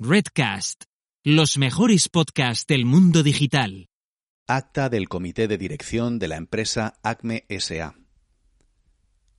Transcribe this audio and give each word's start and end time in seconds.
Redcast, 0.00 0.84
los 1.24 1.58
mejores 1.58 2.08
podcasts 2.08 2.68
del 2.68 2.84
mundo 2.84 3.24
digital. 3.24 3.88
Acta 4.46 4.88
del 4.88 5.08
Comité 5.08 5.48
de 5.48 5.58
Dirección 5.58 6.20
de 6.20 6.28
la 6.28 6.36
empresa 6.36 7.00
ACME 7.02 7.44
SA. 7.58 7.96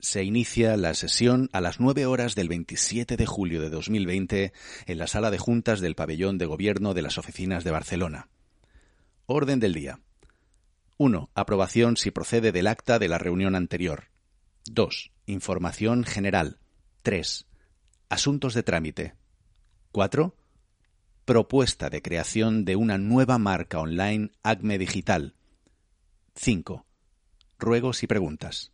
Se 0.02 0.22
inicia 0.26 0.76
la 0.76 0.96
sesión 0.96 1.50
a 1.54 1.62
las 1.62 1.80
9 1.80 2.06
horas 2.08 2.36
del 2.36 2.50
27 2.50 3.16
de 3.16 3.26
julio 3.26 3.62
de 3.62 3.70
2020 3.70 4.52
en 4.86 4.98
la 4.98 5.08
sala 5.08 5.32
de 5.32 5.38
juntas 5.38 5.80
del 5.80 5.96
pabellón 5.96 6.38
de 6.38 6.48
gobierno 6.48 6.94
de 6.94 7.04
las 7.04 7.18
oficinas 7.18 7.64
de 7.64 7.72
Barcelona. 7.72 8.28
Orden 9.28 9.62
del 9.62 9.74
día. 9.74 10.02
1. 10.98 11.30
Aprobación 11.36 11.96
si 11.96 12.12
procede 12.12 12.52
del 12.52 12.68
acta 12.68 13.00
de 13.00 13.08
la 13.08 13.18
reunión 13.18 13.56
anterior. 13.56 14.10
2. 14.70 15.14
Información 15.26 16.04
general. 16.04 16.60
3. 17.04 17.48
Asuntos 18.10 18.54
de 18.54 18.64
trámite. 18.64 19.16
4 19.94 20.36
propuesta 21.30 21.92
de 21.92 22.02
creación 22.02 22.66
de 22.66 22.76
una 22.76 22.98
nueva 22.98 23.38
marca 23.38 23.78
online 23.78 24.32
ACME 24.42 24.80
Digital. 24.80 25.36
5. 26.34 26.88
Ruegos 27.60 28.02
y 28.02 28.08
preguntas. 28.08 28.72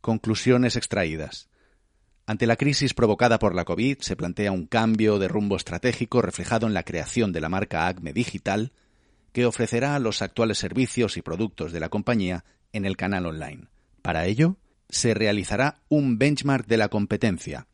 Conclusiones 0.00 0.76
extraídas. 0.76 1.50
Ante 2.24 2.46
la 2.46 2.56
crisis 2.56 2.94
provocada 2.94 3.38
por 3.38 3.54
la 3.54 3.66
COVID, 3.66 3.98
se 3.98 4.16
plantea 4.16 4.50
un 4.50 4.66
cambio 4.66 5.18
de 5.18 5.28
rumbo 5.28 5.56
estratégico 5.56 6.22
reflejado 6.22 6.66
en 6.66 6.72
la 6.72 6.84
creación 6.84 7.32
de 7.32 7.42
la 7.42 7.50
marca 7.50 7.86
ACME 7.86 8.14
Digital, 8.14 8.72
que 9.34 9.44
ofrecerá 9.44 9.98
los 9.98 10.22
actuales 10.22 10.56
servicios 10.56 11.18
y 11.18 11.20
productos 11.20 11.70
de 11.72 11.80
la 11.80 11.90
compañía 11.90 12.46
en 12.72 12.86
el 12.86 12.96
canal 12.96 13.26
online. 13.26 13.66
Para 14.00 14.24
ello, 14.24 14.56
se 14.88 15.12
realizará 15.12 15.82
un 15.90 16.16
benchmark 16.16 16.66
de 16.66 16.78
la 16.78 16.88
competencia, 16.88 17.66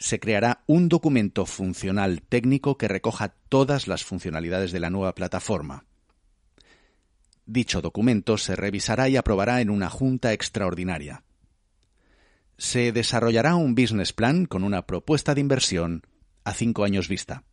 se 0.00 0.18
creará 0.18 0.64
un 0.66 0.88
documento 0.88 1.44
funcional 1.44 2.22
técnico 2.22 2.78
que 2.78 2.88
recoja 2.88 3.34
todas 3.50 3.86
las 3.86 4.02
funcionalidades 4.02 4.72
de 4.72 4.80
la 4.80 4.88
nueva 4.88 5.14
plataforma. 5.14 5.84
Dicho 7.44 7.82
documento 7.82 8.38
se 8.38 8.56
revisará 8.56 9.10
y 9.10 9.16
aprobará 9.16 9.60
en 9.60 9.68
una 9.68 9.90
junta 9.90 10.32
extraordinaria. 10.32 11.22
Se 12.56 12.92
desarrollará 12.92 13.56
un 13.56 13.74
business 13.74 14.14
plan 14.14 14.46
con 14.46 14.64
una 14.64 14.86
propuesta 14.86 15.34
de 15.34 15.42
inversión 15.42 16.02
a 16.44 16.54
cinco 16.54 16.84
años 16.84 17.06
vista. 17.06 17.44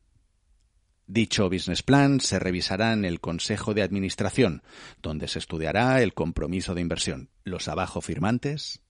Dicho 1.05 1.49
business 1.49 1.83
plan 1.83 2.21
se 2.21 2.39
revisará 2.39 2.93
en 2.93 3.03
el 3.03 3.19
Consejo 3.19 3.73
de 3.73 3.81
Administración, 3.81 4.63
donde 5.01 5.27
se 5.27 5.39
estudiará 5.39 6.01
el 6.01 6.13
compromiso 6.13 6.75
de 6.75 6.81
inversión. 6.81 7.29
Los 7.43 7.67
abajo 7.67 7.99
firmantes 7.99 8.86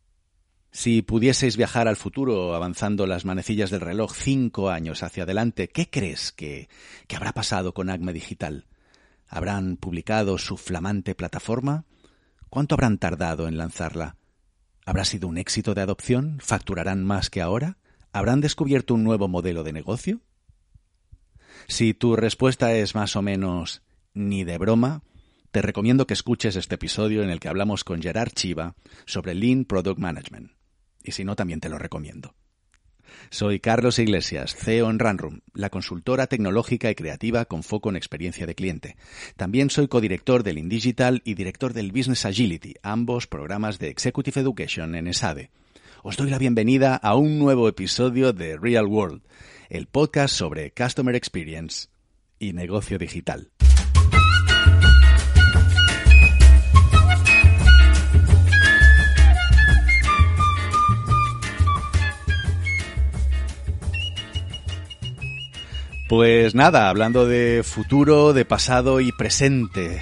si 0.72 1.02
pudieseis 1.02 1.58
viajar 1.58 1.88
al 1.88 1.96
futuro 1.96 2.54
avanzando 2.54 3.08
las 3.08 3.26
manecillas 3.26 3.70
del 3.70 3.82
reloj 3.82 4.14
cinco 4.14 4.70
años 4.70 5.04
hacia 5.04 5.24
adelante, 5.24 5.70
¿qué 5.70 5.90
crees 5.90 6.32
que, 6.32 6.70
habrá 7.16 7.34
pasado 7.34 7.74
con 7.74 7.90
ACME 7.90 8.14
Digital? 8.14 8.66
¿Habrán 9.28 9.78
publicado 9.78 10.38
su 10.38 10.58
flamante 10.58 11.16
plataforma? 11.16 11.86
¿Cuánto 12.50 12.76
habrán 12.76 12.98
tardado 12.98 13.48
en 13.48 13.58
lanzarla? 13.58 14.18
¿Habrá 14.86 15.04
sido 15.04 15.28
un 15.28 15.38
éxito 15.38 15.74
de 15.74 15.82
adopción? 15.82 16.38
¿Facturarán 16.42 17.04
más 17.04 17.30
que 17.30 17.42
ahora? 17.42 17.78
¿Habrán 18.14 18.40
descubierto 18.40 18.94
un 18.94 19.04
nuevo 19.04 19.28
modelo 19.28 19.64
de 19.64 19.74
negocio? 19.74 20.22
Si 21.68 21.94
tu 21.94 22.16
respuesta 22.16 22.74
es 22.74 22.96
más 22.96 23.16
o 23.16 23.22
menos 23.22 23.84
ni 24.14 24.44
de 24.44 24.58
broma, 24.58 25.04
te 25.52 25.62
recomiendo 25.62 26.08
que 26.08 26.14
escuches 26.14 26.56
este 26.56 26.76
episodio 26.76 27.24
en 27.24 27.30
el 27.30 27.40
que 27.40 27.50
hablamos 27.50 27.84
con 27.84 28.02
Gerard 28.02 28.32
Chiva 28.32 28.76
sobre 29.06 29.34
Lean 29.34 29.66
Product 29.66 30.00
Management 30.00 30.57
y 31.08 31.12
si 31.12 31.24
no, 31.24 31.36
también 31.36 31.60
te 31.60 31.70
lo 31.70 31.78
recomiendo. 31.78 32.36
Soy 33.30 33.60
Carlos 33.60 34.00
Iglesias, 34.00 34.56
CEO 34.56 34.90
en 34.90 35.00
Runroom, 35.00 35.42
la 35.54 35.70
consultora 35.70 36.28
tecnológica 36.28 36.90
y 36.90 36.96
creativa 36.96 37.46
con 37.46 37.64
foco 37.64 37.90
en 37.90 37.96
experiencia 37.96 38.46
de 38.46 38.56
cliente. 38.56 38.96
También 39.36 39.70
soy 39.70 39.88
codirector 39.88 40.44
del 40.44 40.58
InDigital 40.58 41.22
y 41.26 41.34
director 41.34 41.74
del 41.74 41.92
Business 41.92 42.26
Agility, 42.26 42.76
ambos 42.84 43.28
programas 43.28 43.80
de 43.80 43.90
Executive 43.90 44.42
Education 44.42 44.96
en 44.96 45.08
ESADE. 45.08 45.52
Os 46.04 46.16
doy 46.16 46.30
la 46.30 46.38
bienvenida 46.38 46.96
a 46.96 47.16
un 47.16 47.40
nuevo 47.40 47.68
episodio 47.68 48.34
de 48.34 48.58
Real 48.58 48.86
World, 48.86 49.24
el 49.70 49.88
podcast 49.88 50.34
sobre 50.34 50.72
Customer 50.72 51.16
Experience 51.16 51.90
y 52.40 52.54
negocio 52.54 52.98
digital. 52.98 53.52
Pues 66.08 66.56
nada, 66.56 66.88
hablando 66.88 67.26
de 67.26 67.64
futuro, 67.64 68.32
de 68.32 68.46
pasado 68.46 69.02
y 69.02 69.12
presente, 69.12 70.02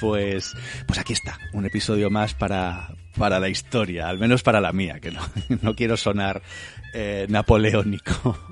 pues, 0.00 0.56
pues 0.88 0.98
aquí 0.98 1.12
está, 1.12 1.38
un 1.52 1.64
episodio 1.64 2.10
más 2.10 2.34
para, 2.34 2.88
para 3.16 3.38
la 3.38 3.48
historia, 3.48 4.08
al 4.08 4.18
menos 4.18 4.42
para 4.42 4.60
la 4.60 4.72
mía, 4.72 4.98
que 4.98 5.12
no, 5.12 5.20
no 5.62 5.76
quiero 5.76 5.96
sonar 5.96 6.42
eh, 6.94 7.26
napoleónico. 7.28 8.38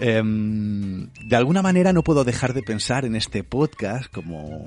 Em, 0.00 1.10
de 1.24 1.34
alguna 1.34 1.60
manera 1.60 1.92
no 1.92 2.04
puedo 2.04 2.22
dejar 2.22 2.54
de 2.54 2.62
pensar 2.62 3.04
en 3.04 3.16
este 3.16 3.42
podcast 3.42 4.06
como 4.12 4.64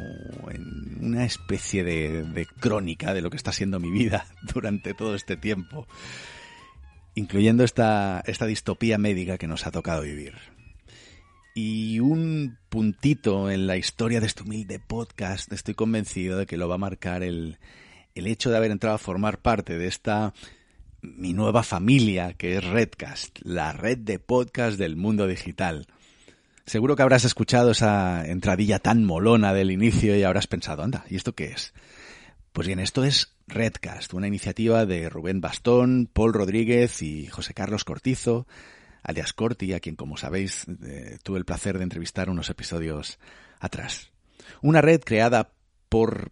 en 0.51 0.97
una 0.99 1.23
especie 1.23 1.85
de, 1.85 2.23
de 2.23 2.45
crónica 2.45 3.13
de 3.13 3.21
lo 3.21 3.29
que 3.29 3.37
está 3.37 3.53
siendo 3.53 3.79
mi 3.79 3.91
vida 3.91 4.25
durante 4.53 4.93
todo 4.93 5.15
este 5.15 5.37
tiempo, 5.37 5.87
incluyendo 7.15 7.63
esta, 7.63 8.21
esta 8.25 8.45
distopía 8.45 8.97
médica 8.97 9.37
que 9.37 9.47
nos 9.47 9.65
ha 9.65 9.71
tocado 9.71 10.01
vivir. 10.01 10.33
Y 11.53 11.99
un 11.99 12.57
puntito 12.69 13.51
en 13.51 13.67
la 13.67 13.75
historia 13.75 14.21
de 14.21 14.27
este 14.27 14.43
humilde 14.43 14.79
podcast, 14.79 15.51
estoy 15.51 15.73
convencido 15.73 16.37
de 16.37 16.45
que 16.45 16.55
lo 16.55 16.69
va 16.69 16.75
a 16.75 16.79
marcar 16.79 17.23
el, 17.23 17.57
el 18.15 18.27
hecho 18.27 18.49
de 18.49 18.57
haber 18.57 18.71
entrado 18.71 18.95
a 18.95 18.99
formar 18.99 19.39
parte 19.39 19.77
de 19.77 19.87
esta 19.87 20.33
mi 21.01 21.33
nueva 21.33 21.63
familia 21.63 22.33
que 22.33 22.57
es 22.57 22.63
Redcast, 22.63 23.39
la 23.41 23.73
red 23.73 23.97
de 23.97 24.19
podcast 24.19 24.77
del 24.77 24.95
mundo 24.95 25.27
digital. 25.27 25.87
Seguro 26.65 26.95
que 26.95 27.01
habrás 27.01 27.25
escuchado 27.25 27.71
esa 27.71 28.25
entradilla 28.25 28.79
tan 28.79 29.03
molona 29.03 29.53
del 29.53 29.71
inicio 29.71 30.15
y 30.15 30.23
habrás 30.23 30.47
pensado, 30.47 30.83
anda, 30.83 31.05
¿y 31.09 31.15
esto 31.15 31.33
qué 31.33 31.45
es? 31.45 31.73
Pues 32.53 32.67
bien, 32.67 32.79
esto 32.79 33.03
es 33.03 33.33
Redcast, 33.47 34.13
una 34.13 34.27
iniciativa 34.27 34.85
de 34.85 35.09
Rubén 35.09 35.41
Bastón, 35.41 36.09
Paul 36.11 36.33
Rodríguez 36.33 37.01
y 37.01 37.27
José 37.27 37.53
Carlos 37.53 37.83
Cortizo, 37.83 38.45
alias 39.03 39.33
Corti, 39.33 39.73
a 39.73 39.79
quien, 39.79 39.95
como 39.95 40.17
sabéis, 40.17 40.65
eh, 40.83 41.17
tuve 41.23 41.39
el 41.39 41.45
placer 41.45 41.77
de 41.77 41.83
entrevistar 41.83 42.29
unos 42.29 42.49
episodios 42.49 43.19
atrás. 43.59 44.11
Una 44.61 44.81
red 44.81 45.01
creada 45.01 45.51
por, 45.89 46.31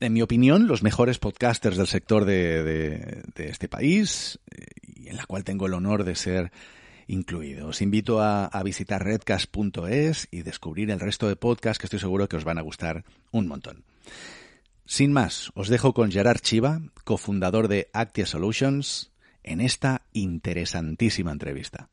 en 0.00 0.12
mi 0.12 0.22
opinión, 0.22 0.66
los 0.66 0.82
mejores 0.82 1.18
podcasters 1.18 1.76
del 1.76 1.86
sector 1.86 2.24
de, 2.24 3.22
este 3.36 3.68
país 3.68 4.38
eh, 4.50 4.66
y 4.82 5.08
en 5.08 5.16
la 5.16 5.26
cual 5.26 5.44
tengo 5.44 5.66
el 5.66 5.74
honor 5.74 6.04
de 6.04 6.14
ser 6.14 6.52
incluido. 7.06 7.68
Os 7.68 7.80
invito 7.80 8.20
a, 8.20 8.46
a 8.46 8.62
visitar 8.62 9.02
redcast.es 9.02 10.28
y 10.30 10.42
descubrir 10.42 10.90
el 10.90 11.00
resto 11.00 11.28
de 11.28 11.36
podcasts 11.36 11.78
que 11.78 11.86
estoy 11.86 12.00
seguro 12.00 12.28
que 12.28 12.36
os 12.36 12.44
van 12.44 12.58
a 12.58 12.62
gustar 12.62 13.04
un 13.30 13.48
montón. 13.48 13.84
Sin 14.84 15.12
más, 15.12 15.50
os 15.54 15.68
dejo 15.68 15.92
con 15.92 16.10
Gerard 16.10 16.40
Chiva, 16.40 16.80
cofundador 17.04 17.68
de 17.68 17.90
Actia 17.92 18.24
Solutions, 18.24 19.12
en 19.42 19.60
esta 19.60 20.02
interesantísima 20.12 21.30
entrevista. 21.30 21.90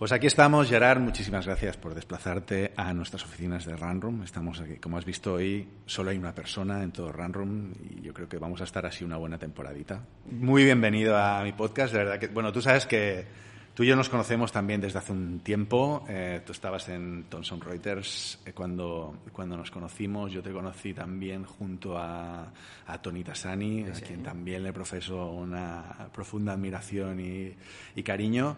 Pues 0.00 0.12
aquí 0.12 0.28
estamos, 0.28 0.66
Gerard. 0.66 0.98
Muchísimas 0.98 1.44
gracias 1.44 1.76
por 1.76 1.94
desplazarte 1.94 2.72
a 2.74 2.94
nuestras 2.94 3.22
oficinas 3.22 3.66
de 3.66 3.76
Runroom. 3.76 4.22
Estamos 4.22 4.58
aquí, 4.58 4.76
como 4.76 4.96
has 4.96 5.04
visto 5.04 5.34
hoy, 5.34 5.68
solo 5.84 6.08
hay 6.08 6.16
una 6.16 6.34
persona 6.34 6.82
en 6.82 6.90
todo 6.90 7.12
Runroom 7.12 7.74
y 7.90 8.00
yo 8.00 8.14
creo 8.14 8.26
que 8.26 8.38
vamos 8.38 8.62
a 8.62 8.64
estar 8.64 8.86
así 8.86 9.04
una 9.04 9.18
buena 9.18 9.36
temporadita. 9.36 10.02
Muy 10.30 10.64
bienvenido 10.64 11.18
a 11.18 11.42
mi 11.42 11.52
podcast, 11.52 11.92
de 11.92 11.98
verdad 11.98 12.18
que, 12.18 12.28
bueno, 12.28 12.50
tú 12.50 12.62
sabes 12.62 12.86
que 12.86 13.26
Tú 13.74 13.84
y 13.84 13.86
yo 13.86 13.94
nos 13.94 14.08
conocemos 14.08 14.50
también 14.50 14.80
desde 14.80 14.98
hace 14.98 15.12
un 15.12 15.40
tiempo. 15.40 16.04
Eh, 16.08 16.42
tú 16.44 16.52
estabas 16.52 16.88
en 16.88 17.24
Thomson 17.30 17.60
Reuters 17.60 18.40
eh, 18.44 18.52
cuando, 18.52 19.20
cuando 19.32 19.56
nos 19.56 19.70
conocimos. 19.70 20.32
Yo 20.32 20.42
te 20.42 20.50
conocí 20.50 20.92
también 20.92 21.44
junto 21.44 21.96
a, 21.96 22.52
a 22.86 23.00
Tony 23.00 23.22
Tassani, 23.22 23.84
a 23.84 23.92
quien 23.92 24.24
también 24.24 24.64
le 24.64 24.72
profeso 24.72 25.30
una 25.30 26.10
profunda 26.12 26.52
admiración 26.52 27.20
y, 27.20 27.54
y 27.94 28.02
cariño. 28.02 28.56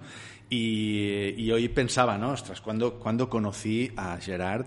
Y, 0.55 1.33
y, 1.39 1.51
hoy 1.51 1.71
pensaba, 1.71 2.19
¿no? 2.19 2.33
Ostras, 2.33 2.61
cuando, 2.61 2.99
cuando 2.99 3.31
conocí 3.31 3.91
a 3.97 4.19
Gerard 4.19 4.67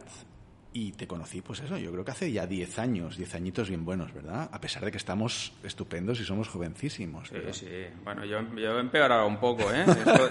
y 0.75 0.92
te 0.92 1.07
conocí, 1.07 1.42
pues 1.42 1.62
eso, 1.62 1.77
yo 1.77 1.89
creo 1.89 2.04
que 2.04 2.12
hace 2.12 2.30
ya 2.30 2.45
10 2.45 2.80
años, 2.80 3.16
10 3.16 3.36
añitos 3.36 3.69
bien 3.69 3.86
buenos, 3.86 4.13
¿verdad? 4.13 4.50
A 4.51 4.60
pesar 4.60 4.83
de 4.83 4.92
que 4.92 4.98
estamos 4.98 5.54
estupendos 5.63 6.19
y 6.19 6.25
somos 6.25 6.50
jovencísimos. 6.50 7.30
Sí, 7.30 7.38
sí. 7.54 7.68
Bueno, 8.04 8.25
yo, 8.25 8.42
yo 8.57 8.77
he 8.77 8.81
empeorado 8.81 9.25
un 9.25 9.38
poco, 9.38 9.72
¿eh? 9.72 9.86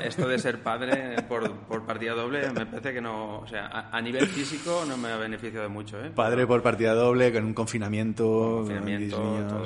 Esto, 0.05 0.29
de 0.29 0.39
ser 0.39 0.63
padre 0.63 1.23
por, 1.23 1.51
por, 1.61 1.87
partida 1.87 2.13
doble 2.13 2.51
me 2.51 2.67
parece 2.67 2.93
que 2.93 3.01
no... 3.01 3.39
O 3.39 3.47
sea, 3.49 3.89
a, 3.91 4.01
nivel 4.03 4.27
físico 4.27 4.85
no 4.87 4.99
me 4.99 5.09
ha 5.09 5.17
beneficiado 5.17 5.71
mucho, 5.71 5.99
¿eh? 6.05 6.11
Padre 6.15 6.47
por 6.47 6.63
partida 6.63 6.93
doble, 6.93 7.33
con 7.33 7.47
un 7.47 7.55
confinamiento... 7.55 8.57
confinamiento, 8.59 9.17
todo, 9.17 9.65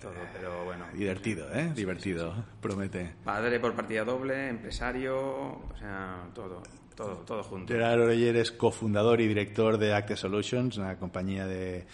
todo, 0.00 0.12
pero 0.32 0.64
bueno. 0.64 0.84
Divertido, 0.94 1.46
¿eh? 1.54 1.70
Divertido, 1.76 2.34
promete. 2.60 3.14
Padre 3.22 3.60
por 3.60 3.72
partida 3.76 4.02
doble, 4.02 4.48
empresario, 4.48 5.16
o 5.16 5.74
sea, 5.78 6.24
todo. 6.34 6.60
Todo, 6.96 7.16
todo 7.26 7.42
junto. 7.42 7.72
Gerard 7.72 8.00
Oroyer 8.00 8.36
es 8.36 8.52
cofundador 8.52 9.20
y 9.20 9.28
director 9.28 9.78
de 9.78 9.94
Active 9.94 10.16
Solutions, 10.16 10.76
una 10.76 10.96
compañía 10.96 11.46
de 11.46 11.86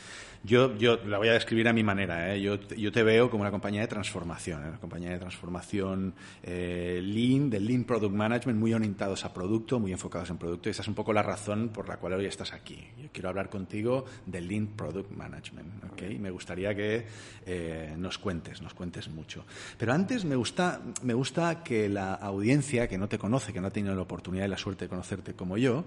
yo, 0.45 0.77
yo 0.77 0.97
la 1.05 1.19
voy 1.19 1.29
a 1.29 1.33
describir 1.33 1.69
a 1.69 1.73
mi 1.73 1.83
manera. 1.83 2.33
¿eh? 2.33 2.41
Yo, 2.41 2.61
yo 2.61 2.93
te 2.93 3.03
veo 3.03 3.29
como 3.31 3.43
una 3.43 3.51
compañía 3.51 3.81
de 3.81 3.89
transformación, 3.89 4.63
¿eh? 4.65 4.69
una 4.69 4.79
compañía 4.79 5.11
de 5.11 5.19
transformación 5.19 6.15
eh, 6.43 7.01
lean, 7.03 7.51
de 7.51 7.61
lean 7.61 7.85
product 7.85 8.15
management, 8.15 8.59
muy 8.59 8.73
orientados 8.73 9.25
a 9.25 9.35
producto, 9.35 9.81
muy 9.81 9.93
enfocados 9.93 10.31
en 10.31 10.39
producto. 10.39 10.69
Y 10.69 10.71
esa 10.71 10.83
es 10.83 10.89
un 10.89 10.95
poco 10.95 11.13
la 11.13 11.23
razón 11.23 11.71
por 11.71 11.89
la 11.89 11.97
cual 11.97 12.15
hoy 12.15 12.27
estás 12.27 12.53
aquí. 12.53 12.87
Yo 13.01 13.09
quiero 13.13 13.29
hablar 13.29 13.51
contigo 13.51 14.05
de 14.27 14.41
lean 14.41 14.69
product 14.69 15.11
management. 15.11 15.85
¿okay? 15.93 16.19
Me 16.19 16.31
gustaría 16.31 16.75
que 16.75 17.07
eh, 17.45 17.95
nos 17.99 18.19
cuentes, 18.19 18.63
nos 18.63 18.75
cuentes 18.75 19.09
mucho. 19.09 19.45
Pero 19.77 19.93
antes 19.93 20.25
me 20.25 20.37
gusta, 20.37 20.81
me 21.03 21.15
gusta 21.15 21.63
que 21.63 21.89
la 21.89 22.15
audiencia 22.15 22.89
que 22.89 22.97
no 22.97 23.09
te 23.09 23.19
conoce, 23.19 23.53
que 23.53 23.61
no 23.61 23.67
ha 23.67 23.73
tenido 23.73 23.95
la 23.95 24.03
oportunidad 24.03 24.45
y 24.45 24.49
la 24.49 24.59
suerte 24.59 24.88
conocerte 24.89 25.35
como 25.35 25.57
yo, 25.57 25.85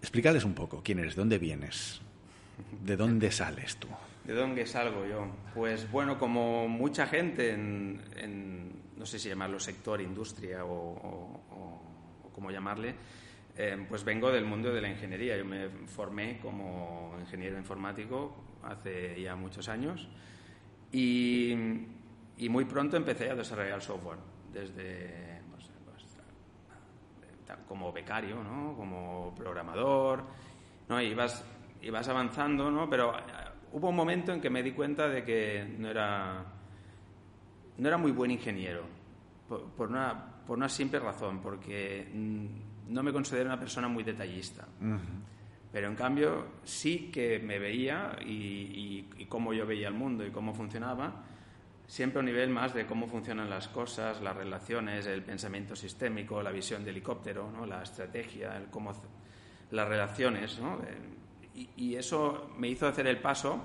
explícales 0.00 0.44
un 0.44 0.54
poco 0.54 0.82
quién 0.82 0.98
eres, 0.98 1.14
de 1.14 1.20
dónde 1.20 1.38
vienes. 1.38 2.00
¿De 2.84 2.96
dónde 2.96 3.30
sales 3.30 3.76
tú? 3.76 3.88
¿De 4.24 4.34
dónde 4.34 4.66
salgo 4.66 5.06
yo? 5.06 5.26
Pues 5.54 5.90
bueno, 5.90 6.18
como 6.18 6.68
mucha 6.68 7.06
gente 7.06 7.52
en, 7.52 8.72
no 8.96 9.06
sé 9.06 9.18
si 9.18 9.28
llamarlo 9.28 9.58
sector, 9.58 10.00
industria 10.00 10.64
o, 10.64 10.70
o, 10.70 12.30
cómo 12.34 12.50
llamarle, 12.50 12.94
eh, 13.56 13.84
pues 13.88 14.04
vengo 14.04 14.30
del 14.30 14.44
mundo 14.44 14.72
de 14.72 14.80
la 14.80 14.88
ingeniería. 14.88 15.36
Yo 15.36 15.44
me 15.44 15.68
formé 15.86 16.38
como 16.40 17.16
ingeniero 17.20 17.58
informático 17.58 18.44
hace 18.62 19.20
ya 19.20 19.34
muchos 19.36 19.68
años 19.68 20.08
y, 20.92 21.52
y 22.36 22.48
muy 22.48 22.64
pronto 22.66 22.96
empecé 22.96 23.30
a 23.30 23.34
desarrollar 23.34 23.82
software 23.82 24.18
desde 24.52 25.29
como 27.68 27.92
becario, 27.92 28.42
¿no? 28.42 28.74
como 28.76 29.34
programador, 29.34 30.24
¿no? 30.88 31.00
y 31.00 31.14
vas 31.14 31.44
y 31.82 31.90
vas 31.90 32.08
avanzando, 32.08 32.70
¿no? 32.70 32.88
Pero 32.88 33.16
eh, 33.16 33.22
hubo 33.72 33.88
un 33.88 33.96
momento 33.96 34.32
en 34.32 34.40
que 34.40 34.50
me 34.50 34.62
di 34.62 34.72
cuenta 34.72 35.08
de 35.08 35.24
que 35.24 35.74
no 35.78 35.88
era, 35.88 36.44
no 37.78 37.88
era 37.88 37.96
muy 37.96 38.12
buen 38.12 38.30
ingeniero, 38.30 38.82
por, 39.48 39.88
una, 39.88 40.42
por 40.46 40.56
una 40.56 40.68
simple 40.68 40.98
razón, 40.98 41.40
porque 41.40 42.08
mm, 42.12 42.92
no 42.92 43.02
me 43.02 43.12
considero 43.12 43.46
una 43.46 43.58
persona 43.58 43.88
muy 43.88 44.04
detallista. 44.04 44.66
Pero 45.72 45.86
en 45.86 45.94
cambio 45.94 46.46
sí 46.64 47.10
que 47.12 47.38
me 47.38 47.58
veía 47.58 48.16
y, 48.24 49.06
y, 49.16 49.26
cómo 49.26 49.52
yo 49.52 49.64
veía 49.66 49.86
el 49.88 49.94
mundo 49.94 50.26
y 50.26 50.30
cómo 50.30 50.52
funcionaba, 50.52 51.24
siempre 51.90 52.18
a 52.18 52.20
un 52.20 52.26
nivel 52.26 52.50
más 52.50 52.72
de 52.72 52.86
cómo 52.86 53.08
funcionan 53.08 53.50
las 53.50 53.66
cosas, 53.66 54.20
las 54.20 54.36
relaciones, 54.36 55.06
el 55.06 55.24
pensamiento 55.24 55.74
sistémico, 55.74 56.40
la 56.40 56.52
visión 56.52 56.84
de 56.84 56.90
helicóptero, 56.90 57.50
¿no? 57.50 57.66
la 57.66 57.82
estrategia, 57.82 58.56
el 58.56 58.66
cómo, 58.66 58.92
las 59.72 59.88
relaciones. 59.88 60.60
¿no? 60.60 60.78
y, 61.52 61.96
eso 61.96 62.52
me 62.56 62.68
hizo 62.68 62.86
hacer 62.86 63.08
el 63.08 63.18
paso, 63.18 63.60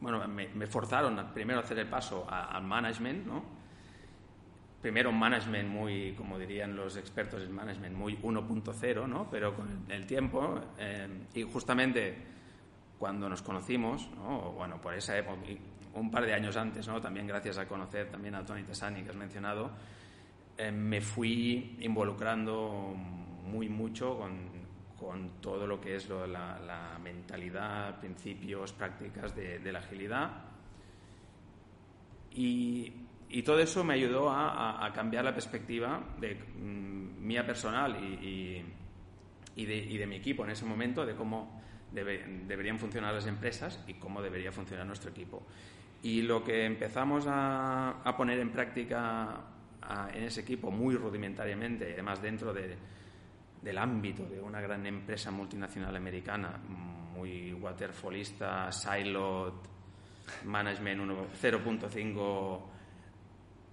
bueno, 0.00 0.28
me, 0.28 0.66
forzaron 0.68 1.32
primero 1.34 1.58
a 1.58 1.64
hacer 1.64 1.80
el 1.80 1.88
paso 1.88 2.24
al 2.30 2.62
management, 2.62 3.26
¿no? 3.26 3.58
Primero 4.80 5.10
un 5.10 5.18
management 5.18 5.68
muy, 5.68 6.12
como 6.12 6.38
dirían 6.38 6.76
los 6.76 6.96
expertos 6.96 7.42
en 7.42 7.50
management, 7.50 7.96
muy 7.96 8.16
1.0, 8.18 9.08
¿no? 9.08 9.28
Pero 9.28 9.56
con 9.56 9.86
el 9.88 10.06
tiempo, 10.06 10.60
eh, 10.78 11.08
y 11.34 11.42
justamente 11.42 12.16
cuando 12.96 13.28
nos 13.28 13.42
conocimos, 13.42 14.08
¿no? 14.14 14.52
bueno, 14.52 14.80
por 14.80 14.94
esa 14.94 15.18
época, 15.18 15.36
un 15.98 16.10
par 16.10 16.24
de 16.24 16.34
años 16.34 16.56
antes. 16.56 16.86
También 16.86 17.26
gracias 17.26 17.58
a 17.58 17.66
conocer 17.66 18.10
también 18.10 18.34
a 18.34 18.44
Tony 18.44 18.62
Tessani, 18.62 19.02
que 19.02 19.10
has 19.10 19.16
mencionado, 19.16 19.70
eh, 20.56 20.72
me 20.72 21.00
fui 21.00 21.76
involucrando 21.80 22.94
muy 23.44 23.68
mucho 23.68 24.18
con 24.18 25.40
todo 25.40 25.66
lo 25.66 25.80
que 25.80 25.94
es 25.94 26.08
la, 26.08 26.98
mentalidad, 27.02 28.00
principios, 28.00 28.72
prácticas 28.72 29.34
de, 29.34 29.72
la 29.72 29.78
agilidad. 29.78 30.30
Y, 32.32 32.92
todo 33.44 33.60
eso 33.60 33.84
me 33.84 33.94
ayudó 33.94 34.30
a, 34.30 34.90
cambiar 34.94 35.24
la 35.24 35.32
perspectiva 35.32 35.98
mm, 35.98 37.24
mía 37.24 37.46
personal 37.46 37.96
y, 38.02 38.64
de, 39.54 40.06
mi 40.06 40.16
equipo 40.16 40.44
en 40.44 40.50
ese 40.50 40.64
momento, 40.64 41.06
de 41.06 41.14
cómo 41.14 41.62
deberían 41.92 42.78
funcionar 42.78 43.14
las 43.14 43.26
empresas 43.26 43.82
y 43.86 43.94
cómo 43.94 44.20
debería 44.20 44.50
funcionar 44.50 44.84
nuestro 44.86 45.10
equipo. 45.10 45.46
Y 46.02 46.22
lo 46.22 46.44
que 46.44 46.64
empezamos 46.64 47.24
a, 47.28 48.02
poner 48.16 48.38
en 48.38 48.50
práctica 48.50 49.40
en 50.14 50.24
ese 50.24 50.42
equipo 50.42 50.70
muy 50.70 50.96
rudimentariamente, 50.96 51.92
además 51.92 52.22
dentro 52.22 52.52
de, 52.52 52.76
del 53.62 53.78
ámbito 53.78 54.24
de 54.24 54.40
una 54.40 54.60
gran 54.60 54.86
empresa 54.86 55.30
multinacional 55.30 55.96
americana, 55.96 56.58
muy 56.68 57.52
waterfallista, 57.52 58.70
siloed, 58.70 59.54
management 60.44 61.00
0.5, 61.42 62.60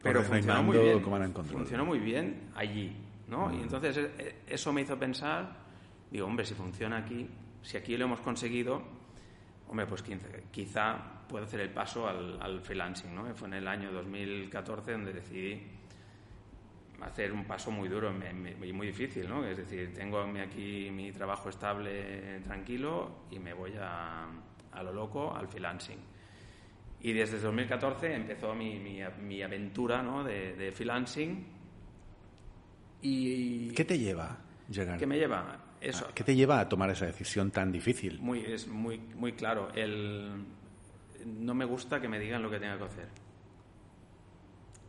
pero 0.05 0.21
funcionó 0.23 0.63
muy 0.63 0.77
bien. 0.77 1.01
Funcionó 1.45 1.85
muy 1.85 1.99
bien 1.99 2.51
allí, 2.55 2.95
¿no? 3.27 3.51
Y 3.51 3.57
mm. 3.57 3.61
entonces 3.61 3.97
eh, 3.97 4.35
eso 4.47 4.71
me 4.71 4.81
hizo 4.81 4.97
pensar, 4.99 5.57
digo, 6.11 6.27
hombre, 6.27 6.45
si 6.45 6.53
funciona 6.53 6.97
aquí, 6.97 7.27
si 7.63 7.77
aquí 7.77 7.97
lo 7.97 8.05
hemos 8.05 8.19
conseguido, 8.19 8.83
hombre, 9.67 9.87
pues 9.87 10.03
quizá, 10.51 11.14
puedo 11.27 11.45
hacer 11.45 11.59
el 11.61 11.69
paso 11.69 12.07
al, 12.07 12.41
al 12.41 12.61
freelancing, 12.61 13.13
¿no? 13.13 13.33
Fue 13.35 13.47
en 13.47 13.55
el 13.55 13.67
año 13.67 13.91
2014 13.91 14.91
donde 14.91 15.13
decidí 15.13 15.61
hacer 17.01 17.31
un 17.31 17.45
paso 17.45 17.71
muy 17.71 17.89
duro 17.89 18.13
y 18.63 18.73
muy 18.73 18.87
difícil, 18.87 19.27
¿no? 19.27 19.45
Es 19.45 19.57
decir, 19.57 19.93
tengo 19.93 20.21
aquí 20.21 20.89
mi 20.91 21.11
trabajo 21.11 21.49
estable, 21.49 22.39
tranquilo, 22.41 23.25
y 23.31 23.39
me 23.39 23.53
voy 23.53 23.73
a, 23.79 24.27
a 24.71 24.83
lo 24.83 24.93
loco, 24.93 25.35
al 25.35 25.47
freelancing. 25.47 25.99
Y 27.01 27.13
desde 27.13 27.39
2014 27.39 28.13
empezó 28.13 28.55
mi, 28.55 28.79
mi, 28.79 29.43
aventura 29.43 30.01
¿no? 30.01 30.23
de, 30.23 30.55
de, 30.55 30.71
freelancing. 30.71 31.45
Y, 33.01 33.69
¿Qué 33.69 33.85
te 33.85 33.99
lleva, 33.99 34.37
llegar? 34.69 34.97
¿Qué 34.97 35.05
me 35.05 35.17
lleva? 35.17 35.59
Eso. 35.79 36.07
¿Qué 36.15 36.23
te 36.23 36.35
lleva 36.35 36.59
a 36.59 36.67
tomar 36.67 36.89
esa 36.89 37.05
decisión 37.05 37.51
tan 37.51 37.71
difícil? 37.71 38.19
Muy, 38.19 38.39
es 38.39 38.67
muy, 38.67 38.97
muy 38.97 39.33
claro. 39.33 39.69
El, 39.75 40.45
no 41.25 41.53
me 41.55 41.65
gusta 41.65 41.99
que 41.99 42.07
me 42.07 42.19
digan 42.19 42.41
lo 42.41 42.49
que 42.49 42.59
tenga 42.59 42.77
que 42.77 42.83
hacer. 42.83 43.07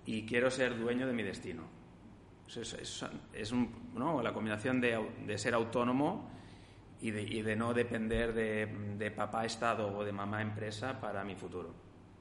Y 0.05 0.25
quiero 0.25 0.51
ser 0.51 0.79
dueño 0.79 1.07
de 1.07 1.13
mi 1.13 1.23
destino. 1.23 1.63
Es, 2.47 3.03
es, 3.33 3.53
¿no? 3.95 4.23
la 4.23 4.33
combinación 4.33 4.81
de, 4.81 5.05
de, 5.27 5.37
ser 5.37 5.55
autónomo 5.55 6.31
y 7.01 7.11
de, 7.11 7.23
y 7.23 7.43
de 7.43 7.57
no 7.57 7.75
depender 7.75 8.33
de, 8.33 8.67
de, 8.97 9.11
papá 9.11 9.45
Estado 9.45 9.97
o 9.97 10.05
de 10.05 10.13
mamá 10.13 10.43
empresa 10.43 11.01
para 11.01 11.25
mi 11.25 11.35
futuro. 11.35 11.75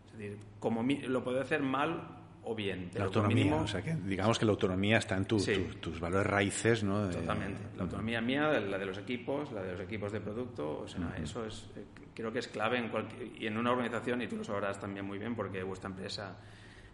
Es 0.08 0.18
decir, 0.18 0.40
como 0.60 0.82
lo 0.82 1.24
puedo 1.24 1.40
hacer 1.42 1.62
mal 1.62 2.25
o 2.46 2.56
bien. 2.56 2.90
la 2.94 3.06
autonomía, 3.06 3.56
o 3.56 3.68
sea, 3.68 3.82
que 3.82 3.96
digamos 3.96 4.40
que 4.40 4.46
la 4.46 4.52
autonomía 4.52 4.98
está 4.98 5.18
en 5.18 5.26
tus 5.26 6.00
valores 6.00 6.28
raíces, 6.28 6.84
¿no? 6.84 7.10
Totalmente. 7.10 7.62
La 7.76 7.84
autonomía 7.84 8.22
mía, 8.22 8.60
la 8.60 8.78
de 8.78 8.86
los 8.86 8.98
equipos, 8.98 9.52
la 9.52 9.64
de 9.64 9.74
los 9.74 9.82
equipos 9.82 10.12
de 10.12 10.22
producto, 10.22 10.82
o 10.82 10.88
sea, 10.88 11.16
eso 11.22 11.46
es, 11.46 11.70
eh, 11.76 11.84
creo 12.14 12.32
que 12.32 12.40
es 12.40 12.48
clave 12.48 12.78
en 12.78 12.90
cualquier, 12.90 13.42
y 13.42 13.48
en 13.48 13.58
una 13.58 13.72
organización, 13.72 14.22
y 14.22 14.28
tú 14.28 14.38
lo 14.38 14.44
sabrás 14.44 14.80
también 14.80 15.06
muy 15.06 15.18
bien 15.18 15.36
porque 15.36 15.64
vuestra 15.64 15.90
empresa 15.90 16.38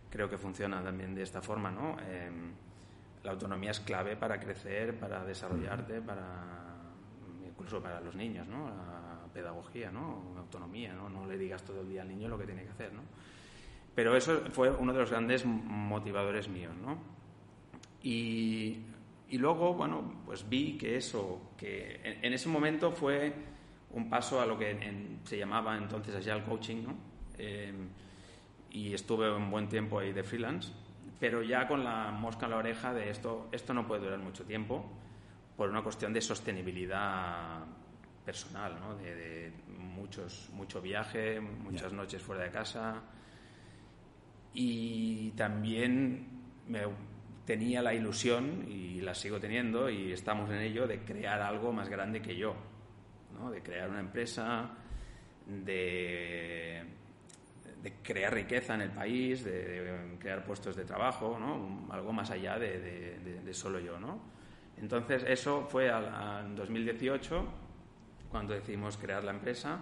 creo 0.10 0.30
que 0.30 0.38
funciona 0.38 0.82
también 0.82 1.14
de 1.14 1.24
esta 1.24 1.42
forma, 1.42 1.70
¿no? 1.70 1.98
Em, 2.00 2.52
la 3.24 3.32
autonomía 3.32 3.72
es 3.72 3.82
clave 3.82 4.16
para 4.16 4.40
crecer, 4.40 4.98
para 4.98 5.24
desarrollarte, 5.26 6.02
para 6.02 6.62
incluso 7.46 7.82
para 7.82 8.00
los 8.02 8.16
niños, 8.16 8.48
¿no? 8.48 8.70
La 8.70 9.28
pedagogía, 9.34 9.92
¿no? 9.92 10.34
Autonomía, 10.38 10.94
¿no? 10.94 11.10
No 11.10 11.26
le 11.26 11.38
digas 11.38 11.64
todo 11.64 11.82
el 11.82 11.90
día 11.90 12.02
al 12.02 12.08
niño 12.08 12.28
lo 12.28 12.38
que 12.38 12.46
tiene 12.46 12.64
que 12.64 12.70
hacer, 12.70 12.94
¿no? 12.94 13.02
Pero 13.96 14.16
eso 14.16 14.44
fue 14.52 14.70
uno 14.70 14.94
de 14.94 15.00
los 15.00 15.10
grandes 15.10 15.46
motivadores 15.46 16.48
míos, 16.48 16.74
¿no? 16.82 16.98
Y, 18.02 18.78
y, 19.30 19.38
luego, 19.38 19.74
bueno, 19.74 20.22
pues 20.26 20.48
vi 20.48 20.78
que 20.78 20.96
eso, 20.96 21.52
que 21.58 22.00
en, 22.04 22.34
ese 22.34 22.50
momento 22.50 22.92
fue 22.92 23.34
un 23.92 24.10
paso 24.10 24.42
a 24.42 24.46
lo 24.46 24.58
que 24.58 25.20
se 25.24 25.38
llamaba 25.38 25.78
entonces 25.78 26.16
Agile 26.16 26.44
Coaching, 26.44 26.84
¿no? 26.84 26.96
Eh, 27.38 27.74
y 28.72 28.94
estuve 28.94 29.32
un 29.32 29.52
buen 29.52 29.68
tiempo 29.68 30.00
ahí 30.00 30.14
de 30.14 30.24
freelance, 30.24 30.72
pero 31.20 31.44
ya 31.44 31.68
con 31.68 31.84
la 31.84 32.12
mosca 32.12 32.46
en 32.46 32.52
la 32.52 32.58
oreja 32.58 32.94
de 32.94 33.10
esto, 33.10 33.50
esto 33.52 33.74
no 33.74 33.86
puede 33.86 34.04
durar 34.04 34.20
mucho 34.20 34.46
tiempo 34.46 34.90
por 35.58 35.70
una 35.70 35.84
cuestión 35.84 36.14
de 36.14 36.22
sostenibilidad 36.22 37.66
personal, 38.26 38.80
¿no? 38.80 38.96
de, 38.96 39.52
muchos, 39.78 40.50
mucho 40.54 40.82
viaje, 40.82 41.40
muchas 41.40 41.92
noches 41.92 42.22
fuera 42.22 42.44
de 42.44 42.52
casa 42.52 43.02
y 44.54 45.32
también 45.32 46.28
tenía 47.46 47.82
la 47.82 47.94
ilusión 47.94 48.66
y 48.68 49.02
la 49.02 49.14
sigo 49.16 49.40
teniendo 49.40 49.90
y 49.90 50.12
estamos 50.12 50.50
en 50.50 50.58
ello 50.58 50.88
de 50.88 51.00
crear 51.00 51.42
algo 51.42 51.74
más 51.74 51.90
grande 51.90 52.22
que 52.22 52.36
yo, 52.36 52.56
de 53.52 53.62
crear 53.62 53.90
una 53.90 54.00
empresa, 54.00 54.72
de 55.46 56.86
de 57.82 57.94
crear 58.04 58.34
riqueza 58.34 58.76
en 58.76 58.82
el 58.82 58.92
país, 58.92 59.44
de, 59.44 60.16
crear 60.20 60.46
puestos 60.46 60.76
de 60.76 60.86
trabajo, 60.86 61.38
¿no? 61.40 61.88
algo 61.92 62.14
más 62.14 62.30
allá 62.30 62.60
de, 62.60 63.50
solo 63.54 63.80
yo. 63.80 64.00
¿no? 64.00 64.20
Entonces, 64.78 65.24
eso 65.28 65.66
fue 65.68 65.90
en 65.90 66.56
2018, 66.56 67.46
cuando 68.30 68.54
decidimos 68.54 68.98
crear 68.98 69.24
la 69.24 69.32
empresa, 69.32 69.80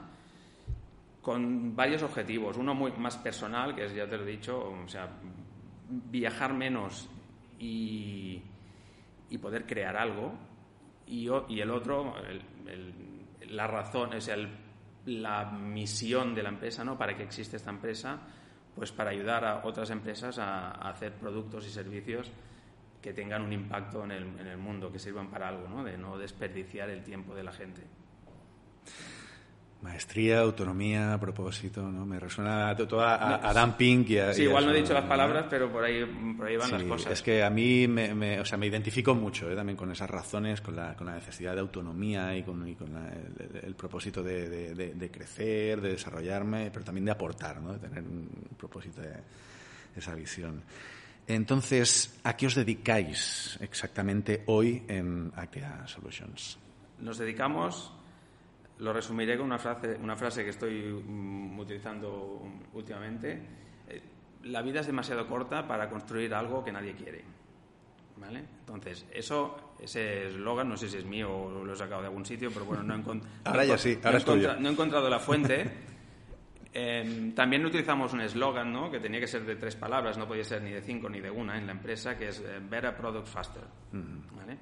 con 1.30 1.76
varios 1.76 2.02
objetivos. 2.02 2.58
Uno 2.58 2.74
muy 2.74 2.92
más 2.94 3.16
personal, 3.16 3.76
que 3.76 3.86
es, 3.86 3.94
ya 3.94 4.10
te 4.10 4.18
lo 4.18 4.24
he 4.24 4.32
dicho, 4.32 4.72
o 4.72 4.88
sea, 4.88 5.08
viajar 5.88 6.56
menos 6.56 7.08
y, 7.60 8.42
y 9.30 9.38
poder 9.38 9.68
crear 9.68 9.96
algo. 9.96 10.34
Y, 11.06 11.28
y 11.50 11.60
el 11.62 11.70
otro, 11.70 12.16
la 13.48 13.68
razón, 13.68 14.14
es 14.14 14.28
el 14.30 14.50
la 15.06 15.46
misión 15.46 16.34
de 16.34 16.42
la 16.42 16.50
empresa, 16.50 16.84
¿no? 16.84 16.98
Para 16.98 17.16
que 17.16 17.22
existe 17.22 17.58
esta 17.58 17.70
empresa, 17.70 18.18
pues 18.74 18.92
para 18.92 19.12
ayudar 19.12 19.46
a 19.46 19.66
otras 19.68 19.92
empresas 19.92 20.40
a, 20.40 20.72
hacer 20.72 21.14
productos 21.14 21.68
y 21.68 21.70
servicios 21.70 22.32
que 23.04 23.14
tengan 23.14 23.44
un 23.44 23.54
impacto 23.54 24.04
en 24.04 24.14
el, 24.14 24.24
en 24.40 24.48
el 24.48 24.58
mundo, 24.58 24.92
que 24.92 24.98
sirvan 24.98 25.30
para 25.30 25.50
algo, 25.50 25.70
¿no? 25.70 25.84
De 25.84 25.96
no 25.96 26.18
desperdiciar 26.18 26.90
el 26.90 27.04
tiempo 27.04 27.36
de 27.36 27.44
la 27.44 27.52
gente. 27.52 27.84
Maestría, 29.82 30.42
autonomía, 30.42 31.18
propósito, 31.22 31.82
¿no? 31.82 32.06
Me 32.06 32.20
resuena 32.20 32.76
todo 32.76 33.00
a, 33.00 33.50
a, 33.50 33.54
dumping 33.54 34.06
y 34.10 34.18
a... 34.18 34.34
Sí, 34.34 34.44
igual 34.44 34.66
no 34.66 34.74
he 34.74 34.82
dicho 34.82 34.94
las 34.94 35.06
palabras, 35.06 35.46
pero 35.50 35.72
por 35.72 35.86
ahí, 35.86 36.04
por 36.36 36.48
ahí 36.48 36.58
van 36.58 36.72
las 36.72 36.84
cosas. 36.84 37.14
Es 37.14 37.22
que 37.22 37.42
a 37.42 37.50
mí 37.50 37.88
me, 37.88 38.42
o 38.42 38.46
sea, 38.46 38.58
me 38.58 38.68
identifico 38.68 39.16
mucho 39.16 39.50
¿eh? 39.50 39.56
también 39.56 39.78
con 39.78 39.90
esas 39.90 40.10
razones, 40.10 40.60
con 40.60 40.76
la, 40.76 40.98
con 40.98 41.08
la 41.08 41.16
necesidad 41.16 41.54
de 41.54 41.62
autonomía 41.62 42.36
y 42.36 42.44
con, 42.44 42.74
con 42.76 42.90
el, 43.64 43.74
propósito 43.76 44.22
de, 44.22 44.74
de, 44.76 45.12
crecer, 45.12 45.80
de 45.80 45.92
desarrollarme, 45.92 46.72
pero 46.72 46.84
también 46.84 47.06
de 47.06 47.12
aportar, 47.12 47.62
¿no? 47.62 47.72
De 47.72 47.80
tener 47.80 48.04
un 48.04 48.30
propósito 48.58 49.02
de 49.02 49.14
esa 49.96 50.14
visión. 50.14 50.62
Entonces, 51.26 52.20
¿a 52.24 52.36
qué 52.36 52.48
os 52.48 52.56
dedicáis 52.56 53.58
exactamente 53.62 54.44
hoy 54.48 54.84
en 54.90 55.32
Actea 55.36 55.88
Solutions? 55.88 56.58
Nos 57.00 57.18
dedicamos 57.18 57.94
lo 58.80 58.94
resumiré 58.94 59.38
con 59.38 59.46
una 59.46 59.60
frase, 59.60 59.98
una 60.02 60.16
frase 60.16 60.44
que 60.44 60.50
estoy 60.52 61.04
mm, 61.06 61.60
utilizando 61.60 62.42
últimamente. 62.74 63.42
Eh, 63.88 64.02
la 64.44 64.62
vida 64.62 64.80
es 64.80 64.88
demasiado 64.88 65.28
corta 65.28 65.68
para 65.68 65.90
construir 65.90 66.34
algo 66.34 66.64
que 66.64 66.72
nadie 66.72 66.94
quiere. 66.94 67.24
¿Vale? 68.18 68.44
Entonces, 68.60 69.06
eso, 69.14 69.76
ese 69.80 70.28
eslogan, 70.28 70.68
no 70.68 70.76
sé 70.76 70.90
si 70.90 70.98
es 70.98 71.06
mío 71.06 71.32
o 71.32 71.64
lo 71.64 71.72
he 71.72 71.76
sacado 71.76 72.02
de 72.02 72.08
algún 72.08 72.26
sitio, 72.26 72.50
pero 72.52 72.66
bueno, 72.66 72.84
no 72.84 72.94
he, 72.94 72.98
encontrado 72.98 73.34
ahora 73.46 73.64
ya 73.64 73.78
sí, 73.78 73.98
ahora 74.04 74.58
no 74.60 74.70
he 74.70 74.72
encontrado 74.72 75.10
la 75.10 75.20
fuente. 75.20 75.90
Em, 76.72 77.34
también 77.34 77.66
utilizamos 77.66 78.14
un 78.14 78.22
eslogan 78.22 78.72
¿no? 78.72 78.92
que 78.92 79.00
tenía 79.00 79.20
que 79.20 79.26
ser 79.26 79.44
de 79.44 79.56
tres 79.56 79.76
palabras, 79.76 80.20
no 80.20 80.28
podía 80.28 80.44
ser 80.44 80.62
ni 80.62 80.70
de 80.70 80.84
cinco 80.84 81.10
ni 81.10 81.20
de 81.20 81.32
una 81.32 81.58
en 81.58 81.66
la 81.66 81.72
empresa, 81.72 82.16
que 82.16 82.28
es 82.28 82.42
eh, 82.42 82.60
Better 82.62 82.96
Product 82.96 83.26
Faster. 83.26 83.64
¿vale? 83.92 84.56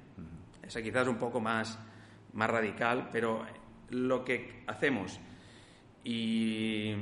Esa 0.62 0.80
quizás 0.80 1.02
es 1.02 1.08
un 1.08 1.18
poco 1.18 1.38
más, 1.38 1.78
más 2.32 2.48
radical, 2.48 3.10
pero 3.12 3.44
lo 3.90 4.24
que 4.24 4.62
hacemos 4.66 5.18
y, 6.04 6.94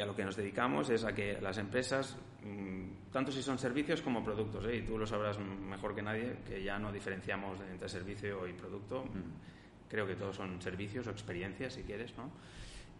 a 0.00 0.04
lo 0.06 0.14
que 0.14 0.24
nos 0.24 0.36
dedicamos 0.36 0.90
es 0.90 1.04
a 1.04 1.14
que 1.14 1.40
las 1.40 1.58
empresas, 1.58 2.16
mm, 2.44 3.10
tanto 3.12 3.32
si 3.32 3.42
son 3.42 3.58
servicios 3.58 4.00
como 4.00 4.22
productos, 4.22 4.64
¿eh? 4.66 4.76
y 4.76 4.82
tú 4.82 4.96
lo 4.96 5.06
sabrás 5.06 5.38
mejor 5.38 5.94
que 5.94 6.02
nadie, 6.02 6.36
que 6.46 6.62
ya 6.62 6.78
no 6.78 6.92
diferenciamos 6.92 7.58
entre 7.68 7.88
servicio 7.88 8.46
y 8.46 8.52
producto, 8.52 9.04
mm. 9.04 9.88
creo 9.88 10.06
que 10.06 10.14
todos 10.14 10.36
son 10.36 10.60
servicios 10.62 11.06
o 11.06 11.10
experiencias, 11.10 11.74
si 11.74 11.82
quieres, 11.82 12.16
¿no? 12.16 12.30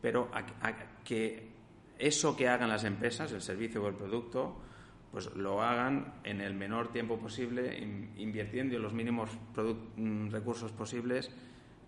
Pero 0.01 0.31
a, 0.33 0.45
que 1.05 1.49
eso 1.99 2.37
que 2.37 2.49
hagan 2.49 2.69
las 2.69 2.85
empresas, 2.85 3.33
el 3.33 3.43
servicio 3.43 3.83
o 3.83 3.89
el 3.89 3.95
producto, 3.95 4.57
pues 5.11 5.35
lo 5.35 5.63
hagan 5.63 6.15
en 6.25 6.41
el 6.41 6.55
menor 6.55 6.93
tiempo 6.93 7.19
posible, 7.19 7.79
invirtiendo 8.17 8.79
los 8.79 8.93
mínimos 8.93 9.31
mm, 9.97 10.31
recursos 10.31 10.73
posibles 10.73 11.31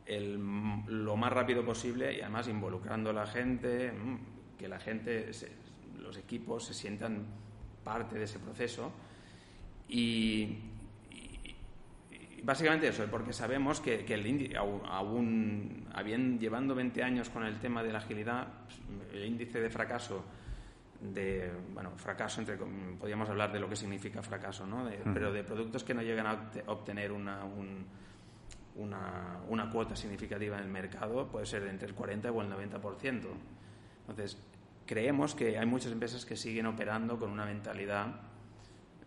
lo 0.07 1.17
más 1.17 1.33
rápido 1.33 1.65
posible 1.65 2.13
y 2.17 2.21
además 2.21 2.49
involucrando 2.49 3.11
a 3.11 3.13
la 3.13 3.27
gente, 3.27 3.93
mm, 3.93 4.57
que 4.59 4.69
la 4.69 4.79
gente, 4.79 5.31
los 5.99 6.17
equipos 6.17 6.65
se 6.65 6.75
sientan 6.75 7.25
parte 7.85 8.19
de 8.19 8.25
ese 8.25 8.39
proceso. 8.39 8.93
Y, 9.89 10.59
básicamente 12.43 12.89
eso, 12.89 13.05
porque 13.11 13.33
sabemos 13.33 13.81
que, 13.81 14.05
el 14.07 14.57
aún, 14.57 15.87
llevando 16.39 16.75
20 16.75 17.03
años 17.03 17.31
con 17.31 17.45
el 17.45 17.59
tema 17.59 17.83
de 17.83 17.93
la 17.93 17.99
agilidad, 17.99 18.49
pues, 18.65 18.81
el 19.13 19.27
índice 19.27 19.61
de 19.61 19.71
fracaso 19.71 20.25
de 21.01 21.51
bueno 21.73 21.93
fracaso 21.97 22.43
entre 22.43 22.59
podríamos 22.59 23.27
hablar 23.31 23.51
de 23.51 23.59
lo 23.59 23.71
que 23.71 23.75
significa 23.75 24.21
fracaso 24.23 24.67
no 24.67 24.87
pero 25.15 25.33
de 25.33 25.43
productos 25.43 25.83
que 25.83 25.95
no 25.95 26.03
llegan 26.03 26.27
a 26.27 26.51
obtener 26.67 27.11
una, 27.11 27.43
un, 27.43 27.87
una, 28.77 29.41
una, 29.49 29.71
cuota 29.71 29.97
significativa 29.97 30.57
en 30.57 30.65
el 30.65 30.71
mercado 30.71 31.27
puede 31.27 31.47
ser 31.47 31.65
entre 31.65 31.89
el 31.89 31.95
40 31.95 32.31
o 32.31 32.43
el 32.43 32.51
90%. 32.51 33.27
Entonces, 34.01 34.39
creemos 34.87 35.35
que 35.35 35.59
hay 35.59 35.67
muchas 35.67 35.93
empresas 35.93 36.25
que 36.25 36.37
siguen 36.37 36.67
operando 36.67 37.19
con 37.19 37.31
una 37.31 37.45
mentalidad 37.45 38.09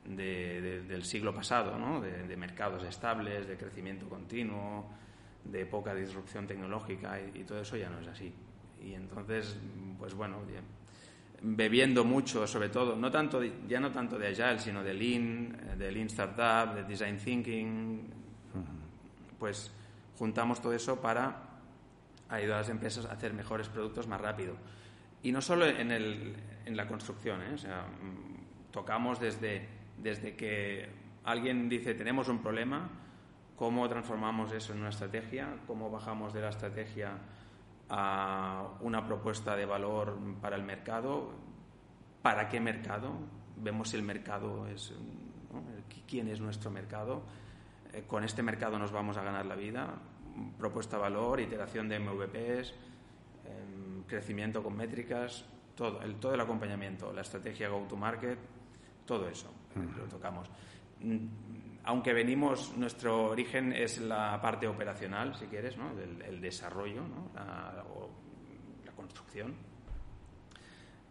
del 0.06 1.04
siglo 1.04 1.34
pasado, 1.34 1.78
¿no? 1.78 2.02
de, 2.02 2.38
mercados 2.38 2.84
estables, 2.84 3.48
de 3.48 3.58
crecimiento 3.58 4.08
continuo, 4.08 4.86
de 5.44 5.66
poca 5.66 5.94
disrupción 5.96 6.48
tecnológica 6.48 7.20
y, 7.20 7.44
todo 7.44 7.62
eso 7.62 7.78
ya 7.78 7.90
no 7.90 8.00
es 8.00 8.08
así. 8.08 8.34
Y 8.82 8.94
entonces, 8.94 9.58
pues 9.98 10.14
bueno, 10.14 10.40
bebiendo 11.42 12.04
mucho, 12.04 12.48
sobre 12.48 12.70
todo, 12.70 12.96
no 12.96 13.12
tanto, 13.12 13.42
ya 13.68 13.80
no 13.80 13.92
tanto 13.92 14.18
de 14.18 14.28
Agile, 14.28 14.60
sino 14.60 14.84
de 14.84 14.94
Lean, 14.94 15.58
eh, 15.72 15.76
de 15.78 15.92
Lean 15.92 16.08
Startup, 16.08 16.74
de 16.76 16.84
Design 16.84 17.18
Thinking, 17.18 18.23
pues 19.44 19.70
juntamos 20.18 20.62
todo 20.62 20.72
eso 20.72 21.02
para 21.02 21.36
ayudar 22.30 22.56
a 22.56 22.62
las 22.62 22.70
empresas 22.70 23.06
a 23.06 23.12
hacer 23.12 23.34
mejores 23.34 23.68
productos 23.68 24.08
más 24.08 24.22
rápido. 24.22 24.56
Y 25.22 25.34
no 25.34 25.42
solo 25.42 25.66
en, 25.66 25.92
el, 25.92 26.34
en 26.66 26.78
la 26.78 26.88
construcción, 26.88 27.42
¿eh? 27.42 27.56
mm, 27.58 28.72
tocamos 28.72 29.20
desde, 29.20 29.68
desde 29.98 30.38
que 30.38 30.88
alguien 31.26 31.68
dice 31.68 31.94
tenemos 31.94 32.30
un 32.30 32.40
problema, 32.42 32.88
cómo 33.58 33.90
transformamos 33.90 34.54
eso 34.54 34.72
en 34.72 34.80
una 34.80 34.92
estrategia, 34.92 35.58
cómo 35.68 35.92
bajamos 35.92 36.34
de 36.34 36.40
la 36.40 36.50
estrategia 36.50 37.12
a 37.90 38.66
una 38.80 39.06
propuesta 39.06 39.58
de 39.58 39.66
valor 39.66 40.18
para 40.42 40.56
el 40.56 40.64
mercado, 40.64 41.34
para 42.22 42.48
qué 42.48 42.62
mercado, 42.62 43.12
vemos 43.58 43.90
si 43.90 43.98
el 43.98 44.04
mercado 44.04 44.68
es, 44.68 44.94
quién 46.08 46.30
es 46.30 46.40
nuestro 46.40 46.72
mercado 46.72 47.24
eh, 47.94 48.04
con 48.08 48.24
este 48.24 48.42
mercado 48.42 48.80
nos 48.80 48.92
vamos 48.92 49.18
a 49.18 49.24
ganar 49.24 49.46
la 49.46 49.56
vida, 49.56 49.94
propuesta 50.58 50.98
valor, 50.98 51.40
iteración 51.40 51.88
de 51.88 52.00
MVPs, 52.00 52.74
em, 53.46 54.04
crecimiento 54.08 54.64
con 54.64 54.76
métricas, 54.76 55.46
todo 55.76 56.02
el, 56.02 56.16
todo 56.16 56.34
el 56.34 56.42
acompañamiento, 56.42 57.14
la 57.14 57.22
estrategia 57.22 57.70
go-to-market, 57.70 58.38
todo 59.06 59.28
eso 59.28 59.52
lo 59.76 60.06
tocamos. 60.06 60.50
Mm, 61.02 61.28
aunque 61.86 62.14
venimos, 62.14 62.76
nuestro 62.78 63.26
origen 63.26 63.74
es 63.74 64.00
la 64.00 64.40
parte 64.42 64.68
operacional, 64.68 65.36
si 65.36 65.46
quieres, 65.46 65.78
¿no? 65.78 65.92
el, 66.00 66.40
desarrollo 66.40 67.02
¿no? 67.02 67.32
la, 67.36 67.84
o 67.94 68.10
la 68.86 68.92
construcción. 68.94 69.54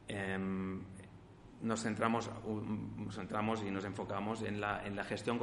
Em, 0.09 0.81
nos 1.61 1.83
centramos, 1.83 2.31
nos 2.97 3.15
centramos 3.15 3.63
y 3.63 3.71
nos 3.71 3.85
enfocamos 3.85 4.43
en 4.43 4.61
la, 4.61 4.85
en 4.85 4.97
la 4.97 5.05
gestión 5.05 5.39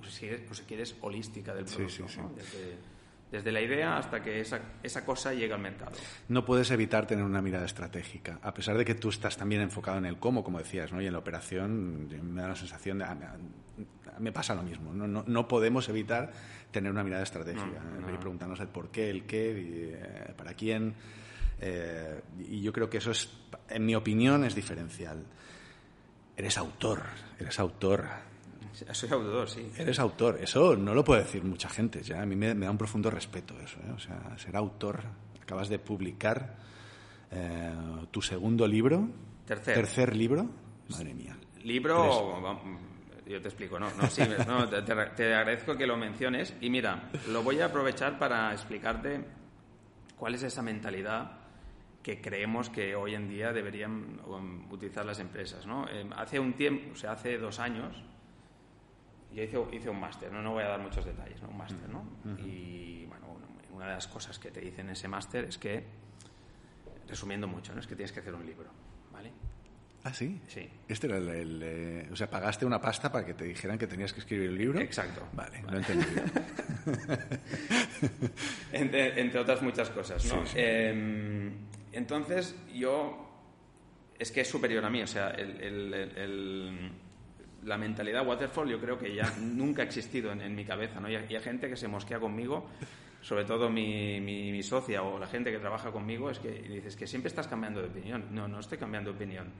pues 0.00 0.14
si, 0.14 0.64
quieres, 0.64 0.96
holística 1.00 1.54
del 1.54 1.64
producto. 1.64 2.06
desde 3.30 3.52
la 3.52 3.60
idea 3.60 3.98
hasta 3.98 4.22
que 4.22 4.40
esa, 4.40 4.60
esa 4.82 5.04
cosa 5.04 5.34
llega 5.34 5.56
al 5.56 5.62
mercado. 5.62 5.92
No 6.28 6.44
puedes 6.44 6.70
evitar 6.70 7.06
tener 7.06 7.24
una 7.24 7.42
mirada 7.42 7.66
estratégica, 7.66 8.38
a 8.42 8.54
pesar 8.54 8.76
de 8.78 8.84
que 8.84 8.94
tú 8.94 9.10
estás 9.10 9.36
también 9.36 9.62
enfocado 9.62 9.98
en 9.98 10.06
el 10.06 10.18
cómo, 10.18 10.42
como 10.42 10.58
decías, 10.58 10.92
¿no? 10.92 11.00
y 11.00 11.06
en 11.06 11.12
la 11.12 11.18
operación 11.18 12.08
me 12.08 12.42
da 12.42 12.48
la 12.48 12.56
sensación 12.56 12.98
de... 12.98 13.04
Ah, 13.04 13.16
me 14.18 14.32
pasa 14.32 14.52
lo 14.54 14.64
mismo, 14.64 14.92
no, 14.92 15.06
no, 15.06 15.22
no 15.26 15.46
podemos 15.46 15.88
evitar 15.88 16.32
tener 16.70 16.90
una 16.90 17.04
mirada 17.04 17.22
estratégica 17.22 17.80
y 18.12 18.16
preguntarnos 18.16 18.60
el 18.60 18.68
por 18.68 18.90
qué, 18.90 19.10
el 19.10 19.24
qué, 19.24 19.94
eh, 19.94 20.34
para 20.36 20.54
quién. 20.54 20.94
Eh, 21.60 22.20
y 22.48 22.60
yo 22.60 22.72
creo 22.72 22.88
que 22.88 22.98
eso 22.98 23.10
es, 23.10 23.28
en 23.68 23.84
mi 23.84 23.94
opinión, 23.94 24.44
es 24.44 24.54
diferencial. 24.54 25.24
Eres 26.36 26.58
autor, 26.58 27.02
eres 27.38 27.58
autor. 27.58 28.06
Soy 28.92 29.10
autor, 29.10 29.48
sí. 29.48 29.70
Eres 29.76 29.98
autor. 29.98 30.38
Eso 30.40 30.76
no 30.76 30.94
lo 30.94 31.04
puede 31.04 31.22
decir 31.22 31.44
mucha 31.44 31.68
gente. 31.68 32.02
Ya 32.02 32.22
a 32.22 32.26
mí 32.26 32.36
me, 32.36 32.54
da 32.54 32.70
un 32.70 32.78
profundo 32.78 33.10
respeto 33.10 33.54
eso. 33.60 33.78
¿eh? 33.80 33.92
O 33.94 33.98
sea, 33.98 34.36
ser 34.38 34.56
autor. 34.56 35.02
Acabas 35.42 35.68
de 35.68 35.78
publicar 35.78 36.56
tu 38.10 38.22
segundo 38.22 38.66
libro. 38.66 39.08
Tercer. 39.46 39.74
Tercer 39.74 40.16
libro. 40.16 40.48
Madre 40.88 41.14
mía. 41.14 41.36
Libro, 41.64 42.40
yo 43.28 43.42
te 43.42 43.48
explico, 43.48 43.78
no, 43.78 43.90
no, 43.94 44.06
sí, 44.08 44.22
no, 44.46 44.68
te, 44.68 44.80
te, 44.82 45.34
agradezco 45.34 45.76
que 45.76 45.86
lo 45.86 45.98
menciones 45.98 46.54
y 46.62 46.70
mira, 46.70 47.10
lo 47.28 47.42
voy 47.42 47.60
a 47.60 47.66
aprovechar 47.66 48.18
para 48.18 48.52
explicarte 48.52 49.22
cuál 50.16 50.34
es 50.34 50.42
esa 50.44 50.62
mentalidad 50.62 51.32
que 52.02 52.22
creemos 52.22 52.70
que 52.70 52.94
hoy 52.94 53.14
en 53.14 53.28
día 53.28 53.52
deberían 53.52 54.18
um, 54.26 54.72
utilizar 54.72 55.04
las 55.04 55.20
empresas, 55.20 55.66
¿no? 55.66 55.86
Em, 55.90 56.10
hace 56.14 56.40
un 56.40 56.54
tiempo, 56.54 56.92
o 56.92 56.96
sea, 56.96 57.12
hace 57.12 57.36
dos 57.36 57.58
años, 57.58 58.02
yo 59.32 59.42
hice, 59.42 59.58
hice 59.72 59.90
un 59.90 60.00
máster, 60.00 60.32
¿no? 60.32 60.42
no 60.42 60.52
voy 60.52 60.64
a 60.64 60.68
dar 60.68 60.80
muchos 60.80 61.04
detalles, 61.04 61.40
¿no? 61.42 61.48
Un 61.48 61.56
máster, 61.58 61.88
¿no? 61.88 62.04
Y 62.38 63.04
bueno, 63.06 63.26
una 63.72 63.86
de 63.86 63.94
las 63.94 64.08
cosas 64.08 64.38
que 64.38 64.50
te 64.50 64.60
dicen 64.60 64.86
en 64.86 64.92
ese 64.92 65.08
máster 65.08 65.44
es 65.44 65.58
que, 65.58 65.84
resumiendo 67.06 67.46
mucho, 67.46 67.74
¿no? 67.74 67.80
Es 67.80 67.86
que 67.86 67.94
tienes 67.94 68.12
que 68.12 68.20
hacer 68.20 68.34
un 68.34 68.46
libro, 68.46 68.70
¿vale? 69.12 69.32
¿Ah, 70.04 70.14
sí? 70.14 70.40
Sí. 70.46 70.68
Este 70.88 71.06
era 71.06 71.18
el, 71.18 71.60
eh, 71.62 72.08
o 72.10 72.16
sea, 72.16 72.30
pagaste 72.30 72.64
una 72.64 72.80
pasta 72.80 73.10
para 73.10 73.26
que 73.26 73.34
te 73.34 73.44
dijeran 73.44 73.78
que 73.78 73.86
tenías 73.86 74.12
que 74.12 74.20
escribir 74.20 74.48
el 74.48 74.56
libro. 74.56 74.80
Exacto. 74.80 75.28
Vale, 75.32 75.62
lo 75.62 75.74
he 75.74 75.78
entendido. 75.78 76.22
entre, 78.72 79.38
otras 79.38 79.60
muchas 79.60 79.90
cosas, 79.90 80.24
¿no? 80.26 80.44
Em, 80.54 81.52
entonces, 81.92 82.56
yo... 82.72 83.26
Es 84.18 84.32
que 84.32 84.40
es 84.40 84.48
superior 84.48 84.84
a 84.84 84.90
mí, 84.90 85.00
o 85.02 85.06
sea, 85.06 85.30
la 87.64 87.76
mentalidad 87.76 88.26
waterfall 88.26 88.68
yo 88.68 88.80
creo 88.80 88.98
que 88.98 89.14
ya 89.14 89.32
nunca 89.40 89.82
ha 89.82 89.84
existido 89.84 90.32
en, 90.32 90.54
mi 90.54 90.64
cabeza, 90.64 91.00
¿no? 91.00 91.10
Y 91.10 91.16
hay, 91.16 91.40
gente 91.40 91.68
que 91.68 91.76
se 91.76 91.88
mosquea 91.88 92.18
conmigo, 92.18 92.68
sobre 93.20 93.44
todo 93.44 93.68
mi, 93.68 94.20
mi, 94.20 94.52
mi, 94.52 94.62
socia 94.62 95.02
o 95.02 95.18
la 95.18 95.26
gente 95.26 95.50
que 95.50 95.58
trabaja 95.58 95.90
conmigo, 95.90 96.30
es 96.30 96.38
que 96.38 96.50
dices 96.50 96.96
que 96.96 97.06
siempre 97.06 97.28
estás 97.28 97.48
cambiando 97.48 97.80
de 97.80 97.88
opinión. 97.88 98.26
No, 98.30 98.48
no 98.48 98.60
estoy 98.60 98.78
cambiando 98.78 99.10
de 99.10 99.16
opinión 99.16 99.52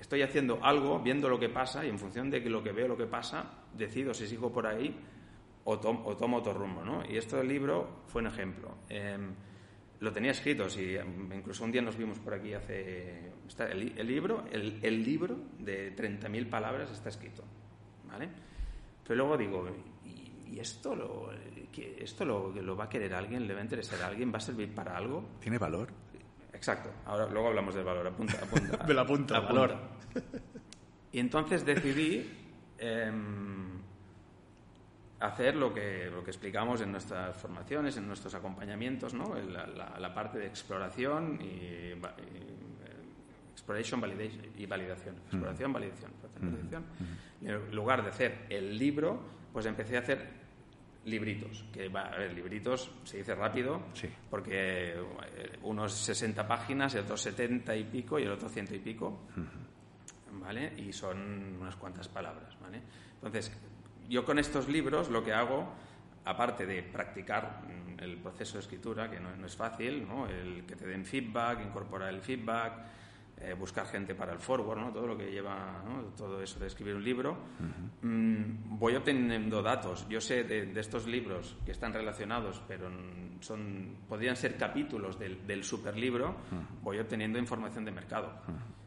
estoy 0.00 0.22
haciendo 0.22 0.58
algo, 0.62 1.00
viendo 1.00 1.28
lo 1.28 1.38
que 1.38 1.48
pasa 1.48 1.84
y 1.84 1.88
en 1.88 1.98
función 1.98 2.30
de 2.30 2.40
lo 2.40 2.62
que 2.62 2.72
veo, 2.72 2.88
lo 2.88 2.96
que 2.96 3.06
pasa, 3.06 3.44
decido 3.74 4.14
si 4.14 4.26
sigo 4.26 4.52
por 4.52 4.66
ahí 4.66 4.94
o, 5.64 5.78
tomo 5.78 6.36
otro 6.36 6.52
rumbo, 6.52 6.84
¿no? 6.84 7.02
Y 7.08 7.16
este 7.16 7.42
libro 7.42 8.02
fue 8.06 8.22
un 8.22 8.28
ejemplo. 8.28 8.76
Em, 8.88 9.34
lo 10.00 10.12
tenía 10.12 10.32
escrito, 10.32 10.68
si, 10.68 10.96
incluso 11.34 11.64
un 11.64 11.72
día 11.72 11.82
nos 11.82 11.96
vimos 11.96 12.18
por 12.18 12.34
aquí 12.34 12.52
hace... 12.52 13.32
el, 13.70 14.06
libro, 14.06 14.44
el, 14.50 15.04
libro 15.04 15.36
de 15.58 15.94
30.000 15.96 16.50
palabras 16.50 16.90
está 16.90 17.08
escrito, 17.08 17.42
¿vale? 18.06 18.28
Pero 19.02 19.16
luego 19.16 19.36
digo, 19.36 19.68
¿y, 20.04 20.58
esto, 20.58 20.94
lo, 20.94 21.30
esto 21.98 22.24
lo, 22.24 22.50
lo 22.50 22.76
va 22.76 22.84
a 22.84 22.88
querer 22.88 23.14
alguien? 23.14 23.46
¿Le 23.46 23.54
va 23.54 23.60
a 23.60 23.64
interesar 23.64 24.02
a 24.02 24.08
alguien? 24.08 24.32
¿Va 24.32 24.38
a 24.38 24.40
servir 24.40 24.74
para 24.74 24.96
algo? 24.96 25.24
¿Tiene 25.40 25.58
valor? 25.58 25.88
Exacto. 26.52 26.90
Ahora, 27.04 27.28
luego 27.30 27.48
hablamos 27.48 27.74
del 27.74 27.84
valor. 27.84 28.06
Apunta, 28.06 28.38
apunta. 28.42 28.76
del 28.86 28.98
apunta, 28.98 29.40
valor. 29.40 29.76
Y 31.12 31.18
entonces 31.18 31.64
decidí 31.64 32.26
em, 32.78 33.80
hacer 35.20 35.56
lo 35.56 35.72
que, 35.72 36.10
lo 36.10 36.22
que 36.22 36.30
explicamos 36.30 36.80
en 36.80 36.92
nuestras 36.92 37.36
formaciones, 37.36 37.96
en 37.96 38.06
nuestros 38.06 38.34
acompañamientos, 38.34 39.14
¿no? 39.14 39.34
la, 39.34 40.14
parte 40.14 40.38
de 40.38 40.46
exploración 40.46 41.38
y, 41.40 41.58
eh, 41.62 41.96
exploration 43.52 44.00
validation, 44.00 44.42
y 44.56 44.66
validación. 44.66 45.16
Exploración, 45.16 45.72
validación. 45.72 46.12
validación. 46.40 46.84
En 47.42 47.74
lugar 47.74 48.02
de 48.02 48.10
hacer 48.10 48.46
el 48.50 48.78
libro, 48.78 49.20
pues 49.52 49.66
empecé 49.66 49.96
a 49.96 50.00
hacer 50.00 50.46
libritos, 51.06 51.64
que 51.72 51.88
va, 51.88 52.02
a 52.02 52.18
ver, 52.18 52.32
libritos 52.34 52.90
se 53.04 53.18
dice 53.18 53.34
rápido, 53.34 53.80
porque 54.28 54.90
eh, 54.90 55.58
unos 55.62 55.92
60 55.92 56.46
páginas, 56.46 56.94
el 56.94 57.02
otro 57.02 57.16
70 57.16 57.74
y 57.76 57.84
pico 57.84 58.18
y 58.18 58.24
el 58.24 58.32
otro 58.32 58.48
ciento 58.48 58.74
y 58.74 58.80
pico, 58.80 59.20
¿vale? 60.32 60.72
Y 60.76 60.92
son 60.92 61.56
unas 61.60 61.76
cuantas 61.76 62.08
palabras, 62.08 62.56
¿vale? 62.60 62.82
Entonces, 63.14 63.52
yo 64.08 64.24
con 64.24 64.38
estos 64.38 64.68
libros 64.68 65.10
lo 65.10 65.24
que 65.24 65.32
hago, 65.32 65.68
aparte 66.24 66.66
de 66.66 66.82
practicar 66.82 67.62
mm, 67.62 68.02
el 68.02 68.16
proceso 68.18 68.54
de 68.54 68.60
escritura, 68.60 69.10
que 69.10 69.20
no, 69.20 69.34
no 69.36 69.46
es 69.46 69.56
fácil, 69.56 70.06
¿no? 70.06 70.26
El 70.26 70.64
que 70.66 70.76
te 70.76 70.86
den 70.86 71.04
feedback, 71.04 71.64
incorporar 71.64 72.12
el 72.12 72.20
feedback, 72.20 72.72
eh, 73.38 73.52
buscar 73.52 73.86
gente 73.86 74.14
para 74.14 74.32
el 74.32 74.38
forward, 74.38 74.78
¿no? 74.78 74.90
todo 74.90 75.06
lo 75.06 75.16
que 75.16 75.30
lleva 75.30 75.84
todo 76.16 76.42
eso 76.42 76.58
de 76.58 76.68
escribir 76.68 76.94
un 76.94 77.04
libro, 77.04 77.36
mm, 78.00 78.78
voy 78.78 78.96
obteniendo 78.96 79.62
datos. 79.62 80.08
Yo 80.08 80.22
sé 80.22 80.44
de, 80.44 80.72
estos 80.80 81.06
libros 81.06 81.54
que 81.66 81.72
están 81.72 81.92
relacionados, 81.92 82.62
pero 82.66 82.88
son, 83.40 83.98
podrían 84.08 84.36
ser 84.36 84.56
capítulos 84.56 85.18
del, 85.18 85.46
del 85.46 85.64
superlibro, 85.64 86.34
voy 86.82 86.98
obteniendo 86.98 87.38
información 87.38 87.84
de 87.84 87.90
mercado. 87.90 88.32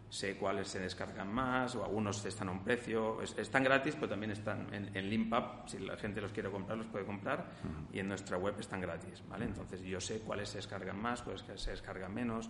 Sé 0.10 0.38
cuáles 0.38 0.68
se 0.68 0.80
descargan 0.80 1.32
más, 1.32 1.76
o 1.76 1.86
algunos 1.86 2.26
están 2.26 2.50
a 2.50 2.52
un 2.52 2.64
precio. 2.64 3.22
están 3.22 3.64
gratis, 3.64 3.96
pero 3.96 4.10
también 4.10 4.32
están 4.32 4.74
en, 4.74 4.96
en. 4.96 5.30
Si 5.68 5.78
la 5.80 5.98
gente 5.98 6.20
los 6.20 6.32
quiere 6.32 6.50
comprar, 6.50 6.78
los 6.78 6.88
puede 6.88 7.06
comprar. 7.06 7.46
Y 7.94 8.00
en 8.00 8.08
nuestra 8.08 8.38
web 8.38 8.56
están 8.60 8.82
gratis. 8.82 9.24
¿vale? 9.30 9.46
Entonces 9.46 9.82
yo 9.82 10.02
sé 10.02 10.22
cuáles 10.22 10.50
se 10.50 10.58
descargan 10.58 11.00
más, 11.00 11.22
cuáles 11.22 11.44
se 11.56 11.72
descargan 11.72 12.14
menos 12.14 12.50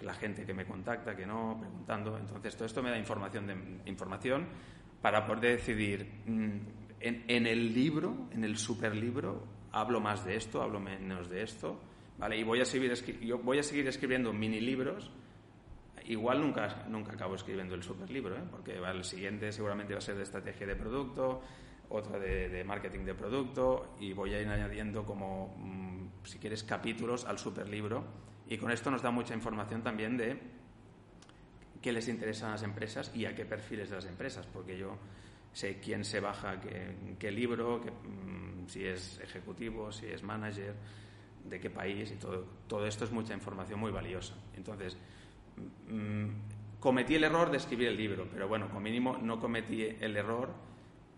la 0.00 0.14
gente 0.14 0.44
que 0.44 0.54
me 0.54 0.64
contacta, 0.64 1.14
que 1.14 1.26
no, 1.26 1.58
preguntando. 1.60 2.18
Entonces, 2.18 2.56
todo 2.56 2.66
esto 2.66 2.82
me 2.82 2.90
da 2.90 2.98
información, 2.98 3.46
de, 3.46 3.54
información 3.86 4.46
para 5.00 5.26
poder 5.26 5.56
decidir 5.56 6.22
mm, 6.26 6.58
en, 7.00 7.46
el 7.46 7.74
libro, 7.74 8.28
en 8.32 8.44
el 8.44 8.56
superlibro, 8.56 9.44
hablo 9.72 10.00
más 10.00 10.24
de 10.24 10.36
esto, 10.36 10.62
hablo 10.62 10.80
menos 10.80 11.28
de 11.28 11.42
esto, 11.42 11.78
¿vale? 12.18 12.38
Y 12.38 12.42
voy 12.42 12.60
a 12.60 12.64
seguir, 12.64 12.92
yo 13.20 13.38
voy 13.38 13.58
a 13.58 13.62
seguir 13.62 13.86
escribiendo 13.86 14.32
mini 14.32 14.60
libros. 14.60 15.10
Igual 16.06 16.40
nunca, 16.40 16.84
nunca 16.88 17.12
acabo 17.12 17.36
escribiendo 17.36 17.74
el 17.74 17.82
superlibro, 17.82 18.36
¿eh? 18.36 18.42
porque 18.50 18.76
el 18.76 19.04
siguiente 19.04 19.52
seguramente 19.52 19.92
va 19.92 19.98
a 19.98 20.02
ser 20.02 20.16
de 20.16 20.24
estrategia 20.24 20.66
de 20.66 20.74
producto, 20.74 21.40
otro 21.88 22.18
de, 22.18 22.64
marketing 22.64 23.04
de 23.04 23.14
producto, 23.14 23.94
y 24.00 24.12
voy 24.12 24.34
a 24.34 24.40
ir 24.40 24.48
añadiendo 24.48 25.04
como, 25.04 25.54
mm, 25.58 26.24
si 26.24 26.38
quieres, 26.38 26.64
capítulos 26.64 27.24
al 27.24 27.38
superlibro 27.38 28.04
y 28.48 28.58
con 28.58 28.70
esto 28.70 28.90
nos 28.90 29.02
da 29.02 29.10
mucha 29.10 29.34
información 29.34 29.82
también 29.82 30.16
de 30.16 30.38
qué 31.80 31.92
les 31.92 32.08
interesa 32.08 32.48
a 32.48 32.50
las 32.52 32.62
empresas 32.62 33.10
y 33.14 33.24
a 33.24 33.34
qué 33.34 33.44
perfiles 33.44 33.90
de 33.90 33.96
las 33.96 34.06
empresas, 34.06 34.46
porque 34.46 34.76
yo 34.76 34.98
sé 35.52 35.78
quién 35.80 36.04
se 36.04 36.20
baja 36.20 36.60
qué, 36.60 37.30
libro, 37.30 37.78
mm, 37.80 38.66
si 38.66 38.84
es 38.84 39.20
ejecutivo, 39.20 39.92
si 39.92 40.06
es 40.06 40.22
manager, 40.22 40.74
de 41.44 41.58
qué 41.58 41.70
país 41.70 42.10
y 42.12 42.16
todo, 42.16 42.46
todo 42.68 42.86
esto 42.86 43.04
es 43.04 43.10
mucha 43.10 43.34
información 43.34 43.80
muy 43.80 43.90
valiosa. 43.90 44.34
Entonces, 44.56 44.96
cometí 46.80 47.14
el 47.14 47.24
error 47.24 47.50
de 47.50 47.58
escribir 47.58 47.88
el 47.88 47.96
libro, 47.96 48.26
pero 48.32 48.48
bueno, 48.48 48.68
como 48.68 48.80
mínimo 48.80 49.18
no 49.22 49.38
cometí 49.38 49.84
el 50.00 50.16
error 50.16 50.52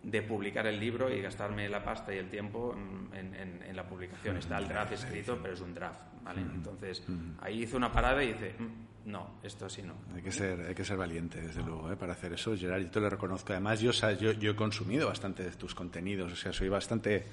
de 0.03 0.21
publicar 0.21 0.67
el 0.67 0.79
libro 0.79 1.11
y 1.11 1.19
gastarme 1.21 1.67
la 1.67 1.83
pasta 1.83 2.13
y 2.13 2.19
el 2.19 2.29
tiempo 2.29 2.75
en, 3.13 3.75
la 3.75 3.83
publicación. 3.83 4.37
Está 4.37 4.59
el 4.59 4.67
draft 4.67 4.93
escrito, 4.93 5.37
pero 5.41 5.53
es 5.53 5.61
un 5.61 5.73
draft, 5.73 5.99
¿vale? 6.23 6.41
Entonces, 6.41 7.03
ahí 7.41 7.63
hice 7.63 7.75
una 7.75 7.91
parada 7.91 8.23
y 8.23 8.33
dice, 8.33 8.55
mm, 8.57 9.09
no, 9.09 9.39
esto 9.43 9.67
sí 9.67 9.81
no. 9.81 9.95
Hay 10.15 10.21
que 10.21 10.31
ser, 10.31 10.61
hay 10.61 10.75
que 10.75 10.85
ser 10.85 10.95
valiente, 10.95 11.41
desde 11.41 11.61
luego, 11.61 11.91
¿eh? 11.91 11.97
para 11.97 12.13
hacer 12.13 12.31
eso. 12.33 12.55
Gerard, 12.55 12.83
yo 12.83 12.91
te 12.91 12.99
lo 13.01 13.09
reconozco. 13.09 13.51
Además, 13.51 13.81
yo, 13.81 13.91
yo, 13.91 14.31
yo 14.31 14.51
he 14.51 14.55
consumido 14.55 15.07
bastante 15.07 15.43
de 15.43 15.51
tus 15.51 15.75
contenidos, 15.75 16.31
o 16.31 16.35
sea, 16.35 16.53
soy 16.53 16.69
bastante 16.69 17.25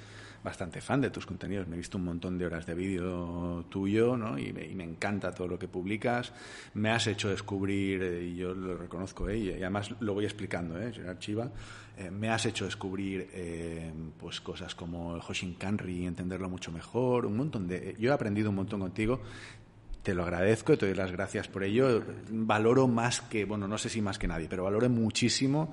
bastante 0.43 0.81
fan 0.81 1.01
de 1.01 1.11
tus 1.11 1.27
contenidos. 1.27 1.67
Me 1.69 1.75
he 1.75 1.79
visto 1.79 1.99
un 1.99 2.05
montón 2.05 2.39
de 2.39 2.47
horas 2.47 2.67
de 2.67 2.75
vídeo 2.75 3.65
tuyo, 3.69 4.17
¿no? 4.17 4.39
Y 4.39 4.53
me, 4.53 4.85
encanta 4.85 5.33
todo 5.33 5.49
lo 5.49 5.59
que 5.59 5.69
publicas. 5.69 6.33
Me 6.75 6.91
has 6.91 7.07
hecho 7.07 7.29
descubrir, 7.29 8.03
eh, 8.03 8.25
y 8.25 8.37
yo 8.37 8.55
lo 8.55 8.77
reconozco, 8.77 9.29
¿eh? 9.29 9.39
y 9.39 9.51
además 9.51 9.95
lo 10.01 10.15
voy 10.15 10.25
explicando, 10.25 10.81
¿eh? 10.81 10.93
Gerard 10.93 11.19
Chiva, 11.19 11.51
eh, 11.97 12.11
me 12.11 12.31
has 12.31 12.47
hecho 12.47 12.65
descubrir 12.65 13.29
eh, 13.33 13.93
pues 14.19 14.41
cosas 14.41 14.75
como 14.75 15.15
el 15.15 15.21
Hoshin 15.27 15.55
Kanri, 15.55 16.07
entenderlo 16.07 16.49
mucho 16.49 16.73
mejor, 16.73 17.27
un 17.27 17.37
montón 17.37 17.69
de... 17.69 17.95
Yo 17.99 18.11
he 18.11 18.15
aprendido 18.15 18.51
un 18.51 18.57
montón 18.57 18.81
contigo 18.81 19.21
te 20.03 20.15
lo 20.15 20.25
agradezco, 20.25 20.77
te 20.77 20.87
doy 20.87 20.97
las 20.97 21.13
gracias 21.13 21.47
por 21.47 21.63
ello. 21.63 22.03
Valoro 22.29 22.89
más 22.89 23.21
que, 23.21 23.45
bueno, 23.45 23.69
no 23.69 23.79
sé 23.79 23.89
si 23.89 24.03
más 24.03 24.19
que 24.19 24.27
nadie, 24.27 24.49
pero 24.49 24.65
valoro 24.65 24.89
muchísimo 24.89 25.73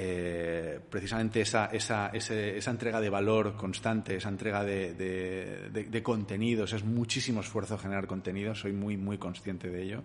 eh, 0.00 0.78
precisamente 0.88 1.40
esa, 1.40 1.66
esa, 1.72 2.10
esa, 2.10 2.70
entrega 2.70 3.00
de 3.00 3.10
valor 3.10 3.56
constante, 3.56 4.14
esa 4.14 4.28
entrega 4.28 4.62
de, 4.62 4.94
de, 4.94 6.02
contenidos, 6.04 6.72
es 6.72 6.84
muchísimo 6.84 7.40
esfuerzo 7.40 7.76
generar 7.76 8.06
contenido, 8.06 8.54
soy 8.54 8.72
muy, 8.72 8.96
muy 8.96 9.18
consciente 9.18 9.68
de 9.68 9.82
ello. 9.82 10.04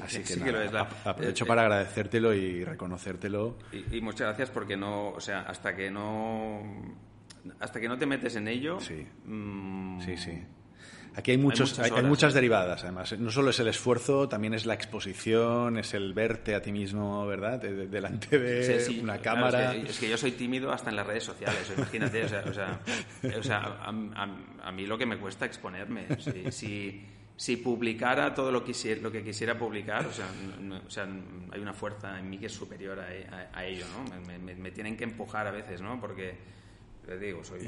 Así 0.00 0.22
que, 0.22 0.44
aprovecho 1.04 1.42
eh, 1.42 1.48
para 1.48 1.62
agradecértelo 1.62 2.32
y 2.32 2.64
reconocértelo. 2.64 3.58
Y, 3.72 4.00
muchas 4.00 4.28
gracias 4.28 4.50
porque 4.50 4.76
no, 4.76 5.08
o 5.08 5.20
sea, 5.20 5.40
hasta 5.40 5.74
que 5.74 5.90
no, 5.90 6.62
hasta 7.58 7.80
que 7.80 7.88
no 7.88 7.98
te 7.98 8.06
metes 8.06 8.36
en 8.36 8.46
ello. 8.46 8.78
Sí, 8.78 9.04
mm, 9.24 10.02
sí, 10.02 10.16
sí. 10.18 10.40
Aquí 11.14 11.32
hay, 11.32 11.38
muchos, 11.38 11.78
hay, 11.78 11.90
muchas, 12.02 12.32
derivadas, 12.32 12.82
además. 12.84 13.18
No 13.18 13.30
solo 13.30 13.50
es 13.50 13.60
el 13.60 13.68
esfuerzo, 13.68 14.28
también 14.28 14.54
es 14.54 14.64
la 14.64 14.74
exposición, 14.74 15.76
es 15.76 15.92
el 15.94 16.14
verte 16.14 16.54
a 16.54 16.62
ti 16.62 16.72
mismo, 16.72 17.26
¿verdad? 17.26 17.60
delante 17.60 18.38
de 18.38 19.00
una 19.00 19.18
cámara. 19.18 19.74
es, 19.74 19.98
que, 19.98 20.08
yo 20.08 20.16
soy 20.16 20.32
tímido 20.32 20.72
hasta 20.72 20.90
en 20.90 20.96
las 20.96 21.06
redes 21.06 21.24
sociales, 21.24 21.70
imagínate. 21.76 22.24
o 22.24 22.28
sea, 22.28 22.80
o 23.38 23.42
sea, 23.42 23.78
a, 23.84 24.72
mí 24.72 24.86
lo 24.86 24.96
que 24.96 25.06
me 25.06 25.18
cuesta 25.18 25.44
exponerme. 25.44 26.06
Si, 26.50 27.06
si, 27.36 27.56
publicara 27.56 28.34
todo 28.34 28.50
lo, 28.50 28.64
quisiera, 28.64 29.02
lo 29.02 29.12
que 29.12 29.22
quisiera 29.22 29.58
publicar, 29.58 30.06
o 30.06 30.12
sea, 30.12 30.26
o 30.86 30.90
sea, 30.90 31.06
hay 31.50 31.60
una 31.60 31.74
fuerza 31.74 32.18
en 32.18 32.30
mí 32.30 32.38
que 32.38 32.46
es 32.46 32.52
superior 32.52 32.98
a, 33.00 33.64
ello, 33.64 33.84
¿no? 33.88 34.20
Me, 34.26 34.38
me, 34.38 34.54
me 34.54 34.70
tienen 34.70 34.96
que 34.96 35.04
empujar 35.04 35.46
a 35.46 35.50
veces, 35.50 35.82
¿no? 35.82 36.00
Porque 36.00 36.61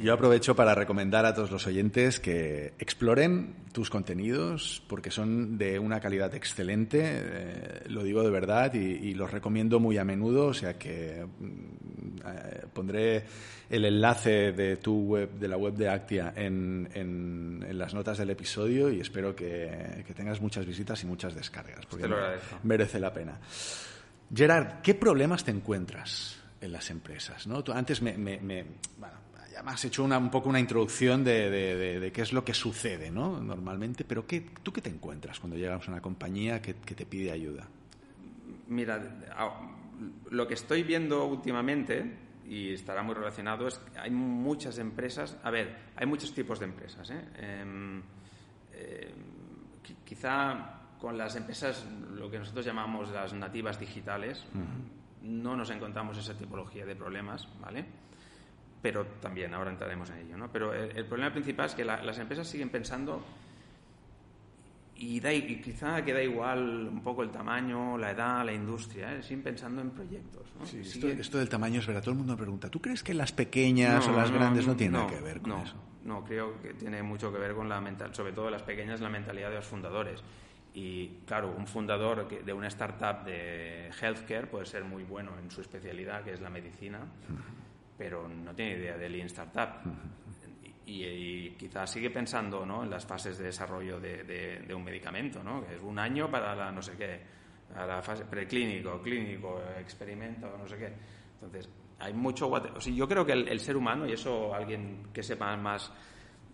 yo 0.00 0.14
aprovecho 0.14 0.54
para 0.54 0.74
recomendar 0.74 1.26
a 1.26 1.34
todos 1.34 1.50
los 1.50 1.66
oyentes 1.66 2.20
que 2.20 2.72
exploren 2.78 3.54
tus 3.72 3.90
contenidos 3.90 4.82
porque 4.86 5.10
son 5.10 5.58
de 5.58 5.78
una 5.78 6.00
calidad 6.00 6.34
excelente, 6.34 7.00
eh, 7.02 7.82
lo 7.88 8.04
digo 8.04 8.22
de 8.22 8.30
verdad 8.30 8.72
y, 8.74 9.14
los 9.14 9.30
recomiendo 9.30 9.80
muy 9.80 9.98
a 9.98 10.04
menudo, 10.04 10.46
o 10.46 10.54
sea 10.54 10.78
que 10.78 11.24
mm, 11.24 12.26
eh, 12.26 12.66
pondré 12.72 13.24
el 13.70 13.84
enlace 13.84 14.52
de 14.52 14.76
tu 14.76 15.00
web, 15.02 15.30
de 15.32 15.48
la 15.48 15.56
web 15.56 15.74
de 15.74 15.88
Actia 15.88 16.32
en, 16.36 16.88
en, 16.94 17.78
las 17.78 17.92
notas 17.92 18.18
del 18.18 18.30
episodio 18.30 18.90
y 18.90 19.00
espero 19.00 19.34
que, 19.34 20.04
tengas 20.14 20.40
muchas 20.40 20.64
visitas 20.64 21.02
y 21.02 21.06
muchas 21.06 21.34
descargas 21.34 21.86
porque 21.86 22.08
merece 22.62 23.00
la 23.00 23.12
pena. 23.12 23.38
Gerard, 24.32 24.80
¿qué 24.82 24.94
problemas 24.94 25.44
te 25.44 25.50
encuentras? 25.50 26.40
en 26.64 26.72
las 26.72 26.90
empresas. 26.90 27.46
¿no? 27.46 27.62
Tú 27.62 27.72
antes 27.72 28.00
me, 28.00 28.14
ya 29.54 29.62
me 29.62 29.70
has 29.70 29.84
hecho 29.84 30.02
una, 30.02 30.18
un 30.18 30.30
poco 30.30 30.48
una 30.48 30.58
introducción 30.58 31.22
de, 31.22 32.10
qué 32.12 32.22
es 32.22 32.32
lo 32.32 32.44
que 32.44 32.52
sucede 32.52 33.10
¿no? 33.10 33.40
normalmente, 33.40 34.04
pero 34.04 34.26
¿qué, 34.26 34.40
¿tú 34.62 34.72
qué 34.72 34.80
te 34.80 34.90
encuentras 34.90 35.38
cuando 35.38 35.56
llegas 35.56 35.86
a 35.86 35.92
una 35.92 36.00
compañía 36.00 36.60
que, 36.60 36.74
te 36.74 37.06
pide 37.06 37.30
ayuda? 37.30 37.68
Mira, 38.66 39.00
lo 40.30 40.48
que 40.48 40.54
estoy 40.54 40.82
viendo 40.82 41.24
últimamente, 41.26 42.16
y 42.48 42.72
estará 42.72 43.04
muy 43.04 43.14
relacionado, 43.14 43.68
es 43.68 43.78
que 43.78 43.98
hay 43.98 44.10
muchas 44.10 44.78
empresas, 44.78 45.36
a 45.44 45.50
ver, 45.50 45.76
hay 45.94 46.06
muchos 46.06 46.34
tipos 46.34 46.58
de 46.58 46.64
empresas. 46.64 47.08
¿eh? 47.10 47.24
Em, 47.36 48.02
eh, 48.72 49.14
quizá 50.04 50.80
con 50.98 51.16
las 51.16 51.36
empresas, 51.36 51.86
lo 52.12 52.28
que 52.28 52.40
nosotros 52.40 52.66
llamamos 52.66 53.10
las 53.10 53.32
nativas 53.34 53.78
digitales, 53.78 54.44
no 55.22 55.56
nos 55.56 55.70
encontramos 55.70 56.18
esa 56.18 56.36
tipología 56.36 56.84
de 56.84 56.96
problemas, 56.96 57.48
¿vale? 57.60 57.84
Pero 58.84 59.06
también, 59.18 59.54
ahora 59.54 59.70
entraremos 59.70 60.10
en 60.10 60.18
ello, 60.18 60.36
¿no? 60.36 60.52
Pero 60.52 60.74
el, 60.74 61.06
problema 61.06 61.32
principal 61.32 61.64
es 61.64 61.74
que 61.74 61.86
las 61.86 62.18
empresas 62.18 62.46
siguen 62.46 62.68
pensando 62.68 63.24
y, 64.94 65.20
da, 65.20 65.32
y 65.32 65.58
quizá 65.62 66.04
queda 66.04 66.22
igual 66.22 66.90
un 66.92 67.02
poco 67.02 67.22
el 67.22 67.30
tamaño, 67.30 67.96
la 67.96 68.10
edad, 68.10 68.44
la 68.44 68.52
industria, 68.52 69.14
¿eh? 69.14 69.22
siguen 69.22 69.42
pensando 69.42 69.80
en 69.80 69.88
proyectos. 69.88 70.42
¿no? 70.60 70.66
Sí, 70.66 70.82
esto, 71.18 71.38
del 71.38 71.48
tamaño 71.48 71.80
es 71.80 71.86
verdad, 71.86 72.02
todo 72.02 72.10
el 72.10 72.18
mundo 72.18 72.36
pregunta, 72.36 72.68
¿tú 72.68 72.78
crees 72.78 73.02
que 73.02 73.14
las 73.14 73.32
pequeñas 73.32 74.06
o 74.06 74.12
las 74.12 74.30
grandes 74.30 74.66
no 74.66 74.76
tienen 74.76 75.00
nada 75.00 75.06
que 75.06 75.20
ver 75.22 75.40
con 75.40 75.62
eso? 75.62 75.76
No, 76.04 76.22
creo 76.22 76.60
que 76.60 76.74
tiene 76.74 77.02
mucho 77.02 77.32
que 77.32 77.38
ver 77.38 77.54
con 77.54 77.70
la 77.70 77.80
mental, 77.80 78.14
sobre 78.14 78.34
todo 78.34 78.50
las 78.50 78.64
pequeñas, 78.64 79.00
la 79.00 79.08
mentalidad 79.08 79.48
de 79.48 79.56
los 79.56 79.66
fundadores. 79.66 80.22
Y 80.74 81.20
claro, 81.24 81.54
un 81.56 81.66
fundador 81.66 82.28
de 82.28 82.52
una 82.52 82.68
startup 82.68 83.24
de 83.24 83.88
healthcare 83.98 84.46
puede 84.46 84.66
ser 84.66 84.84
muy 84.84 85.04
bueno 85.04 85.30
en 85.42 85.50
su 85.50 85.62
especialidad, 85.62 86.22
que 86.22 86.34
es 86.34 86.42
la 86.42 86.50
medicina, 86.50 86.98
pero 87.96 88.28
no 88.28 88.54
tiene 88.54 88.78
idea 88.78 88.96
de 88.96 89.08
Lean 89.08 89.26
Startup. 89.26 89.80
Y, 90.86 91.50
quizás 91.52 91.90
sigue 91.90 92.10
pensando 92.10 92.66
¿no? 92.66 92.84
en 92.84 92.90
las 92.90 93.06
fases 93.06 93.38
de 93.38 93.44
desarrollo 93.44 93.98
de, 93.98 94.72
un 94.74 94.84
medicamento, 94.84 95.42
¿no? 95.42 95.66
que 95.66 95.76
es 95.76 95.82
un 95.82 95.98
año 95.98 96.30
para 96.30 96.54
la 96.54 96.70
no 96.70 96.82
sé 96.82 96.92
qué, 96.96 97.20
a 97.74 97.86
la 97.86 98.02
fase 98.02 98.24
preclínico, 98.26 99.00
clínico, 99.00 99.62
experimento, 99.78 100.56
no 100.58 100.66
sé 100.66 100.76
qué. 100.76 100.92
Entonces, 101.34 101.70
hay 101.98 102.12
mucho. 102.12 102.50
O 102.50 102.80
sea, 102.80 102.92
yo 102.92 103.08
creo 103.08 103.24
que 103.24 103.32
el, 103.32 103.48
el, 103.48 103.60
ser 103.60 103.76
humano, 103.76 104.06
y 104.06 104.12
eso 104.12 104.54
alguien 104.54 105.08
que 105.12 105.22
sepa 105.22 105.56
más 105.56 105.90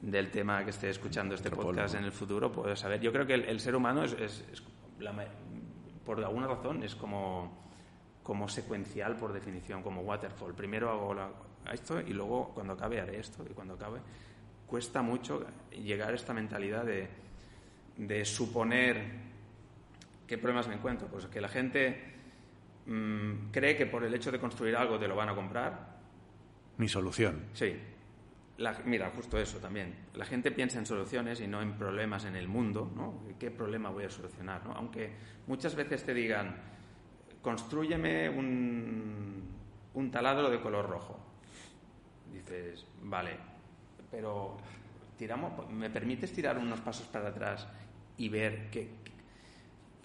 del 0.00 0.30
tema 0.30 0.64
que 0.64 0.70
esté 0.70 0.88
escuchando 0.88 1.34
este 1.34 1.50
podcast 1.50 1.94
en 1.94 2.04
el 2.04 2.12
futuro 2.12 2.50
puede 2.50 2.76
saber. 2.76 3.00
Yo 3.00 3.12
creo 3.12 3.26
que 3.26 3.34
el, 3.34 3.60
ser 3.60 3.74
humano 3.74 4.04
es, 4.04 4.42
por 6.04 6.22
alguna 6.24 6.46
razón 6.46 6.82
es 6.82 6.94
como, 6.94 7.69
como 8.30 8.48
secuencial 8.48 9.16
por 9.16 9.32
definición, 9.32 9.82
como 9.82 10.02
waterfall. 10.02 10.54
Primero 10.54 10.88
hago 10.88 11.16
esto 11.72 12.00
y 12.00 12.12
luego 12.12 12.52
cuando 12.54 12.74
acabe 12.74 13.00
haré 13.00 13.18
esto 13.18 13.44
y 13.50 13.52
cuando 13.52 13.74
acabe 13.74 13.98
cuesta 14.68 15.02
mucho 15.02 15.44
llegar 15.72 16.12
a 16.12 16.14
esta 16.14 16.32
mentalidad 16.32 16.84
de, 16.84 17.08
de 17.96 18.24
suponer 18.24 19.02
qué 20.28 20.38
problemas 20.38 20.68
me 20.68 20.76
encuentro. 20.76 21.08
Pues 21.08 21.26
que 21.26 21.40
la 21.40 21.48
gente 21.48 22.14
mm, 22.86 23.50
cree 23.50 23.76
que 23.76 23.86
por 23.86 24.04
el 24.04 24.14
hecho 24.14 24.30
de 24.30 24.38
construir 24.38 24.76
algo 24.76 24.96
te 24.96 25.08
lo 25.08 25.16
van 25.16 25.30
a 25.30 25.34
comprar. 25.34 25.98
Mi 26.78 26.88
solución. 26.88 27.46
Sí, 27.52 27.74
mira, 28.84 29.10
justo 29.10 29.40
eso 29.40 29.58
también. 29.58 29.92
La 30.14 30.24
gente 30.24 30.52
piensa 30.52 30.78
en 30.78 30.86
soluciones 30.86 31.40
y 31.40 31.48
no 31.48 31.62
en 31.62 31.72
problemas 31.72 32.24
en 32.26 32.36
el 32.36 32.46
mundo, 32.46 32.92
¿no? 32.94 33.24
¿Qué 33.40 33.50
problema 33.50 33.90
voy 33.90 34.04
a 34.04 34.10
solucionar? 34.10 34.64
¿no? 34.64 34.72
Aunque 34.74 35.10
muchas 35.48 35.74
veces 35.74 36.04
te 36.04 36.14
digan, 36.14 36.78
construyeme 37.42 38.28
un, 38.28 39.42
un 39.94 40.10
taladro 40.10 40.50
de 40.50 40.60
color 40.60 40.88
rojo. 40.88 41.18
Dices, 42.32 42.86
vale, 43.02 43.36
pero 44.10 44.56
tiramos, 45.16 45.68
¿me 45.70 45.90
permites 45.90 46.32
tirar 46.32 46.58
unos 46.58 46.80
pasos 46.80 47.06
para 47.06 47.28
atrás 47.28 47.66
y 48.16 48.28
ver 48.28 48.70
qué, 48.70 48.88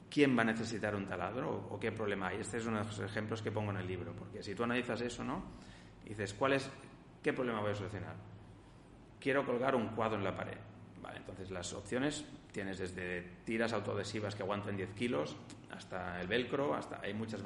quién 0.09 0.37
va 0.37 0.41
a 0.41 0.45
necesitar 0.45 0.95
un 0.95 1.05
taladro 1.05 1.67
o, 1.69 1.79
qué 1.79 1.91
problema 1.91 2.27
hay? 2.27 2.39
Este 2.39 2.57
es 2.57 2.65
uno 2.65 2.79
de 2.79 2.85
los 2.85 2.99
ejemplos 2.99 3.41
que 3.41 3.51
pongo 3.51 3.71
en 3.71 3.77
el 3.77 3.87
libro, 3.87 4.13
porque 4.13 4.41
si 4.41 4.55
tú 4.55 4.63
analizas 4.63 5.01
eso, 5.01 5.23
¿no? 5.23 5.43
dices, 6.05 6.33
¿cuál 6.33 6.53
es, 6.53 6.69
qué 7.23 7.33
problema 7.33 7.61
voy 7.61 7.71
a 7.71 7.75
solucionar? 7.75 8.15
quiero 9.25 9.43
colgar 9.43 9.73
un 9.73 9.87
cuadro 9.87 10.19
en 10.19 10.23
la 10.23 10.35
pared. 10.35 10.57
Vale, 11.05 11.19
entonces 11.19 11.51
las 11.51 11.71
opciones 11.73 12.25
tienes 12.51 12.79
desde 12.79 13.21
tiras 13.43 13.73
autoadhesivas 13.73 14.33
que 14.33 14.41
aguantan 14.41 14.75
10 14.75 14.89
kilos 14.95 15.35
hasta 15.69 16.19
el 16.19 16.27
velcro, 16.27 16.73
hasta 16.73 16.99
hay 17.01 17.13
muchas 17.13 17.43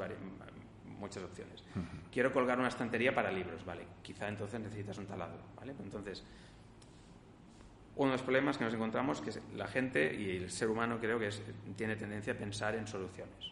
muchas 0.97 1.23
opciones. 1.23 1.63
Quiero 2.11 2.31
colgar 2.31 2.57
una 2.57 2.69
estantería 2.69 3.13
para 3.13 3.31
libros, 3.31 3.65
vale. 3.65 3.85
Quizá 4.01 4.29
entonces 4.29 4.61
necesitas 4.61 4.97
un 4.97 5.07
taladro, 5.07 5.41
vale. 5.57 5.73
Entonces 5.83 6.23
uno 7.97 8.11
de 8.11 8.13
los 8.13 8.21
problemas 8.21 8.57
que 8.57 8.63
nos 8.63 8.73
encontramos 8.73 9.21
es 9.21 9.35
que 9.35 9.57
la 9.57 9.67
gente 9.67 10.15
y 10.15 10.37
el 10.37 10.49
ser 10.49 10.69
humano 10.69 10.97
creo 11.01 11.19
que 11.19 11.29
tiene 11.75 11.97
tendencia 11.97 12.31
a 12.31 12.37
pensar 12.37 12.75
en 12.75 12.87
soluciones. 12.87 13.51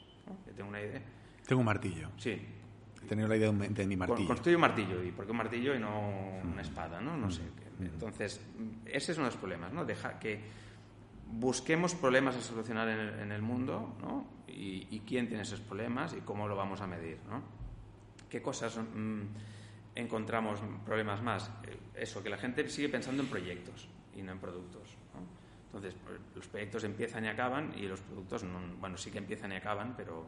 tengo 0.55 0.69
una 0.69 0.79
idea. 0.79 1.01
Tengo 1.45 1.59
un 1.59 1.65
martillo. 1.65 2.11
Sí. 2.15 2.39
He 3.03 3.07
tenido 3.07 3.27
la 3.27 3.35
idea 3.35 3.51
de 3.51 3.87
mi 3.87 3.97
martillo. 3.97 4.27
Construyo 4.27 4.55
un 4.55 4.61
martillo. 4.61 5.03
¿Y 5.03 5.11
por 5.11 5.25
qué 5.25 5.31
un 5.31 5.37
martillo 5.37 5.75
y 5.75 5.79
no 5.79 6.39
una 6.49 6.61
espada? 6.61 7.01
No, 7.01 7.17
no 7.17 7.29
sé. 7.29 7.41
Entonces, 7.79 8.41
ese 8.85 9.11
es 9.11 9.17
uno 9.17 9.27
de 9.27 9.31
los 9.31 9.39
problemas, 9.39 9.71
¿no? 9.71 9.85
Deja 9.85 10.17
que 10.19 10.41
busquemos 11.31 11.93
problemas 11.95 12.35
a 12.35 12.41
solucionar 12.41 12.87
en 12.87 13.31
el, 13.31 13.41
mundo, 13.41 13.95
¿no? 14.01 14.25
Y, 14.47 14.99
quién 15.05 15.27
tiene 15.27 15.43
esos 15.43 15.59
problemas 15.59 16.13
y 16.13 16.21
cómo 16.21 16.47
lo 16.47 16.55
vamos 16.55 16.81
a 16.81 16.87
medir, 16.87 17.19
¿no? 17.29 17.41
¿Qué 18.29 18.41
cosas 18.41 18.77
mm, 18.77 19.21
encontramos 19.95 20.59
problemas 20.85 21.21
más? 21.21 21.49
Eh, 21.63 21.77
eso, 21.95 22.23
que 22.23 22.29
la 22.29 22.37
gente 22.37 22.67
sigue 22.69 22.89
pensando 22.89 23.23
en 23.23 23.29
proyectos 23.29 23.87
y 24.15 24.21
no 24.21 24.31
en 24.31 24.39
productos, 24.39 24.89
Entonces, 25.67 25.95
pues, 26.03 26.19
los 26.35 26.47
proyectos 26.47 26.83
empiezan 26.83 27.25
y 27.25 27.27
acaban 27.27 27.73
y 27.77 27.83
los 27.87 28.01
productos, 28.01 28.43
bueno, 28.79 28.97
sí 28.97 29.11
que 29.11 29.19
empiezan 29.19 29.51
y 29.51 29.55
acaban, 29.55 29.93
pero... 29.95 30.25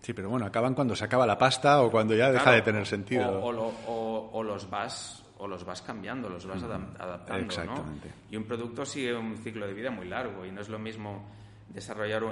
Sí, 0.00 0.12
pero 0.12 0.30
bueno, 0.30 0.46
acaban 0.46 0.74
cuando 0.74 0.94
se 0.94 1.04
acaba 1.04 1.26
la 1.26 1.38
pasta 1.38 1.82
o 1.82 1.90
cuando 1.90 2.14
ya 2.14 2.30
deja 2.30 2.52
de 2.52 2.62
tener 2.62 2.86
sentido. 2.86 3.40
o 3.42 4.42
los 4.42 4.70
vas 4.70 5.27
o 5.38 5.46
los 5.46 5.64
vas 5.64 5.82
cambiando, 5.82 6.28
los 6.28 6.46
vas 6.46 6.62
adaptando. 6.62 7.64
¿no? 7.64 7.84
Y 8.30 8.36
un 8.36 8.44
producto 8.44 8.84
sigue 8.84 9.14
un 9.14 9.36
ciclo 9.36 9.66
de 9.66 9.74
vida 9.74 9.90
muy 9.90 10.08
largo 10.08 10.44
y 10.44 10.50
no 10.50 10.60
es 10.60 10.68
lo 10.68 10.78
mismo 10.78 11.24
desarrollar 11.68 12.22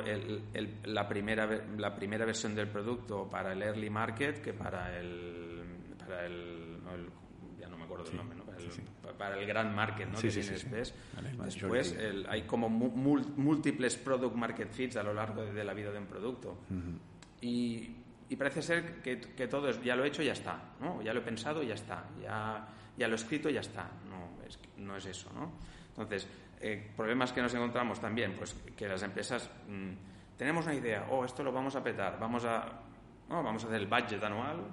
la, 0.85 1.09
primera, 1.09 1.47
la 1.77 1.95
primera 1.95 2.25
versión 2.25 2.55
del 2.55 2.69
producto 2.69 3.29
para 3.29 3.53
el 3.53 3.63
early 3.63 3.91
market 3.91 4.41
que 4.43 4.53
para 4.53 4.99
el, 4.99 5.63
para 5.99 6.27
el, 6.27 6.79
ya 7.61 7.69
no 7.69 7.77
me 7.77 7.85
acuerdo 7.85 8.05
del 8.05 8.17
nombre, 8.17 8.39
¿no? 8.39 8.45
para, 9.17 9.39
el, 9.39 9.47
gran 9.47 9.75
market 9.75 10.09
¿no? 10.09 10.19
que 10.19 10.29
tienes 10.29 10.51
después. 10.51 10.95
después 11.45 11.97
hay 12.29 12.43
como 12.43 12.69
múltiples 12.69 13.97
product 13.97 14.35
market 14.35 14.73
fits 14.73 14.97
a 14.97 15.03
lo 15.03 15.13
largo 15.13 15.45
de, 15.45 15.65
la 15.65 15.75
vida 15.75 15.93
de 15.93 15.99
un 15.99 16.07
producto. 16.07 16.59
y, 17.41 17.97
y 18.29 18.37
parece 18.37 18.63
ser 18.63 19.03
que, 19.03 19.21
que, 19.21 19.47
todo 19.47 19.69
es, 19.69 19.81
ya 19.83 19.95
lo 19.95 20.05
he 20.05 20.09
hecho 20.09 20.23
ya 20.23 20.33
está, 20.33 20.75
¿no? 20.81 21.01
Ya 21.03 21.13
lo 21.13 21.21
he 21.21 21.23
pensado 21.23 21.63
y 21.63 21.69
ya 21.69 21.75
está, 21.75 22.09
ya, 22.21 22.67
ya 22.97 23.09
lo 23.09 23.15
he 23.15 23.17
escrito 23.17 23.51
ya 23.51 23.61
está. 23.61 23.91
No 24.09 24.43
es, 24.47 24.59
no 24.79 24.97
es 24.97 25.07
eso, 25.07 25.31
¿no? 25.35 25.53
Entonces, 25.89 26.29
eh, 26.61 26.93
problemas 26.97 27.33
que 27.33 27.43
nos 27.43 27.55
encontramos 27.55 28.01
también, 28.01 28.35
pues 28.37 28.55
que 28.77 28.89
las 28.89 29.03
empresas 29.03 29.51
mm, 29.69 30.37
tenemos 30.37 30.67
una 30.67 30.75
idea, 30.75 31.07
oh, 31.11 31.25
esto 31.25 31.43
lo 31.43 31.53
vamos 31.53 31.77
a 31.77 31.83
petar, 31.83 32.19
vamos 32.19 32.45
a, 32.45 32.81
vamos 33.29 33.65
a 33.65 33.67
hacer 33.67 33.81
el 33.81 33.87
budget 33.87 34.23
anual 34.23 34.65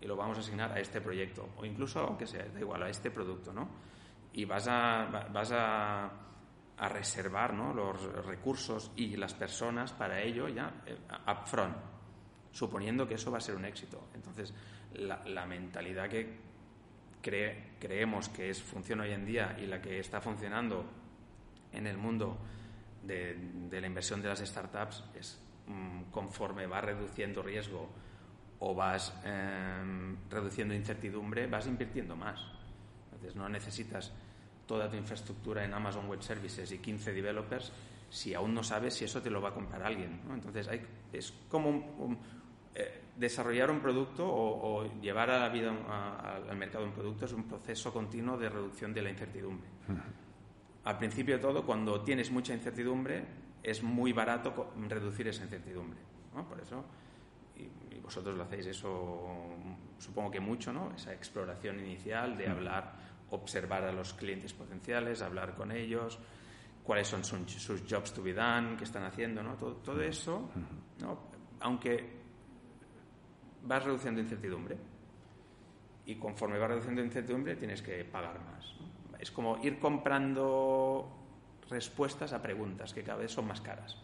y 0.00 0.06
lo 0.06 0.16
vamos 0.16 0.36
a 0.38 0.40
asignar 0.40 0.72
a 0.72 0.80
este 0.80 1.00
proyecto, 1.00 1.48
o 1.56 1.64
incluso, 1.64 2.00
aunque 2.00 2.26
sea, 2.26 2.44
da 2.46 2.60
igual, 2.60 2.82
a 2.82 2.88
este 2.88 3.10
producto, 3.10 3.52
¿no? 3.52 3.68
Y 4.32 4.44
vas 4.44 4.68
a, 4.68 5.28
vas 5.32 5.50
a, 5.52 6.10
a 6.78 6.88
reservar 6.88 7.54
¿no? 7.54 7.74
los 7.74 8.00
recursos 8.24 8.92
y 8.96 9.16
las 9.16 9.34
personas 9.34 9.92
para 9.92 10.22
ello 10.22 10.48
ya 10.48 10.82
eh, 10.86 10.96
upfront 11.26 11.76
suponiendo 12.52 13.06
que 13.06 13.14
eso 13.14 13.30
va 13.30 13.38
a 13.38 13.40
ser 13.40 13.56
un 13.56 13.64
éxito. 13.64 14.08
Entonces, 14.14 14.54
la, 14.94 15.46
mentalidad 15.46 16.08
que 16.08 16.47
creemos 17.20 18.28
que 18.28 18.50
es, 18.50 18.62
funciona 18.62 19.04
hoy 19.04 19.12
en 19.12 19.24
día 19.24 19.56
y 19.60 19.66
la 19.66 19.80
que 19.80 19.98
está 19.98 20.20
funcionando 20.20 20.84
en 21.72 21.86
el 21.86 21.96
mundo 21.96 22.38
de, 23.02 23.36
la 23.70 23.86
inversión 23.86 24.22
de 24.22 24.28
las 24.28 24.40
startups 24.40 25.04
es 25.14 25.38
mm, 25.66 26.10
conforme 26.10 26.66
vas 26.66 26.84
reduciendo 26.84 27.42
riesgo 27.42 27.88
o 28.60 28.74
vas 28.74 29.14
em, 29.24 30.16
reduciendo 30.30 30.74
incertidumbre, 30.74 31.46
vas 31.46 31.66
invirtiendo 31.66 32.16
más. 32.16 32.40
Entonces, 33.04 33.36
no 33.36 33.48
necesitas 33.48 34.12
toda 34.66 34.90
tu 34.90 34.96
infraestructura 34.96 35.64
en 35.64 35.72
Amazon 35.72 36.08
Web 36.08 36.22
Services 36.22 36.70
y 36.72 36.78
15 36.78 37.12
developers 37.12 37.72
si 38.10 38.34
aún 38.34 38.54
no 38.54 38.62
sabes 38.62 38.94
si 38.94 39.04
eso 39.04 39.22
te 39.22 39.30
lo 39.30 39.40
va 39.40 39.50
a 39.50 39.54
comprar 39.54 39.82
alguien. 39.82 40.20
Entonces, 40.32 40.68
hay, 40.68 40.84
es 41.12 41.32
como 41.48 41.70
un, 41.70 42.18
eh, 42.74 43.02
desarrollar 43.18 43.70
un 43.70 43.80
producto 43.80 44.24
o, 44.26 44.84
llevar 45.00 45.30
a 45.30 45.40
la 45.40 45.48
vida 45.48 45.72
al 46.48 46.56
mercado 46.56 46.84
un 46.84 46.92
producto 46.92 47.24
es 47.24 47.32
un 47.32 47.44
proceso 47.44 47.92
continuo 47.92 48.38
de 48.38 48.48
reducción 48.48 48.94
de 48.94 49.02
la 49.02 49.10
incertidumbre. 49.10 49.68
Al 50.84 50.98
principio 50.98 51.36
de 51.36 51.42
todo, 51.42 51.66
cuando 51.66 52.00
tienes 52.02 52.30
mucha 52.30 52.54
incertidumbre, 52.54 53.24
es 53.62 53.82
muy 53.82 54.12
barato 54.12 54.72
reducir 54.88 55.28
esa 55.28 55.42
incertidumbre. 55.42 55.98
Por 56.48 56.60
eso, 56.60 56.84
y, 57.56 57.98
vosotros 57.98 58.36
lo 58.36 58.44
hacéis 58.44 58.66
eso, 58.66 59.56
supongo 59.98 60.30
que 60.30 60.40
mucho, 60.40 60.72
¿no? 60.72 60.92
Esa 60.94 61.12
exploración 61.12 61.80
inicial 61.80 62.38
de 62.38 62.48
hablar, 62.48 62.94
observar 63.30 63.82
a 63.84 63.92
los 63.92 64.14
clientes 64.14 64.52
potenciales, 64.54 65.20
hablar 65.20 65.56
con 65.56 65.72
ellos, 65.72 66.18
cuáles 66.84 67.08
son 67.08 67.24
sus, 67.24 67.82
jobs 67.90 68.14
to 68.14 68.22
be 68.22 68.32
done, 68.32 68.76
qué 68.76 68.84
están 68.84 69.04
haciendo, 69.04 69.42
¿no? 69.42 69.56
Todo, 69.56 69.74
todo 69.76 70.00
eso, 70.00 70.48
¿no? 71.00 71.28
aunque 71.60 72.17
vas 73.68 73.84
reduciendo 73.84 74.20
incertidumbre. 74.20 74.76
Y 76.06 76.16
conforme 76.16 76.58
vas 76.58 76.70
reduciendo 76.70 77.02
incertidumbre, 77.02 77.54
tienes 77.56 77.82
que 77.82 78.02
pagar 78.04 78.40
más. 78.40 78.74
Es 79.20 79.30
como 79.30 79.58
ir 79.62 79.78
comprando 79.78 81.14
respuestas 81.68 82.32
a 82.32 82.40
preguntas 82.40 82.94
que 82.94 83.02
cada 83.02 83.18
vez 83.18 83.30
son 83.30 83.46
más 83.46 83.60
caras. 83.60 83.96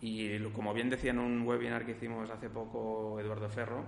Y 0.00 0.38
como 0.50 0.74
bien 0.74 0.90
decía 0.90 1.12
en 1.12 1.20
un 1.20 1.46
webinar 1.46 1.86
que 1.86 1.92
hicimos 1.92 2.28
hace 2.28 2.50
poco 2.50 3.18
Eduardo 3.20 3.48
Ferro, 3.48 3.84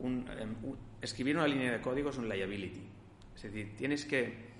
em, 0.00 0.54
escribir 1.00 1.36
una 1.36 1.46
línea 1.46 1.72
de 1.72 1.80
código 1.80 2.10
es 2.10 2.18
un 2.18 2.28
liability. 2.28 2.88
Es 3.36 3.42
decir, 3.42 3.76
tienes 3.76 4.04
que 4.06 4.54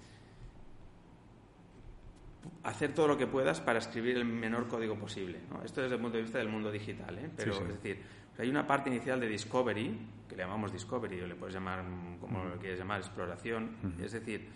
hacer 2.62 2.94
todo 2.94 3.08
lo 3.08 3.16
que 3.16 3.26
puedas 3.26 3.60
para 3.60 3.78
escribir 3.78 4.16
el 4.16 4.24
menor 4.24 4.68
código 4.68 4.96
posible. 4.96 5.38
Esto 5.64 5.82
desde 5.82 5.96
el 5.96 6.00
punto 6.00 6.16
de 6.16 6.22
vista 6.22 6.38
del 6.38 6.48
mundo 6.48 6.70
digital, 6.70 7.18
¿eh? 7.18 7.30
pero 7.36 7.52
es 7.52 7.68
decir, 7.68 8.02
hay 8.42 8.48
una 8.48 8.66
parte 8.66 8.90
inicial 8.90 9.20
de 9.20 9.28
discovery, 9.28 9.96
que 10.28 10.36
le 10.36 10.42
llamamos 10.42 10.72
discovery, 10.72 11.20
o 11.20 11.26
le 11.26 11.34
puedes 11.34 11.54
llamar 11.54 11.84
como 12.20 12.44
lo 12.44 12.58
quieres 12.58 12.78
llamar, 12.78 13.00
exploración, 13.00 13.76
es 14.02 14.12
decir, 14.12 14.48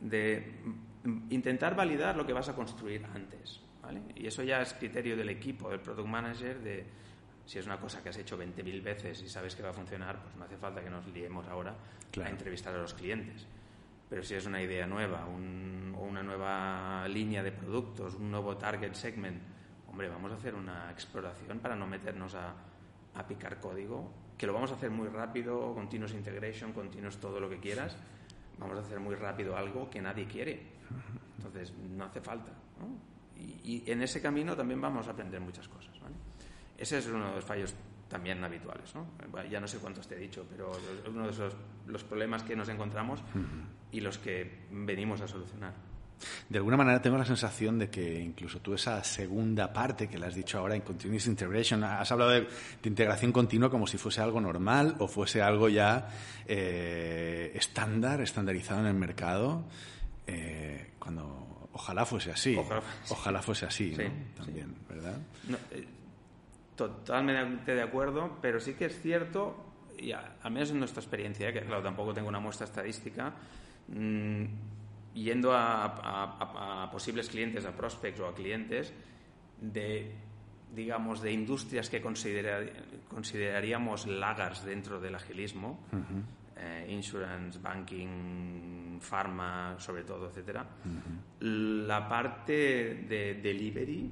de 0.00 0.54
intentar 1.30 1.74
validar 1.74 2.16
lo 2.16 2.26
que 2.26 2.32
vas 2.32 2.48
a 2.48 2.54
construir 2.54 3.04
antes. 3.14 3.60
¿vale? 3.82 4.00
Y 4.14 4.26
eso 4.26 4.42
ya 4.42 4.62
es 4.62 4.74
criterio 4.74 5.16
del 5.16 5.28
equipo, 5.28 5.70
del 5.70 5.80
product 5.80 6.08
manager, 6.08 6.60
de 6.60 6.86
si 7.44 7.58
es 7.58 7.66
una 7.66 7.78
cosa 7.78 8.02
que 8.02 8.08
has 8.08 8.18
hecho 8.18 8.36
20.000 8.36 8.82
veces 8.82 9.22
y 9.22 9.28
sabes 9.28 9.54
que 9.54 9.62
va 9.62 9.70
a 9.70 9.72
funcionar, 9.72 10.20
pues 10.20 10.34
no 10.36 10.44
hace 10.44 10.56
falta 10.56 10.82
que 10.82 10.90
nos 10.90 11.06
liemos 11.08 11.46
ahora 11.46 11.74
a 12.22 12.28
entrevistar 12.28 12.74
a 12.74 12.78
los 12.78 12.94
clientes. 12.94 13.46
Pero 14.08 14.22
si 14.22 14.34
es 14.34 14.46
una 14.46 14.60
idea 14.62 14.86
nueva, 14.86 15.26
o 15.26 16.04
una 16.04 16.22
nueva 16.22 17.06
línea 17.08 17.42
de 17.42 17.52
productos, 17.52 18.14
un 18.14 18.30
nuevo 18.30 18.56
target 18.56 18.94
segment, 18.94 19.40
hombre, 19.88 20.08
vamos 20.08 20.32
a 20.32 20.34
hacer 20.36 20.54
una 20.54 20.90
exploración 20.90 21.58
para 21.58 21.74
no 21.76 21.86
meternos 21.86 22.34
a 22.34 22.54
a 23.16 23.26
picar 23.26 23.58
código, 23.60 24.10
que 24.36 24.46
lo 24.46 24.52
vamos 24.52 24.70
a 24.72 24.74
hacer 24.74 24.90
muy 24.90 25.08
rápido, 25.08 25.74
continuous 25.74 26.12
integration, 26.12 26.72
continuous 26.72 27.16
todo 27.18 27.40
lo 27.40 27.48
que 27.48 27.58
quieras, 27.58 27.96
vamos 28.58 28.76
a 28.76 28.80
hacer 28.80 29.00
muy 29.00 29.14
rápido 29.14 29.56
algo 29.56 29.88
que 29.90 30.00
nadie 30.00 30.26
quiere. 30.26 30.62
Entonces, 31.36 31.72
no 31.96 32.04
hace 32.04 32.20
falta. 32.20 32.52
Y, 33.36 33.82
en 33.90 34.02
ese 34.02 34.20
camino 34.20 34.56
también 34.56 34.80
vamos 34.80 35.08
a 35.08 35.10
aprender 35.10 35.40
muchas 35.40 35.68
cosas. 35.68 35.94
Ese 36.78 36.98
es 36.98 37.06
uno 37.06 37.28
de 37.28 37.36
los 37.36 37.44
fallos 37.44 37.74
también 38.08 38.42
habituales. 38.44 38.94
¿no? 38.94 39.06
Ya 39.50 39.60
no 39.60 39.66
sé 39.66 39.78
cuántos 39.78 40.06
te 40.06 40.16
he 40.16 40.18
dicho, 40.18 40.46
pero 40.48 40.72
es 40.72 41.08
uno 41.08 41.24
de 41.24 41.30
esos, 41.30 41.56
los 41.86 42.04
problemas 42.04 42.42
que 42.42 42.54
nos 42.54 42.68
encontramos 42.68 43.22
y 43.90 44.00
los 44.00 44.18
que 44.18 44.66
venimos 44.70 45.20
a 45.20 45.28
solucionar. 45.28 45.74
De 46.48 46.58
alguna 46.58 46.76
manera 46.76 47.00
tengo 47.02 47.18
la 47.18 47.24
sensación 47.24 47.78
de 47.78 47.90
que 47.90 48.20
incluso 48.20 48.60
tú 48.60 48.74
esa 48.74 49.02
segunda 49.04 49.72
parte 49.72 50.08
que 50.08 50.18
le 50.18 50.26
has 50.26 50.34
dicho 50.34 50.58
ahora 50.58 50.74
en 50.74 50.82
Continuous 50.82 51.26
Integration, 51.26 51.84
has 51.84 52.10
hablado 52.10 52.30
de, 52.30 52.46
integración 52.84 53.32
continua 53.32 53.70
como 53.70 53.86
si 53.86 53.98
fuese 53.98 54.20
algo 54.20 54.40
normal 54.40 54.96
o 54.98 55.08
fuese 55.08 55.42
algo 55.42 55.68
ya 55.68 56.08
eh, 56.46 57.52
estándar, 57.54 58.20
estandarizado 58.20 58.80
en 58.80 58.86
el 58.86 58.94
mercado, 58.94 59.64
eh, 60.26 60.92
cuando 60.98 61.68
ojalá 61.72 62.06
fuese 62.06 62.30
así. 62.32 62.56
Ojalá, 63.10 63.42
fuese 63.42 63.66
así, 63.66 63.96
También, 64.36 64.74
¿verdad? 64.88 65.18
Eh, 65.70 65.86
totalmente 66.74 67.74
de 67.74 67.82
acuerdo, 67.82 68.38
pero 68.40 68.60
sí 68.60 68.74
que 68.74 68.86
es 68.86 69.00
cierto, 69.00 69.56
y 69.98 70.12
al 70.12 70.50
menos 70.50 70.70
en 70.70 70.78
nuestra 70.78 71.00
experiencia, 71.00 71.52
que 71.52 71.60
claro, 71.60 71.82
tampoco 71.82 72.14
tengo 72.14 72.28
una 72.28 72.40
muestra 72.40 72.66
estadística, 72.66 73.32
mm, 73.88 74.44
yendo 75.16 75.52
a, 75.54 76.88
posibles 76.92 77.28
clientes, 77.28 77.64
a 77.64 77.72
prospects 77.72 78.20
o 78.20 78.28
a 78.28 78.34
clientes 78.36 78.92
de, 79.60 80.12
digamos, 80.74 81.24
de 81.24 81.32
industrias 81.32 81.88
que 81.88 82.04
consideraríamos 82.04 84.06
lagars 84.06 84.64
dentro 84.64 85.00
del 85.00 85.16
agilismo, 85.16 85.80
eh, 86.56 86.86
insurance, 86.90 87.58
banking, 87.58 89.00
pharma, 89.00 89.76
sobre 89.78 90.04
todo, 90.04 90.28
etcétera. 90.28 90.66
La 91.40 92.08
parte 92.08 93.06
de 93.08 93.40
delivery 93.40 94.10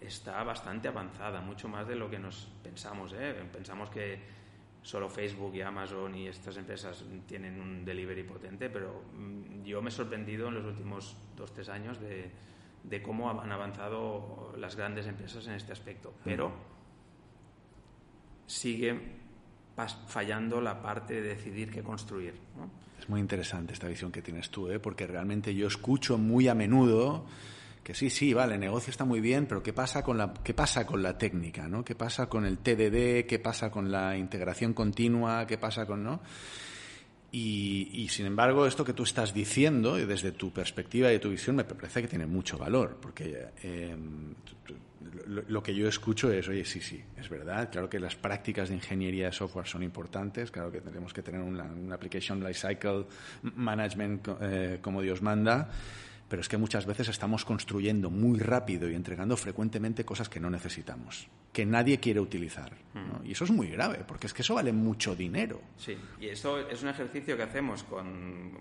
está 0.00 0.42
bastante 0.42 0.88
avanzada, 0.88 1.40
mucho 1.40 1.68
más 1.68 1.86
de 1.86 1.96
lo 1.96 2.08
que 2.08 2.18
nos 2.18 2.48
pensamos. 2.62 3.12
¿eh? 3.12 3.34
Pensamos 3.52 3.90
que 3.90 4.39
solo 4.82 5.08
Facebook 5.08 5.54
y 5.54 5.60
Amazon 5.60 6.14
y 6.14 6.26
estas 6.26 6.56
empresas 6.56 7.04
tienen 7.26 7.60
un 7.60 7.84
delivery 7.84 8.22
potente, 8.22 8.70
pero 8.70 9.02
mm, 9.16 9.64
yo 9.64 9.82
me 9.82 9.90
he 9.90 9.92
sorprendido 9.92 10.48
en 10.48 10.54
los 10.54 10.64
últimos 10.64 11.16
dos, 11.36 11.52
tres 11.52 11.68
años 11.68 11.98
de, 12.00 13.02
cómo 13.02 13.30
han 13.30 13.52
avanzado 13.52 14.54
las 14.56 14.76
grandes 14.76 15.06
empresas 15.06 15.46
en 15.46 15.54
este 15.54 15.72
aspecto. 15.72 16.14
Pero 16.24 16.52
sigue 18.46 18.98
fallando 20.08 20.60
la 20.60 20.82
parte 20.82 21.20
de 21.20 21.34
decidir 21.34 21.70
qué 21.70 21.82
construir. 21.82 22.34
Es 22.98 23.08
muy 23.08 23.20
interesante 23.20 23.72
esta 23.72 23.88
visión 23.88 24.12
que 24.12 24.22
tienes 24.22 24.50
tú, 24.50 24.70
¿eh? 24.70 24.78
porque 24.78 25.06
realmente 25.06 25.54
yo 25.54 25.66
escucho 25.66 26.18
muy 26.18 26.48
a 26.48 26.54
menudo 26.54 27.24
que 27.82 27.94
sí, 27.94 28.10
sí, 28.10 28.34
vale, 28.34 28.54
el 28.54 28.60
negocio 28.60 28.90
está 28.90 29.04
muy 29.04 29.20
bien, 29.20 29.46
pero 29.46 29.62
¿qué 29.62 29.72
pasa 29.72 30.02
con 30.02 30.18
la, 30.18 30.32
qué 30.44 30.54
pasa 30.54 30.86
con 30.86 31.02
la 31.02 31.16
técnica? 31.16 31.68
¿no? 31.68 31.84
¿Qué 31.84 31.94
pasa 31.94 32.28
con 32.28 32.44
el 32.44 32.58
TDD? 32.58 33.26
¿Qué 33.26 33.40
pasa 33.42 33.70
con 33.70 33.90
la 33.90 34.16
integración 34.16 34.74
continua? 34.74 35.46
¿Qué 35.46 35.58
pasa 35.58 35.86
con.? 35.86 36.04
¿no? 36.04 36.20
Y, 37.32 38.08
sin 38.10 38.26
embargo, 38.26 38.66
esto 38.66 38.84
que 38.84 38.92
tú 38.92 39.04
estás 39.04 39.32
diciendo, 39.32 39.94
desde 39.94 40.32
tu 40.32 40.52
perspectiva 40.52 41.12
y 41.12 41.18
tu 41.20 41.30
visión, 41.30 41.54
me 41.56 41.64
parece 41.64 42.02
que 42.02 42.08
tiene 42.08 42.26
mucho 42.26 42.58
valor, 42.58 42.98
porque 43.00 43.46
eh, 43.62 43.96
lo, 45.26 45.62
que 45.62 45.72
yo 45.72 45.88
escucho 45.88 46.32
es, 46.32 46.48
oye, 46.48 46.64
sí, 46.64 46.80
sí, 46.80 47.00
es 47.16 47.28
verdad, 47.28 47.70
claro 47.70 47.88
que 47.88 48.00
las 48.00 48.16
prácticas 48.16 48.68
de 48.68 48.74
ingeniería 48.74 49.26
de 49.26 49.32
software 49.32 49.68
son 49.68 49.84
importantes, 49.84 50.50
claro 50.50 50.72
que 50.72 50.80
tenemos 50.80 51.12
que 51.12 51.22
tener 51.22 51.40
una, 51.40 51.70
application 51.94 52.42
lifecycle 52.42 53.06
management 53.42 54.28
eh, 54.40 54.78
como 54.82 55.00
Dios 55.00 55.22
manda, 55.22 55.70
pero 56.30 56.42
es 56.42 56.48
que 56.48 56.56
muchas 56.56 56.86
veces 56.86 57.08
estamos 57.08 57.44
construyendo 57.44 58.08
muy 58.08 58.38
rápido 58.38 58.88
y 58.88 58.94
entregando 58.94 59.36
frecuentemente 59.36 60.04
cosas 60.04 60.28
que 60.28 60.38
no 60.38 60.48
necesitamos, 60.48 61.26
que 61.52 61.66
nadie 61.66 61.98
quiere 61.98 62.20
utilizar. 62.20 62.72
Mm. 62.94 63.26
Y 63.26 63.32
eso 63.32 63.42
es 63.42 63.50
muy 63.50 63.68
grave, 63.68 64.04
porque 64.06 64.28
es 64.28 64.32
que 64.32 64.42
eso 64.42 64.54
vale 64.54 64.72
mucho 64.72 65.16
dinero. 65.16 65.60
Sí, 65.76 65.98
y 66.20 66.28
eso 66.28 66.60
es 66.60 66.84
un 66.84 66.88
ejercicio 66.90 67.36
que 67.36 67.42
hacemos 67.42 67.82
con... 67.82 68.52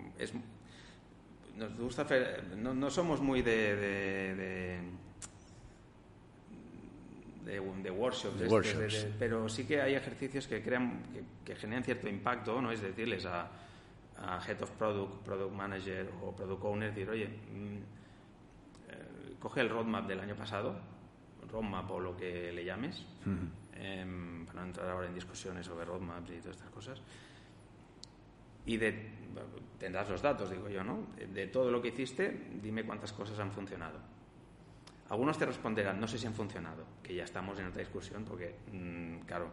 nos 1.58 1.78
gusta 1.78 2.02
hacer, 2.02 2.58
no, 2.58 2.90
somos 2.90 3.22
muy 3.22 3.44
de, 3.44 4.82
de, 7.46 7.60
workshops, 7.92 9.08
pero 9.20 9.48
sí 9.48 9.66
que 9.66 9.80
hay 9.80 9.94
ejercicios 9.94 10.48
que 10.48 10.64
crean 10.64 11.04
que, 11.46 11.56
generan 11.56 11.84
cierto 11.84 12.08
impacto 12.08 12.62
no 12.62 12.72
es 12.72 12.82
decirles 12.82 13.26
a, 13.26 13.52
head 14.46 14.62
of 14.62 14.72
product 14.72 15.24
product 15.26 15.52
manager 15.52 16.10
o 16.24 16.36
product 16.36 16.64
owner 16.64 16.90
decir 16.90 17.10
oye 17.10 17.28
mm, 17.28 17.78
eh, 18.90 19.36
coge 19.40 19.62
el 19.62 19.70
roadmap 19.70 20.08
del 20.08 20.20
año 20.20 20.36
pasado 20.36 20.76
roadmap 21.52 21.90
o 21.92 22.00
lo 22.00 22.16
que 22.16 22.52
le 22.52 22.64
llames 22.64 23.06
em, 23.74 24.46
para 24.46 24.62
no 24.62 24.68
entrar 24.68 24.90
ahora 24.90 25.08
en 25.08 25.16
discusiones 25.16 25.66
sobre 25.66 25.86
roadmaps 25.86 26.32
y 26.32 26.40
todas 26.40 26.58
estas 26.58 26.70
cosas 26.70 27.02
y 28.66 28.78
de, 28.78 29.10
tendrás 29.80 30.08
los 30.10 30.22
datos, 30.22 30.52
digo 30.52 30.70
yo, 30.70 30.84
¿no? 30.84 31.08
De, 31.34 31.48
todo 31.48 31.72
lo 31.72 31.82
que 31.82 31.88
hiciste, 31.88 32.50
dime 32.62 32.84
cuántas 32.84 33.12
cosas 33.14 33.40
han 33.40 33.52
funcionado. 33.52 33.98
Algunos 35.10 35.40
te 35.40 35.46
responderán, 35.48 36.00
no 36.00 36.08
sé 36.08 36.20
si 36.20 36.28
han 36.28 36.36
funcionado, 36.36 36.86
que 37.02 37.16
ya 37.16 37.24
estamos 37.24 37.58
en 37.60 37.66
otra 37.66 37.80
discusión 37.80 38.26
porque, 38.26 38.58
mm, 38.72 39.26
claro, 39.26 39.50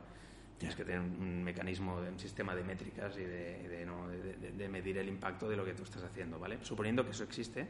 tienes 0.59 0.75
que 0.75 0.85
tener 0.85 1.01
un 1.01 1.43
mecanismo, 1.45 1.97
un 1.97 2.19
sistema 2.19 2.55
de 2.55 2.65
métricas 2.65 3.17
y 3.19 3.25
de, 3.25 4.69
medir 4.71 4.99
el 4.99 5.09
impacto 5.09 5.49
de 5.49 5.57
lo 5.57 5.65
que 5.65 5.75
tú 5.75 5.83
estás 5.83 6.03
haciendo, 6.03 6.39
¿vale? 6.39 6.59
Suponiendo 6.63 7.05
que 7.05 7.11
eso 7.11 7.25
existe 7.25 7.67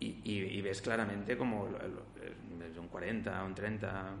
y, 0.00 0.60
ves 0.62 0.80
claramente 0.82 1.36
como 1.36 1.64
un 1.64 2.88
40, 2.88 3.44
un 3.44 3.54
30 3.54 4.12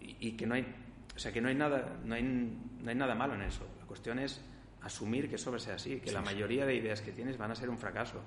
y, 0.00 0.32
que 0.32 0.46
no 0.46 0.54
hay, 0.54 0.66
o 1.14 1.18
sea, 1.18 1.32
que 1.32 1.40
no 1.40 1.48
hay 1.48 1.54
nada, 1.54 1.98
no 2.04 2.14
hay, 2.14 2.22
no 2.22 2.90
hay 2.90 2.96
nada 2.96 3.14
malo 3.14 3.34
en 3.34 3.42
eso. 3.42 3.66
La 3.80 3.86
cuestión 3.86 4.18
es 4.18 4.42
asumir 4.82 5.28
que 5.28 5.36
eso 5.36 5.56
sea 5.58 5.76
así, 5.76 6.00
que 6.00 6.12
la 6.12 6.20
mayoría 6.20 6.66
de 6.66 6.74
ideas 6.74 7.00
que 7.00 7.12
tienes 7.12 7.38
van 7.38 7.50
a 7.50 7.54
ser 7.54 7.70
un 7.70 7.78
fracaso. 7.78 8.20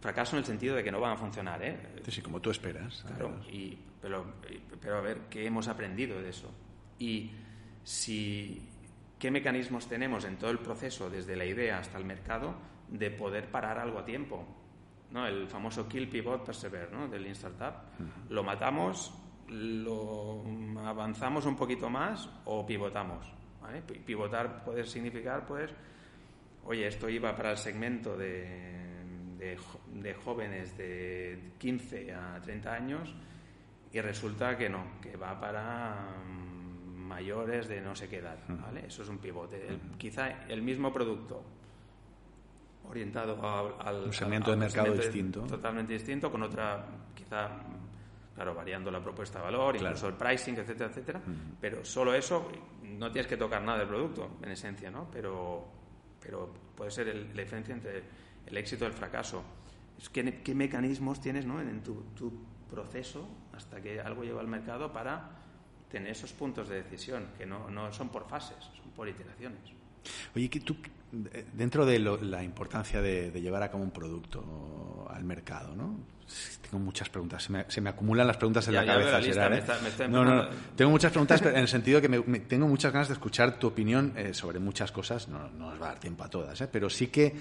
Fracaso 0.00 0.36
en 0.36 0.40
el 0.40 0.44
sentido 0.44 0.76
de 0.76 0.84
que 0.84 0.92
no 0.92 1.00
van 1.00 1.12
a 1.12 1.16
funcionar, 1.16 1.60
¿eh? 1.64 1.76
Sí, 2.06 2.22
como 2.22 2.40
tú 2.40 2.50
esperas. 2.50 3.04
Claro, 3.06 3.40
y, 3.50 3.76
pero, 4.00 4.34
pero 4.80 4.98
a 4.98 5.00
ver, 5.00 5.22
¿qué 5.28 5.46
hemos 5.46 5.66
aprendido 5.66 6.20
de 6.20 6.28
eso? 6.28 6.52
Y 6.98 7.30
si, 7.84 8.68
¿qué 9.18 9.30
mecanismos 9.30 9.88
tenemos 9.88 10.24
en 10.24 10.36
todo 10.36 10.50
el 10.50 10.58
proceso, 10.58 11.10
desde 11.10 11.36
la 11.36 11.44
idea 11.44 11.78
hasta 11.78 11.98
el 11.98 12.04
mercado, 12.04 12.54
de 12.88 13.10
poder 13.10 13.50
parar 13.50 13.78
algo 13.78 13.98
a 13.98 14.04
tiempo? 14.04 14.46
¿No? 15.10 15.26
El 15.26 15.48
famoso 15.48 15.88
kill, 15.88 16.08
pivot, 16.08 16.44
persevere, 16.44 16.90
¿no? 16.90 17.08
Del 17.08 17.22
Lean 17.22 17.34
Startup. 17.34 17.74
Lo 18.28 18.42
matamos, 18.42 19.12
lo 19.48 20.42
avanzamos 20.84 21.46
un 21.46 21.56
poquito 21.56 21.88
más 21.88 22.28
o 22.44 22.66
pivotamos. 22.66 23.36
Pivotar 24.04 24.64
puede 24.64 24.84
significar, 24.84 25.46
pues, 25.46 25.70
oye, 26.64 26.86
esto 26.86 27.08
iba 27.08 27.34
para 27.34 27.52
el 27.52 27.56
segmento 27.56 28.16
de, 28.16 28.86
de, 29.38 30.14
jóvenes 30.14 30.76
de 30.76 31.52
15 31.58 32.14
a 32.14 32.40
30 32.42 32.72
años 32.72 33.14
y 33.92 34.00
resulta 34.00 34.56
que 34.56 34.68
no, 34.68 35.00
que 35.00 35.16
va 35.16 35.38
para 35.40 36.14
mm, 36.26 36.55
mayores 37.06 37.68
de 37.68 37.80
no 37.80 37.94
sé 37.94 38.08
qué 38.08 38.18
edad, 38.18 38.38
¿vale? 38.48 38.86
Eso 38.86 39.02
es 39.02 39.08
un 39.08 39.18
pivote. 39.18 39.78
quizá 39.96 40.46
el 40.48 40.62
mismo 40.62 40.92
producto 40.92 41.42
orientado 42.88 43.78
al, 43.80 44.04
un 44.04 44.12
segmento 44.12 44.50
de 44.50 44.56
mercado 44.56 44.92
distinto. 44.92 45.42
Totalmente 45.42 45.92
distinto, 45.92 46.30
con 46.30 46.42
otra, 46.42 46.86
quizá 47.14 47.48
claro, 48.34 48.54
variando 48.54 48.90
la 48.90 49.02
propuesta 49.02 49.38
de 49.38 49.44
valor, 49.46 49.76
incluso 49.76 50.08
el 50.08 50.14
pricing, 50.14 50.58
etcétera, 50.58 50.90
etcétera. 50.90 51.20
Pero 51.60 51.84
solo 51.84 52.14
eso, 52.14 52.50
no 52.82 53.10
tienes 53.10 53.26
que 53.26 53.36
tocar 53.36 53.62
nada 53.62 53.78
del 53.78 53.88
producto, 53.88 54.36
en 54.42 54.50
esencia, 54.50 54.90
¿no? 54.90 55.08
Pero, 55.10 55.66
pero 56.20 56.52
puede 56.76 56.90
ser 56.90 57.06
la 57.06 57.42
diferencia 57.42 57.74
entre 57.74 58.02
el 58.46 58.56
éxito 58.56 58.84
y 58.84 58.88
el 58.88 58.92
fracaso. 58.92 59.42
Es 59.98 60.10
¿qué, 60.10 60.42
qué 60.42 60.54
mecanismos 60.54 61.20
tienes 61.20 61.46
¿no? 61.46 61.60
en 61.60 61.82
tu, 61.82 62.02
tu, 62.14 62.32
proceso 62.66 63.28
hasta 63.52 63.80
que 63.80 64.00
algo 64.00 64.24
lleva 64.24 64.40
al 64.40 64.48
mercado 64.48 64.92
para 64.92 65.30
tener 65.90 66.12
esos 66.12 66.32
puntos 66.32 66.68
de 66.68 66.82
decisión, 66.82 67.26
que 67.38 67.46
no, 67.46 67.70
no 67.70 67.92
son 67.92 68.08
por 68.08 68.28
fases, 68.28 68.56
son 68.60 68.90
por 68.94 69.08
iteraciones. 69.08 69.60
Oye, 70.34 70.48
que 70.48 70.60
tú, 70.60 70.76
dentro 71.52 71.84
de 71.84 71.98
la 71.98 72.42
importancia 72.42 73.00
de, 73.00 73.30
de, 73.30 73.40
llevar 73.40 73.62
a 73.62 73.70
cabo 73.70 73.82
un 73.82 73.90
producto 73.90 75.08
al 75.10 75.24
mercado, 75.24 75.74
¿no? 75.74 75.98
Tengo 76.62 76.84
muchas 76.84 77.08
preguntas, 77.08 77.44
se 77.44 77.52
me, 77.52 77.64
se 77.68 77.80
me 77.80 77.90
acumulan 77.90 78.26
las 78.26 78.36
preguntas 78.36 78.66
en 78.66 78.74
la 78.74 78.84
cabeza. 78.84 79.20
¿eh? 79.20 80.08
no, 80.08 80.24
no, 80.24 80.48
tengo 80.74 80.90
muchas 80.90 81.12
preguntas 81.12 81.40
en 81.42 81.56
el 81.56 81.68
sentido 81.76 82.00
que 82.00 82.08
me, 82.08 82.40
tengo 82.40 82.66
muchas 82.66 82.92
ganas 82.92 83.06
de 83.08 83.14
escuchar 83.14 83.58
tu 83.60 83.68
opinión 83.68 84.12
eh, 84.16 84.34
sobre 84.34 84.58
muchas 84.58 84.90
cosas, 84.90 85.28
no, 85.28 85.48
no, 85.50 85.70
nos 85.70 85.80
va 85.80 85.86
a 85.86 85.88
dar 85.90 86.00
tiempo 86.00 86.24
a 86.24 86.28
todas, 86.28 86.60
¿eh? 86.60 86.68
pero 86.70 86.90
sí 86.90 87.06
que, 87.08 87.32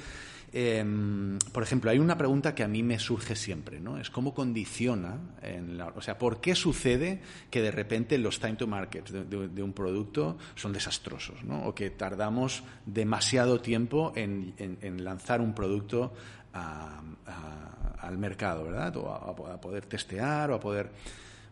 em, 0.55 1.37
por 1.51 1.61
ejemplo, 1.61 1.91
hay 1.91 1.99
una 1.99 2.17
pregunta 2.17 2.55
que 2.55 2.63
a 2.63 2.67
mí 2.67 2.81
me 2.81 2.97
surge 2.97 3.35
siempre, 3.35 3.79
¿no? 3.79 3.99
Es 3.99 4.09
cómo 4.09 4.33
condiciona, 4.33 5.19
en 5.41 5.77
la, 5.77 5.87
o 5.87 6.01
sea, 6.01 6.17
¿por 6.17 6.41
qué 6.41 6.55
sucede 6.55 7.21
que 7.49 7.61
de 7.61 7.71
repente 7.71 8.17
los 8.17 8.39
time 8.39 8.55
to 8.55 8.65
market 8.65 9.09
de, 9.09 9.63
un 9.63 9.73
producto 9.73 10.37
son 10.55 10.73
desastrosos, 10.73 11.43
¿no? 11.43 11.65
O 11.65 11.75
que 11.75 11.89
tardamos 11.91 12.63
demasiado 12.85 13.59
tiempo 13.61 14.13
en, 14.15 14.53
en 14.57 15.03
lanzar 15.03 15.41
un 15.41 15.53
producto 15.53 16.13
al 16.55 18.17
mercado, 18.17 18.63
¿verdad? 18.63 18.95
O 18.97 19.11
a, 19.11 19.59
poder 19.59 19.85
testear 19.85 20.51
o 20.51 20.55
a 20.55 20.59
poder... 20.59 20.91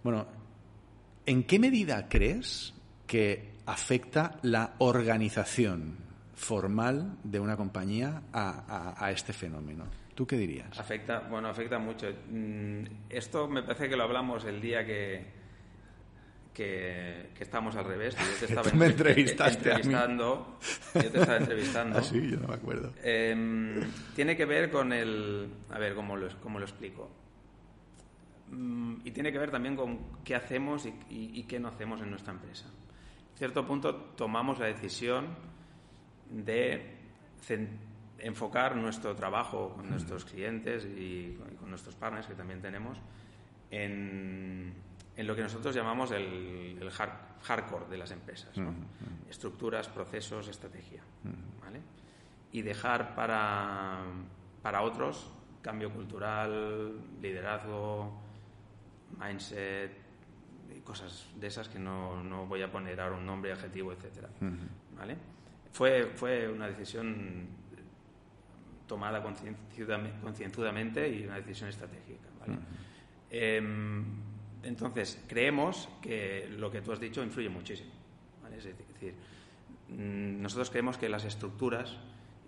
Bueno, 0.03 0.25
¿en 1.25 1.43
qué 1.43 1.59
medida 1.59 2.07
crees 2.07 2.73
que 3.05 3.53
afecta 3.65 4.39
la 4.41 4.75
organización 4.79 5.97
formal 6.33 7.17
de 7.23 7.39
una 7.39 7.55
compañía 7.55 8.23
a, 8.33 9.11
este 9.11 9.33
fenómeno? 9.33 9.85
¿Tú 10.15 10.27
qué 10.27 10.37
dirías? 10.37 10.77
Afecta, 10.79 11.19
bueno, 11.21 11.47
afecta 11.47 11.79
mucho. 11.79 12.07
Mm, 12.29 12.83
esto 13.09 13.47
me 13.47 13.63
parece 13.63 13.89
que 13.89 13.95
lo 13.95 14.03
hablamos 14.03 14.45
el 14.45 14.61
día 14.61 14.85
que, 14.85 15.25
que, 16.53 17.29
estamos 17.39 17.75
al 17.75 17.85
revés. 17.85 18.15
Yo 18.15 18.39
te 18.39 18.45
estaba 18.53 18.71
me 18.73 18.85
entrevistaste 18.85 19.71
entrevistando. 19.71 20.59
Yo 20.93 21.11
te 21.11 21.19
estaba 21.19 21.37
entrevistando. 21.37 21.97
ah, 21.99 22.03
sí, 22.03 22.29
yo 22.29 22.37
no 22.37 22.47
me 22.47 22.55
acuerdo. 22.55 22.93
Em, 23.03 23.81
tiene 24.15 24.37
que 24.37 24.45
ver 24.45 24.69
con 24.69 24.93
el. 24.93 25.49
A 25.71 25.79
ver, 25.79 25.95
¿cómo 25.95 26.15
lo, 26.15 26.29
cómo 26.41 26.59
lo 26.59 26.65
explico? 26.65 27.09
Mm, 28.53 28.95
y 29.03 29.11
tiene 29.11 29.31
que 29.31 29.39
ver 29.39 29.51
también 29.51 29.75
con 29.75 29.99
qué 30.23 30.35
hacemos 30.35 30.85
y, 31.09 31.43
qué 31.43 31.59
no 31.59 31.69
hacemos 31.69 32.01
en 32.01 32.09
nuestra 32.09 32.33
empresa. 32.33 32.65
En 32.65 33.37
cierto 33.37 33.65
punto 33.65 33.95
tomamos 34.15 34.59
la 34.59 34.67
decisión 34.67 35.27
de 36.33 36.97
enfocar 38.19 38.75
nuestro 38.75 39.15
trabajo 39.15 39.73
con 39.75 39.89
nuestros 39.89 40.25
clientes 40.25 40.85
y 40.85 41.37
con 41.59 41.69
nuestros 41.69 41.95
partners 41.95 42.27
que 42.27 42.35
también 42.35 42.61
tenemos 42.61 42.97
en 43.71 44.73
en 45.15 45.27
lo 45.27 45.35
que 45.35 45.43
nosotros 45.43 45.75
llamamos 45.75 46.11
el, 46.11 46.89
hardcore 47.43 47.87
de 47.89 47.97
las 47.97 48.11
empresas. 48.11 48.55
Estructuras, 49.29 49.87
procesos, 49.87 50.47
estrategia. 50.47 51.03
Y 52.51 52.61
dejar 52.61 53.15
para, 53.15 54.03
para 54.61 54.81
otros 54.83 55.31
cambio 55.61 55.91
cultural, 55.91 56.93
liderazgo, 57.21 58.21
mindset, 59.19 59.91
cosas 60.83 61.27
de 61.35 61.47
esas 61.47 61.69
que 61.69 61.79
no, 61.79 62.21
no, 62.21 62.45
voy 62.45 62.61
a 62.61 62.71
poner 62.71 62.99
ahora 62.99 63.15
un 63.15 63.25
nombre, 63.25 63.51
adjetivo, 63.51 63.93
etc. 63.93 64.27
¿Vale? 64.95 65.17
Fue, 65.73 66.05
fue 66.15 66.47
una 66.47 66.67
decisión 66.67 67.47
tomada 68.87 69.21
concienzudamente 69.21 71.09
y 71.09 71.25
una 71.25 71.35
decisión 71.35 71.69
estratégica. 71.69 72.29
¿vale? 72.39 72.59
Entonces, 74.63 75.21
creemos 75.27 75.89
que 76.01 76.47
lo 76.57 76.71
que 76.71 76.81
tú 76.81 76.93
has 76.93 76.99
dicho 76.99 77.21
influye 77.21 77.49
muchísimo. 77.49 77.91
Es 78.55 78.63
decir, 78.63 79.15
mm, 79.89 80.41
nosotros 80.41 80.69
creemos 80.69 80.97
que 80.97 81.09
las 81.09 81.25
estructuras 81.25 81.97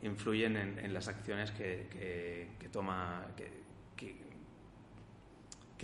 influyen 0.01 0.55
en, 0.55 0.93
las 0.93 1.07
acciones 1.07 1.51
que, 1.51 2.69
toma, 2.71 3.25
que, 3.35 3.65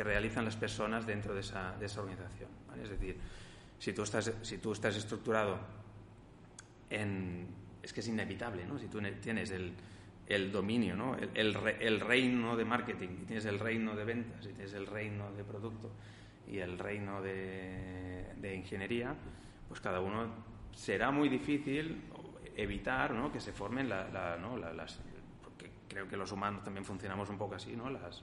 realizan 0.04 0.45
las 0.45 0.56
personas 0.56 1.06
dentro 1.06 1.36
de 1.36 1.41
esa, 1.41 1.75
organización. 1.97 2.49
Es 2.82 2.89
decir, 2.89 3.19
si 3.77 3.93
tú 3.93 4.01
estás, 4.01 4.34
si 4.41 4.58
tú 4.58 4.71
estás 4.71 4.95
estructurado 4.95 5.60
en... 6.91 7.47
Es 7.82 7.93
que 7.93 8.01
es 8.01 8.08
inevitable, 8.08 8.65
¿no? 8.65 8.77
Si 8.77 8.88
tú 8.88 9.01
tienes 9.21 9.49
el, 9.51 9.73
el 10.27 10.51
dominio, 10.51 10.95
¿no? 10.95 11.15
El, 11.15 11.56
el, 11.80 11.99
reino 11.99 12.56
de 12.56 12.63
marketing, 12.63 13.25
tienes 13.25 13.45
el 13.45 13.60
reino 13.60 13.95
de 13.95 14.06
ventas, 14.06 14.45
y 14.45 14.49
tienes 14.49 14.73
el 14.73 14.86
reino 14.86 15.32
de 15.32 15.43
producto, 15.43 15.91
y 16.47 16.60
el 16.60 16.77
reino 16.77 17.21
de, 17.21 18.56
ingeniería, 18.56 19.15
pues 19.67 19.80
cada 19.80 19.99
uno 19.99 20.27
será 20.75 21.10
muy 21.10 21.30
difícil 21.30 22.04
evitar 22.56 23.13
¿no? 23.13 23.32
que 23.32 23.39
se 23.39 23.54
formen 23.54 23.89
la, 23.89 24.38
¿no? 24.39 24.58
las... 24.58 24.99
Porque 25.41 25.71
creo 25.88 26.08
que 26.08 26.17
los 26.17 26.32
humanos 26.32 26.63
también 26.63 26.86
funcionamos 26.86 27.30
un 27.30 27.38
poco 27.38 27.56
así, 27.56 27.75
¿no? 27.75 27.89
Las, 27.89 28.21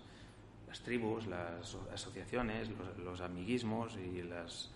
las 0.68 0.83
tribus, 0.83 1.26
las 1.26 1.74
asociaciones, 1.92 2.70
los, 3.02 3.20
amiguismos 3.22 3.96
y 3.96 4.22
las, 4.22 4.71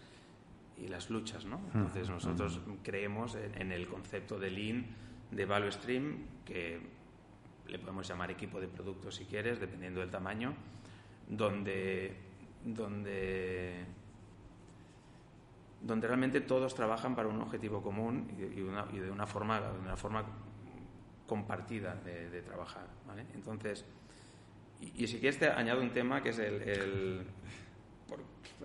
y 0.83 0.89
las 0.89 1.09
luchas, 1.11 1.45
¿no? 1.45 1.59
Hmm. 1.59 1.79
Entonces 1.79 2.11
nosotros 2.11 2.61
hmm. 2.67 2.83
creemos 2.83 3.35
en, 3.37 3.61
en, 3.61 3.73
el 3.73 3.87
concepto 3.87 4.39
de 4.39 4.51
Lean, 4.51 4.87
de 5.31 5.47
Value 5.47 5.73
Stream, 5.73 6.27
que 6.45 6.81
le 7.69 7.79
podemos 7.79 8.07
llamar 8.07 8.31
equipo 8.31 8.61
de 8.61 8.69
productos 8.69 9.17
si 9.17 9.25
quieres, 9.25 9.61
dependiendo 9.61 10.01
del 10.01 10.11
tamaño, 10.11 10.55
donde 11.29 12.17
donde 12.65 13.85
donde 15.83 16.07
realmente 16.07 16.41
todos 16.41 16.75
trabajan 16.75 17.17
para 17.17 17.29
un 17.29 17.41
objetivo 17.41 17.83
común 17.83 18.29
y, 18.39 18.43
de 19.01 19.11
una 19.11 19.27
forma, 19.27 19.61
de 19.61 19.79
una 19.81 19.97
forma 19.97 20.25
compartida 21.27 21.97
de, 21.97 22.43
trabajar. 22.43 22.87
Entonces, 23.35 23.85
y, 24.81 25.07
si 25.07 25.19
quieres 25.19 25.39
te 25.39 25.49
añado 25.49 25.81
un 25.81 25.91
tema 25.91 26.23
que 26.23 26.29
es 26.31 26.39
el... 26.39 27.27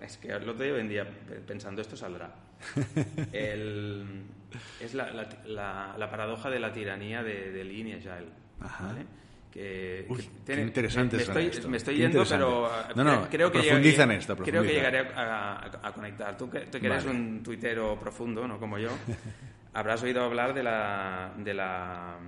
es 0.00 0.16
que 0.18 0.28
lo 0.38 0.52
otro 0.52 0.64
hoy 0.64 0.80
en 0.80 0.88
día 0.88 1.06
pensando 1.46 1.80
esto 1.82 1.96
saldrá. 1.96 2.34
es 3.32 4.94
la, 4.94 6.08
paradoja 6.10 6.50
de 6.50 6.60
la 6.60 6.72
tiranía 6.72 7.22
de, 7.22 7.52
de 7.52 7.64
Lean 7.64 7.88
y 7.88 7.92
Agile. 7.92 9.06
Que, 9.50 10.06
qué 10.44 10.60
interesante 10.60 11.16
me, 11.16 11.22
estoy, 11.22 11.70
me 11.70 11.78
estoy 11.78 11.96
yendo, 11.96 12.22
pero 12.28 12.70
no, 12.94 13.02
no, 13.02 13.28
creo 13.30 13.50
que, 13.50 13.60
profundiza 13.60 14.02
en 14.02 14.10
esto, 14.12 14.36
creo 14.36 14.62
que 14.62 14.74
llegaré 14.74 14.98
a, 15.16 15.92
conectar. 15.94 16.36
Tú 16.36 16.50
que, 16.50 16.68
eres 16.70 17.06
un 17.06 17.42
tuitero 17.42 17.98
profundo, 17.98 18.46
no 18.46 18.60
como 18.60 18.78
yo, 18.78 18.90
habrás 19.72 20.02
oído 20.02 20.22
hablar 20.22 20.52
de 20.52 20.62
la, 20.62 21.32
de 21.38 21.54
la, 21.54 22.18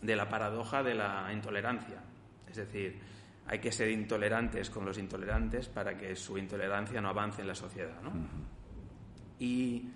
de 0.00 0.16
la 0.16 0.28
paradoja 0.28 0.82
de 0.82 0.94
la 0.94 1.30
intolerancia. 1.30 2.02
Es 2.48 2.56
decir, 2.56 2.98
hay 3.46 3.58
que 3.58 3.72
ser 3.72 3.90
intolerantes 3.90 4.70
con 4.70 4.84
los 4.84 4.98
intolerantes 4.98 5.68
para 5.68 5.96
que 5.96 6.14
su 6.16 6.38
intolerancia 6.38 7.00
no 7.00 7.08
avance 7.08 7.42
en 7.42 7.48
la 7.48 7.54
sociedad. 7.54 8.00
¿no? 8.02 8.12
y, 9.38 9.88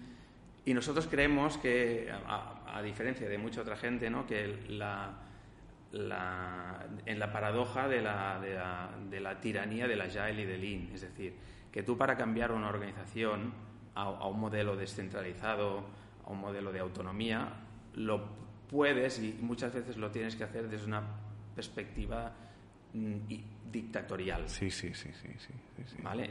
y, 0.65 0.75
nosotros 0.75 1.07
creemos 1.07 1.57
que, 1.59 2.11
a, 2.11 2.83
diferencia 2.83 3.29
de 3.29 3.39
mucha 3.39 3.63
otra 3.63 3.77
gente, 3.77 4.11
¿no? 4.11 4.27
que 4.27 4.65
la, 4.69 5.15
la, 5.93 6.87
en 7.07 7.19
la 7.19 7.33
paradoja 7.33 7.89
de 7.89 8.03
la, 8.03 8.41
de, 8.41 8.55
la, 8.55 8.91
de 9.09 9.21
la, 9.21 9.41
tiranía 9.41 9.89
de 9.89 9.97
la 9.97 10.05
Agile 10.05 10.43
y 10.43 10.45
del 10.45 10.61
Lean. 10.61 10.91
Es 10.93 11.03
decir, 11.03 11.35
que 11.73 11.83
tú 11.83 11.97
para 11.97 12.17
cambiar 12.17 12.53
una 12.53 12.69
organización 12.69 13.53
a, 13.95 14.03
a 14.03 14.27
un 14.27 14.41
modelo 14.41 14.77
descentralizado, 14.77 15.87
a 16.27 16.31
un 16.31 16.41
modelo 16.41 16.73
de 16.73 16.81
autonomía, 16.81 17.49
lo 17.95 18.29
puedes 18.69 19.21
y 19.21 19.39
muchas 19.41 19.73
veces 19.73 19.97
lo 19.97 20.11
tienes 20.11 20.37
que 20.37 20.45
hacer 20.45 20.69
desde 20.69 20.87
una 20.87 21.03
perspectiva 21.55 22.33
dictatorial. 22.93 24.49
Sí, 24.49 24.71
sí, 24.71 24.95
sí, 24.95 25.11
sí, 25.13 25.29
sí, 25.39 25.97
¿Vale? 26.03 26.31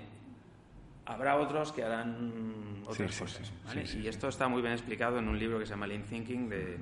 Habrá 1.06 1.38
otros 1.38 1.72
que 1.72 1.84
harán 1.84 2.84
otras 2.86 3.20
cosas. 3.20 3.51
y 3.95 4.08
esto 4.08 4.28
está 4.28 4.47
muy 4.47 4.62
bien 4.62 4.74
explicado 4.74 5.20
en 5.20 5.28
un 5.28 5.38
libro 5.38 5.60
que 5.60 5.66
se 5.66 5.72
llama 5.72 5.86
Lean 5.86 6.03
Thinking 6.03 6.49
de 6.49 6.78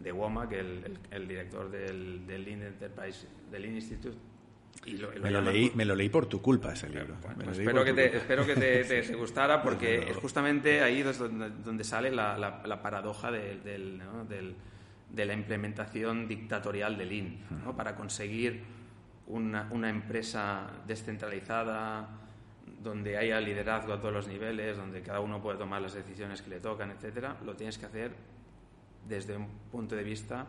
de 0.00 0.12
Womack, 0.12 0.52
el, 0.52 0.98
el, 1.10 1.28
director 1.28 1.70
del, 1.70 2.26
del 2.26 2.44
Lean 2.44 2.62
Enterprise, 2.62 3.26
del 3.50 3.62
Lean 3.62 3.74
Institute. 3.76 4.16
me, 5.20 5.30
lo 5.30 5.40
leí, 5.40 5.72
me, 5.74 5.84
lo 5.84 5.94
leí, 5.94 6.08
por 6.08 6.26
tu 6.26 6.40
culpa 6.42 6.72
ese 6.72 6.88
libro. 6.88 7.16
espero, 7.50 7.84
que 7.84 7.92
te, 7.92 8.16
espero, 8.18 8.46
que 8.46 8.54
te, 8.54 9.14
gustara 9.14 9.62
porque 9.62 10.10
es 10.10 10.16
justamente 10.16 10.82
ahí 10.82 11.02
donde, 11.02 11.50
donde 11.50 11.84
sale 11.84 12.10
la, 12.10 12.36
la, 12.38 12.82
paradoja 12.82 13.30
del, 13.30 13.62
del, 13.62 14.54
de 15.10 15.24
la 15.24 15.32
implementación 15.32 16.28
dictatorial 16.28 16.96
del 16.98 17.08
Lean, 17.08 17.36
¿no? 17.64 17.76
para 17.76 17.96
conseguir 17.96 18.75
una, 19.28 19.68
una, 19.70 19.88
empresa 19.90 20.66
descentralizada, 20.86 22.08
donde 22.82 23.16
haya 23.16 23.40
liderazgo 23.40 23.92
a 23.92 24.00
todos 24.00 24.14
los 24.14 24.28
niveles, 24.28 24.76
donde 24.76 25.02
cada 25.02 25.20
uno 25.20 25.42
puede 25.42 25.58
tomar 25.58 25.82
las 25.82 25.94
decisiones 25.94 26.42
que 26.42 26.50
le 26.50 26.60
tocan, 26.60 26.90
etcétera, 26.90 27.36
lo 27.44 27.54
tienes 27.54 27.78
que 27.78 27.86
hacer 27.86 28.12
desde 29.08 29.36
un 29.36 29.48
punto 29.70 29.96
de 29.96 30.02
vista 30.02 30.46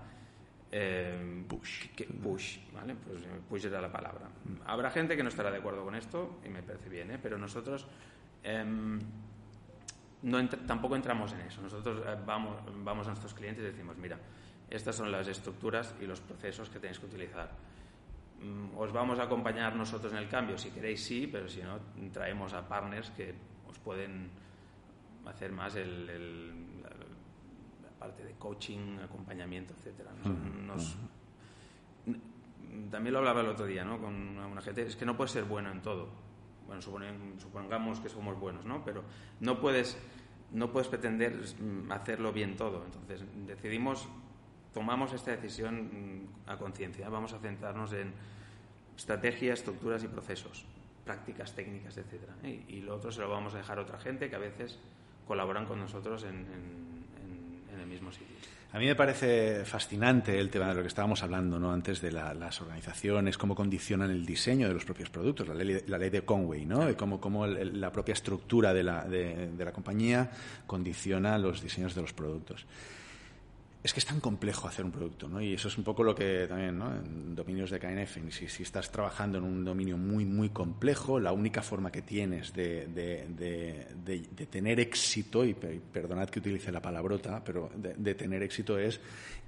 eh, 0.71 1.43
push. 1.47 1.87
push, 2.21 2.59
¿vale? 2.73 2.95
Pues 2.95 3.21
eh, 3.21 3.41
push 3.47 3.65
era 3.65 3.81
la 3.81 3.91
palabra. 3.91 4.27
Habrá 4.65 4.91
gente 4.91 5.15
que 5.15 5.23
no 5.23 5.29
estará 5.29 5.51
de 5.51 5.57
acuerdo 5.57 5.83
con 5.83 5.95
esto 5.95 6.39
y 6.45 6.49
me 6.49 6.61
parece 6.61 6.89
bien, 6.89 7.11
¿eh? 7.11 7.19
pero 7.21 7.37
nosotros 7.37 7.87
em, 8.43 8.99
no 10.23 10.49
tampoco 10.49 10.95
entramos 10.95 11.33
en 11.33 11.41
eso. 11.41 11.61
Nosotros 11.61 12.01
eh, 12.05 12.17
vamos, 12.25 12.57
vamos 12.83 13.07
a 13.07 13.11
nuestros 13.11 13.33
clientes 13.33 13.63
y 13.63 13.67
decimos, 13.67 13.97
mira, 13.97 14.17
estas 14.69 14.95
son 14.95 15.11
las 15.11 15.27
estructuras 15.27 15.95
y 16.01 16.05
los 16.05 16.19
procesos 16.19 16.69
que 16.69 16.79
tenéis 16.79 16.99
que 16.99 17.05
utilizar. 17.05 17.49
Mm, 18.41 18.77
os 18.77 18.91
vamos 18.91 19.19
a 19.19 19.23
acompañar 19.23 19.75
nosotros 19.75 20.11
en 20.13 20.19
el 20.19 20.27
cambio, 20.27 20.57
si 20.57 20.69
queréis 20.69 21.03
sí, 21.03 21.27
pero 21.31 21.47
si 21.47 21.61
no, 21.61 21.79
traemos 22.11 22.53
a 22.53 22.67
partners 22.67 23.09
que 23.11 23.33
os 23.67 23.77
pueden 23.79 24.29
hacer 25.25 25.51
más 25.51 25.75
el 25.75 26.55
parte 27.97 28.23
de 28.23 28.33
coaching, 28.33 28.99
acompañamiento, 29.03 29.73
etcétera. 29.77 30.11
También 32.91 33.13
lo 33.13 33.19
hablaba 33.19 33.41
el 33.41 33.47
otro 33.47 33.65
día, 33.65 33.83
¿no? 33.83 33.99
Con 33.99 34.37
una 34.37 34.61
gente, 34.61 34.83
es 34.83 34.95
que 34.95 35.05
no 35.05 35.17
puedes 35.17 35.31
ser 35.31 35.45
bueno 35.45 35.71
en 35.71 35.81
todo. 35.81 36.09
Bueno, 36.67 36.81
supongamos 36.81 37.99
que 37.99 38.09
somos 38.09 38.37
buenos, 38.39 38.65
¿no? 38.65 38.83
Pero 38.83 39.03
no 39.39 39.59
puedes, 39.59 39.97
no 40.51 40.71
puedes 40.71 40.87
pretender 40.87 41.33
mm, 41.59 41.91
hacerlo 41.91 42.31
bien 42.33 42.55
todo. 42.55 42.83
Entonces 42.85 43.23
decidimos, 43.45 44.07
tomamos 44.77 45.11
esta 45.13 45.31
decisión 45.31 45.89
mm, 46.45 46.49
a 46.49 46.57
conciencia. 46.57 47.09
Vamos 47.09 47.33
a 47.33 47.39
centrarnos 47.39 47.93
en 47.93 48.13
estrategias, 48.95 49.59
estructuras 49.59 50.03
y 50.03 50.07
procesos, 50.07 50.65
prácticas, 51.03 51.55
técnicas, 51.55 51.97
etcétera. 51.97 52.33
Y, 52.43 52.81
lo 52.81 52.95
otro 52.95 53.11
se 53.11 53.21
lo 53.21 53.29
vamos 53.29 53.55
a 53.55 53.57
dejar 53.57 53.79
a 53.79 53.81
otra 53.81 53.97
gente 53.97 54.29
que 54.29 54.35
a 54.35 54.39
veces 54.39 54.77
colaboran 55.25 55.65
con 55.65 55.79
nosotros 55.79 56.23
en 56.23 56.45
mismo 57.87 58.11
sitio. 58.11 58.35
A 58.73 58.79
mí 58.79 58.85
me 58.85 58.95
parece 58.95 59.63
fascinante 59.63 60.37
el 60.37 60.49
tema 60.49 60.67
de 60.67 60.75
lo 60.75 60.81
que 60.81 60.89
estábamos 60.89 61.23
hablando 61.23 61.57
¿no? 61.57 61.71
antes 61.71 62.01
de 62.01 62.11
las 62.11 62.61
organizaciones, 62.61 63.37
cómo 63.37 63.55
condicionan 63.55 64.11
el 64.11 64.25
diseño 64.25 64.67
de 64.67 64.73
los 64.73 64.83
propios 64.83 65.09
productos, 65.09 65.47
la 65.47 65.53
ley, 65.53 65.83
la 65.87 65.97
ley 65.97 66.09
de 66.09 66.23
Conway, 66.23 66.65
¿no? 66.65 66.89
y 66.89 66.95
cómo, 66.95 67.21
cómo 67.21 67.47
la 67.47 67.91
propia 67.91 68.13
estructura 68.13 68.73
de 68.73 68.83
la, 68.83 69.05
de 69.05 69.65
la 69.65 69.71
compañía 69.71 70.29
condiciona 70.67 71.37
los 71.37 71.61
diseños 71.61 71.95
de 71.95 72.01
los 72.01 72.13
productos 72.13 72.65
es 73.87 73.93
que 73.93 74.01
es 74.01 74.05
tan 74.05 74.19
complejo 74.19 74.67
hacer 74.67 74.83
un 74.83 74.91
producto, 74.91 75.29
¿no? 75.29 75.39
Y 75.39 75.53
eso 75.53 75.69
es 75.69 75.77
un 75.77 75.85
poco 75.85 76.03
lo 76.03 76.13
que 76.13 76.45
también, 76.45 76.77
¿no? 76.77 76.93
En 76.93 77.33
dominios 77.33 77.71
de 77.71 77.79
KNF, 77.79 78.17
si, 78.31 78.49
si 78.49 78.63
estás 78.63 78.91
trabajando 78.91 79.37
en 79.37 79.45
un 79.45 79.63
dominio 79.63 79.97
muy, 79.97 80.25
muy 80.25 80.49
complejo, 80.49 81.21
la 81.21 81.31
única 81.31 81.61
forma 81.61 81.89
que 81.89 82.01
tienes 82.01 82.51
de, 82.51 82.85
de, 82.87 84.45
tener 84.51 84.81
éxito, 84.81 85.45
y 85.45 85.53
perdonad 85.53 86.27
que 86.27 86.39
utilice 86.39 86.69
la 86.69 86.81
palabrota, 86.81 87.41
pero 87.41 87.71
de, 87.77 88.13
tener 88.13 88.43
éxito 88.43 88.77
es 88.77 88.99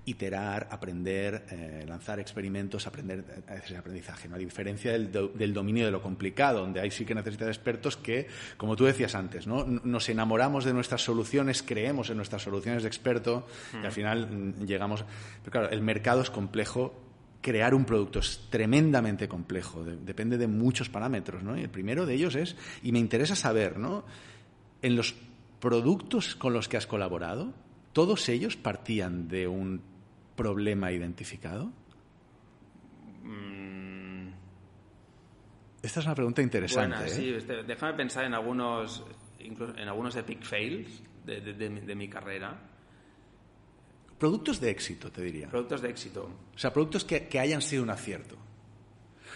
iterar, 0.06 0.68
aprender, 0.72 1.46
eh, 1.52 1.86
lanzar 1.88 2.20
experimentos, 2.20 2.88
aprender 2.88 3.44
ese 3.64 3.78
aprendizaje. 3.78 4.28
¿no? 4.28 4.36
A 4.36 4.40
diferencia 4.40 4.92
del, 4.92 5.12
del, 5.12 5.54
dominio 5.54 5.86
de 5.86 5.92
lo 5.92 6.02
complicado, 6.02 6.62
donde 6.62 6.80
ahí 6.80 6.92
sí 6.92 7.06
que 7.06 7.14
necesitas 7.14 7.48
expertos 7.48 7.98
que, 7.98 8.28
como 8.58 8.76
tú 8.76 8.86
decías 8.86 9.16
antes, 9.16 9.46
¿no? 9.46 9.66
nos 9.66 10.10
enamoramos 10.10 10.66
de 10.66 10.74
nuestras 10.74 11.02
soluciones, 11.04 11.64
creemos 11.64 12.10
en 12.10 12.18
nuestras 12.18 12.42
soluciones 12.42 12.84
de 12.84 12.88
experto 12.88 13.48
y 13.82 13.86
al 13.86 13.92
final 13.92 14.28
mm, 14.28 14.66
llegamos. 14.66 15.04
Pero 15.44 15.52
claro, 15.52 15.70
el 15.70 15.82
mercado 15.82 16.22
es 16.22 16.30
complejo. 16.30 16.94
Crear 17.42 17.74
un 17.74 17.86
producto 17.86 18.20
es 18.20 18.48
tremendamente 18.50 19.30
complejo, 19.30 19.86
depende 19.86 20.38
de 20.38 20.48
muchos 20.48 20.90
parámetros, 20.90 21.42
¿no? 21.42 21.58
Y 21.58 21.62
el 21.62 21.70
primero 21.70 22.06
de 22.06 22.14
ellos 22.14 22.36
es, 22.36 22.58
y 22.84 22.92
me 22.92 23.00
interesa 23.00 23.34
saber, 23.34 23.80
¿no? 23.80 24.04
En 24.82 24.98
los 24.98 25.16
productos 25.62 26.36
con 26.36 26.52
los 26.52 26.68
que 26.68 26.76
has 26.76 26.86
colaborado, 26.86 27.54
todos 27.94 28.30
ellos 28.30 28.56
partían 28.56 29.28
de 29.28 29.48
un 29.48 29.82
problema 30.36 30.92
identificado? 30.92 31.72
Mm. 33.24 34.30
Esta 35.82 36.00
es 36.00 36.06
una 36.06 36.16
pregunta 36.16 36.42
interesante. 36.42 37.06
¿eh? 37.06 37.10
sí, 37.10 37.34
este, 37.34 37.64
déjame 37.64 37.94
pensar 37.94 38.26
en 38.26 38.34
algunos, 38.34 39.04
en 39.40 39.88
algunos 39.88 40.16
epic 40.16 40.44
fails 40.44 41.04
de, 41.26 41.96
mi 41.96 42.10
carrera. 42.10 42.58
Productos 44.18 44.60
de 44.60 44.70
éxito, 44.70 45.12
te 45.12 45.22
diría. 45.22 45.50
Productos 45.50 45.82
de 45.82 45.90
éxito. 45.90 46.30
O 46.54 46.58
sea, 46.58 46.74
productos 46.74 47.06
que, 47.06 47.40
hayan 47.40 47.62
sido 47.62 47.84
un 47.84 47.90
acierto. 47.90 48.36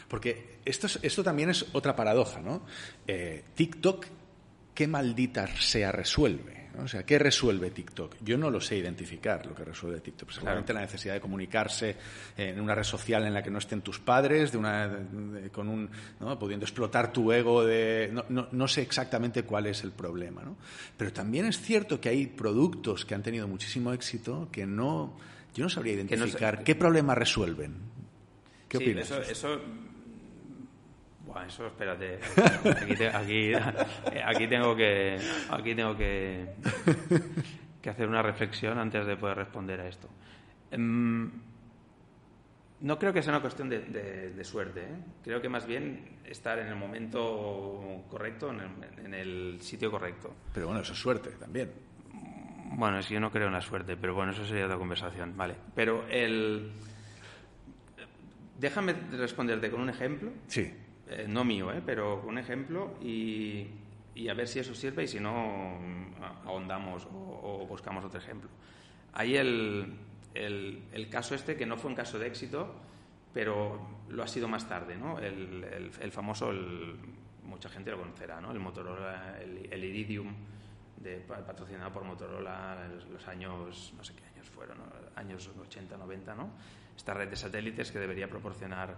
Porque 0.09 0.59
esto, 0.65 0.87
esto 1.01 1.23
también 1.23 1.49
es 1.49 1.65
otra 1.73 1.95
paradoja, 1.95 2.41
¿no? 2.41 2.65
Eh, 3.07 3.45
TikTok, 3.55 4.05
¿qué 4.73 4.87
maldita 4.87 5.47
sea 5.47 5.91
resuelve? 5.91 6.62
O 6.81 6.87
sea, 6.87 7.03
¿qué 7.03 7.19
resuelve 7.19 7.69
TikTok? 7.69 8.15
Yo 8.21 8.37
no 8.37 8.49
lo 8.49 8.59
sé 8.59 8.77
identificar 8.77 9.45
lo 9.45 9.53
que 9.53 9.63
resuelve 9.63 9.99
TikTok. 9.99 10.31
Seguramente 10.31 10.73
la 10.73 10.81
necesidad 10.81 11.13
de 11.13 11.21
comunicarse 11.21 11.95
en 12.35 12.59
una 12.59 12.73
red 12.73 12.83
social 12.83 13.25
en 13.25 13.33
la 13.33 13.43
que 13.43 13.51
no 13.51 13.59
estén 13.59 13.81
tus 13.81 13.99
padres, 13.99 14.51
de 14.51 14.57
una, 14.57 14.91
con 15.51 15.69
un, 15.69 15.89
pudiendo 16.39 16.65
explotar 16.65 17.13
tu 17.13 17.31
ego. 17.31 17.63
De, 17.63 18.11
no, 18.29 18.67
sé 18.67 18.81
exactamente 18.81 19.43
cuál 19.43 19.67
es 19.67 19.83
el 19.83 19.91
problema. 19.91 20.41
¿no? 20.41 20.57
Pero 20.97 21.13
también 21.13 21.45
es 21.45 21.59
cierto 21.59 22.01
que 22.01 22.09
hay 22.09 22.27
productos 22.27 23.05
que 23.05 23.13
han 23.13 23.23
tenido 23.23 23.47
muchísimo 23.47 23.93
éxito 23.93 24.49
que 24.51 24.65
no. 24.65 25.17
Yo 25.53 25.63
no 25.63 25.69
sabría 25.69 25.93
identificar 25.93 26.63
qué 26.63 26.73
problema 26.73 27.13
resuelven. 27.13 27.75
¿Qué 28.67 28.77
opinas? 28.77 29.11
eso 29.11 29.21
eso 29.21 29.61
espérate. 31.41 32.19
Aquí, 33.13 33.53
aquí, 33.53 34.47
tengo 34.47 34.75
que 34.75 35.19
aquí 35.49 35.75
tengo 35.75 35.95
que, 35.95 36.53
que 37.81 37.89
hacer 37.89 38.07
una 38.07 38.21
reflexión 38.21 38.77
antes 38.77 39.05
de 39.05 39.15
poder 39.15 39.37
responder 39.37 39.79
a 39.81 39.87
esto. 39.87 40.09
Em, 40.71 41.29
no 42.83 42.99
creo 42.99 43.13
que 43.13 43.21
sea 43.21 43.31
una 43.31 43.41
cuestión 43.41 43.69
de, 43.69 44.43
suerte. 44.43 44.81
¿eh? 44.81 44.97
Creo 45.23 45.41
que 45.41 45.47
más 45.47 45.65
bien 45.65 46.19
estar 46.25 46.59
en 46.59 46.67
el 46.67 46.75
momento 46.75 48.03
correcto, 48.09 48.51
en 48.51 49.13
el, 49.13 49.61
sitio 49.61 49.89
correcto. 49.89 50.35
Pero 50.53 50.67
bueno, 50.67 50.81
eso 50.81 50.91
es 50.91 50.99
suerte 50.99 51.29
también. 51.31 51.71
Bueno, 52.75 52.99
es 52.99 53.07
que 53.07 53.13
yo 53.13 53.19
no 53.21 53.31
creo 53.31 53.47
en 53.47 53.53
la 53.53 53.61
suerte, 53.61 53.95
pero 53.95 54.13
bueno, 54.13 54.33
eso 54.33 54.45
sería 54.45 54.65
otra 54.65 54.77
conversación. 54.77 55.37
Vale. 55.37 55.55
Pero 55.73 56.05
el. 56.09 56.71
Déjame 58.59 58.93
responderte 59.11 59.71
con 59.71 59.79
un 59.79 59.89
ejemplo. 59.89 60.31
Sí. 60.47 60.73
Eh, 61.09 61.25
no 61.27 61.43
mío, 61.43 61.71
¿eh? 61.71 61.81
pero 61.85 62.21
un 62.25 62.37
ejemplo 62.37 62.95
y, 63.01 63.67
a 64.29 64.33
ver 64.33 64.47
si 64.47 64.59
eso 64.59 64.73
sirve 64.73 65.03
y 65.03 65.07
si 65.07 65.19
no, 65.19 65.77
ahondamos 66.45 67.07
o, 67.11 67.65
buscamos 67.67 68.05
otro 68.05 68.19
ejemplo. 68.19 68.49
Hay 69.13 69.35
el, 69.35 69.97
el, 70.33 71.09
caso 71.09 71.35
este, 71.35 71.55
que 71.55 71.65
no 71.65 71.77
fue 71.77 71.89
un 71.89 71.95
caso 71.95 72.17
de 72.17 72.27
éxito, 72.27 72.73
pero 73.33 73.79
lo 74.09 74.23
ha 74.23 74.27
sido 74.27 74.47
más 74.47 74.67
tarde, 74.67 74.95
¿no? 74.95 75.19
El, 75.19 76.11
famoso, 76.11 76.51
mucha 77.43 77.69
gente 77.69 77.91
lo 77.91 77.99
conocerá, 77.99 78.39
¿no? 78.39 78.51
El 78.51 78.59
Motorola, 78.59 79.39
el, 79.41 79.83
Iridium, 79.83 80.33
de, 80.97 81.17
patrocinado 81.17 81.91
por 81.91 82.03
Motorola 82.05 82.85
en 82.85 83.13
los 83.13 83.27
años, 83.27 83.93
no 83.97 84.03
sé 84.03 84.15
qué 84.15 84.23
años 84.25 84.47
fueron, 84.49 84.77
años 85.15 85.49
80, 85.59 85.97
90, 85.97 86.35
¿no? 86.35 86.49
Esta 86.95 87.13
red 87.13 87.27
de 87.27 87.35
satélites 87.35 87.91
que 87.91 87.99
debería 87.99 88.29
proporcionar 88.29 88.95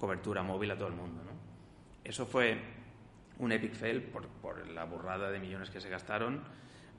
cobertura 0.00 0.42
móvil 0.42 0.72
a 0.72 0.76
todo 0.76 0.88
el 0.88 0.94
mundo, 0.94 1.22
¿no? 1.22 1.30
Eso 2.02 2.26
fue 2.26 2.58
un 3.38 3.52
epic 3.52 3.74
fail 3.74 4.02
por, 4.02 4.26
por 4.26 4.66
la 4.68 4.84
burrada 4.84 5.30
de 5.30 5.38
millones 5.38 5.70
que 5.70 5.80
se 5.80 5.88
gastaron 5.88 6.42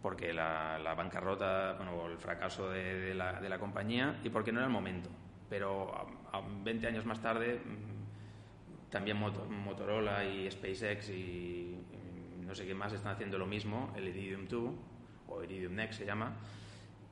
porque 0.01 0.33
la, 0.33 0.93
bancarrota 0.97 1.77
o 1.95 2.07
el 2.07 2.17
fracaso 2.17 2.69
de, 2.69 3.13
la, 3.13 3.59
compañía 3.59 4.19
y 4.23 4.29
porque 4.29 4.51
no 4.51 4.59
era 4.59 4.67
el 4.67 4.73
momento. 4.73 5.09
Pero 5.49 5.93
a, 6.31 6.41
20 6.63 6.87
años 6.87 7.05
más 7.05 7.21
tarde, 7.21 7.59
mm, 7.63 8.89
también 8.89 9.17
Motorola 9.17 10.25
y 10.25 10.49
SpaceX 10.49 11.09
y, 11.09 11.77
no 12.45 12.55
sé 12.55 12.65
qué 12.65 12.73
más 12.73 12.91
están 12.91 13.13
haciendo 13.13 13.37
lo 13.37 13.45
mismo, 13.45 13.93
el 13.95 14.07
Iridium 14.07 14.47
2 14.47 14.71
o 15.27 15.43
Iridium 15.43 15.75
Next 15.75 15.99
se 15.99 16.05
llama, 16.05 16.33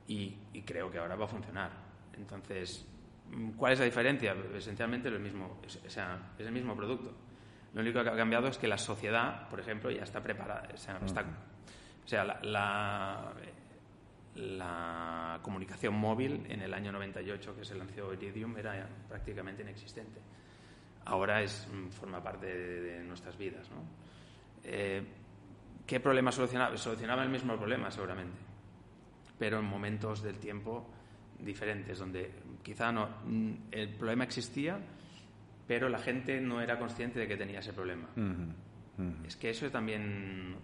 y, 0.06 0.36
creo 0.66 0.90
que 0.90 0.98
ahora 0.98 1.14
va 1.14 1.24
a 1.26 1.28
funcionar. 1.28 1.70
Entonces, 2.16 2.86
¿cuál 3.56 3.72
es 3.72 3.78
la 3.78 3.84
diferencia? 3.84 4.34
Esencialmente 4.54 5.10
lo 5.10 5.18
mismo, 5.18 5.60
es, 5.66 5.76
o 5.76 5.90
sea, 5.90 6.32
es 6.38 6.46
el 6.46 6.52
mismo 6.52 6.76
producto. 6.76 7.12
Lo 7.74 7.80
único 7.80 8.02
que 8.02 8.08
ha 8.08 8.16
cambiado 8.16 8.48
es 8.48 8.58
que 8.58 8.66
la 8.66 8.78
sociedad, 8.78 9.48
por 9.48 9.60
ejemplo, 9.60 9.90
ya 9.90 10.02
está 10.02 10.22
preparada, 10.22 10.68
o 10.74 10.76
sea, 10.76 10.98
está 11.04 11.24
o 12.04 12.08
sea, 12.08 12.24
la, 12.24 13.32
la, 14.34 15.38
comunicación 15.42 15.94
móvil 15.94 16.44
en 16.48 16.60
el 16.60 16.74
año 16.74 16.90
98 16.90 17.54
que 17.56 17.64
se 17.64 17.76
lanzó 17.76 18.12
Iridium 18.12 18.56
era 18.56 18.88
prácticamente 19.08 19.62
inexistente. 19.62 20.20
Ahora 21.04 21.40
es, 21.40 21.68
mm, 21.72 21.90
forma 21.90 22.20
parte 22.20 22.46
de, 22.46 23.04
nuestras 23.04 23.38
vidas. 23.38 23.70
¿no? 23.70 23.84
Eh, 24.64 25.04
¿Qué 25.86 26.00
problema 26.00 26.32
solucionaba? 26.32 26.76
Solucionaba 26.76 27.22
el 27.22 27.28
mismo 27.28 27.56
problema, 27.56 27.92
seguramente, 27.92 28.38
pero 29.38 29.60
en 29.60 29.66
momentos 29.66 30.22
del 30.22 30.38
tiempo 30.38 30.90
diferentes, 31.44 31.98
donde 31.98 32.30
quizá 32.62 32.92
no, 32.92 33.08
mm, 33.24 33.52
el 33.70 33.88
problema 33.90 34.24
existía, 34.24 34.78
pero 35.66 35.88
la 35.88 35.98
gente 35.98 36.40
no 36.40 36.60
era 36.60 36.78
consciente 36.78 37.18
de 37.18 37.28
que 37.28 37.36
tenía 37.36 37.60
ese 37.60 37.72
problema. 37.72 38.08
Es 39.26 39.36
que 39.36 39.48
eso 39.50 39.70
también 39.70 40.56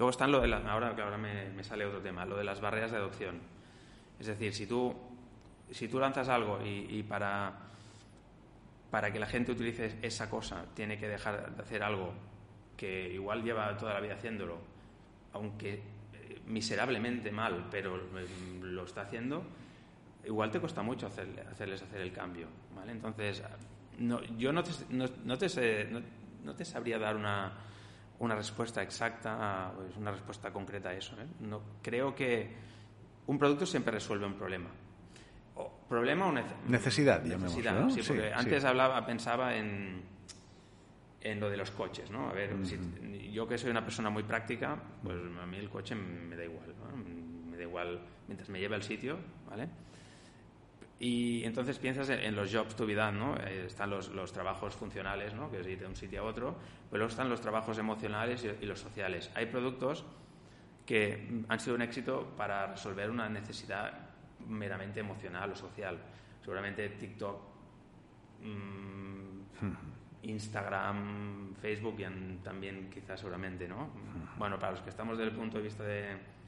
Luego 0.00 0.10
están 0.12 0.32
lo 0.32 0.40
de 0.40 0.50
ahora 0.54 0.96
que 0.96 1.02
ahora 1.02 1.18
me, 1.18 1.62
sale 1.62 1.84
otro 1.84 2.00
tema, 2.00 2.24
lo 2.24 2.36
de 2.36 2.42
las 2.42 2.58
barreras 2.60 2.90
de 2.90 2.96
adopción. 2.96 3.38
Es 4.18 4.28
decir, 4.28 4.54
si 4.54 4.66
tú, 4.66 4.94
si 5.70 5.88
tú 5.88 5.98
lanzas 5.98 6.26
algo 6.30 6.58
y, 6.64 7.02
para, 7.02 7.52
para 8.90 9.12
que 9.12 9.18
la 9.18 9.26
gente 9.26 9.52
utilice 9.52 9.98
esa 10.00 10.30
cosa 10.30 10.64
tiene 10.74 10.98
que 10.98 11.06
dejar 11.06 11.54
de 11.54 11.62
hacer 11.62 11.82
algo 11.82 12.14
que 12.78 13.12
igual 13.12 13.42
lleva 13.42 13.76
toda 13.76 13.92
la 13.92 14.00
vida 14.00 14.14
haciéndolo, 14.14 14.56
aunque 15.34 15.74
eh, 15.74 16.40
miserablemente 16.46 17.30
mal, 17.30 17.68
pero 17.70 17.96
mm, 17.96 18.62
lo 18.62 18.84
está 18.84 19.02
haciendo, 19.02 19.44
igual 20.24 20.50
te 20.50 20.60
cuesta 20.60 20.82
mucho 20.82 21.06
hacerles 21.06 21.82
hacer 21.82 22.00
el 22.00 22.12
cambio. 22.12 22.46
¿vale? 22.74 22.92
Entonces, 22.92 23.42
no, 23.98 24.22
yo 24.38 24.52
no 24.52 24.62
te, 24.62 24.70
no, 24.90 25.08
te, 25.38 25.88
no 26.44 26.54
te 26.54 26.64
sabría 26.64 26.98
dar 26.98 27.16
una 27.16 27.52
una 28.20 28.34
respuesta 28.34 28.82
exacta, 28.82 29.72
pues 29.74 29.96
una 29.96 30.10
respuesta 30.12 30.52
concreta 30.52 30.90
a 30.90 30.94
eso. 30.94 31.14
¿eh? 31.20 31.26
No, 31.40 31.60
creo 31.82 32.14
que 32.14 32.48
un 33.26 33.38
producto 33.38 33.66
siempre 33.66 33.92
resuelve 33.92 34.26
un 34.26 34.34
problema. 34.34 34.68
O, 35.56 35.70
¿Problema 35.88 36.26
o 36.26 36.32
necesidad? 36.32 37.22
Necesidad, 37.22 37.88
sí, 37.90 38.02
porque 38.06 38.32
antes 38.32 38.64
hablaba, 38.64 39.04
pensaba 39.06 39.56
en, 39.56 40.02
en 41.22 41.40
lo 41.40 41.48
de 41.48 41.56
los 41.56 41.70
coches, 41.70 42.10
¿no? 42.10 42.28
A 42.28 42.32
ver, 42.32 42.54
yo 43.32 43.48
que 43.48 43.56
soy 43.56 43.70
una 43.70 43.82
persona 43.82 44.10
muy 44.10 44.22
práctica, 44.22 44.76
pues 45.02 45.16
a 45.42 45.46
mí 45.46 45.56
el 45.56 45.70
coche 45.70 45.94
me 45.94 46.36
da 46.36 46.44
igual, 46.44 46.74
Me 47.50 47.56
da 47.56 47.62
igual 47.62 48.00
mientras 48.28 48.50
me 48.50 48.60
lleve 48.60 48.74
al 48.74 48.82
sitio, 48.82 49.16
¿vale? 49.48 49.66
Y 51.02 51.42
entonces 51.44 51.78
piensas 51.78 52.10
en, 52.10 52.36
los 52.36 52.52
jobs 52.54 52.76
to 52.76 52.84
be 52.84 52.94
done, 52.94 53.18
¿no? 53.18 53.34
Eh, 53.38 53.64
están 53.66 53.88
los, 53.88 54.10
los, 54.10 54.34
trabajos 54.34 54.74
funcionales, 54.74 55.32
¿no? 55.32 55.50
Que 55.50 55.60
es 55.60 55.66
ir 55.66 55.80
de 55.80 55.86
un 55.86 55.96
sitio 55.96 56.20
a 56.20 56.24
otro, 56.24 56.54
pero 56.90 56.98
luego 56.98 57.08
están 57.08 57.30
los 57.30 57.40
trabajos 57.40 57.78
emocionales 57.78 58.46
y, 58.60 58.66
los 58.66 58.80
sociales. 58.80 59.30
Hay 59.34 59.46
productos 59.46 60.04
que 60.84 61.42
han 61.48 61.58
sido 61.58 61.74
un 61.74 61.80
éxito 61.80 62.34
para 62.36 62.66
resolver 62.66 63.08
una 63.08 63.30
necesidad 63.30 63.94
meramente 64.46 65.00
emocional 65.00 65.52
o 65.52 65.56
social. 65.56 65.98
Seguramente 66.42 66.86
TikTok, 66.90 67.40
mm, 68.42 70.28
Instagram, 70.28 71.54
Facebook 71.54 71.96
y 71.98 72.36
también 72.44 72.90
quizás 72.90 73.20
seguramente, 73.20 73.66
¿no? 73.66 73.88
Bueno, 74.36 74.58
para 74.58 74.72
los 74.72 74.82
que 74.82 74.90
estamos 74.90 75.16
desde 75.16 75.30
el 75.30 75.36
punto 75.36 75.56
de 75.56 75.64
vista 75.64 75.82
de 75.82 76.39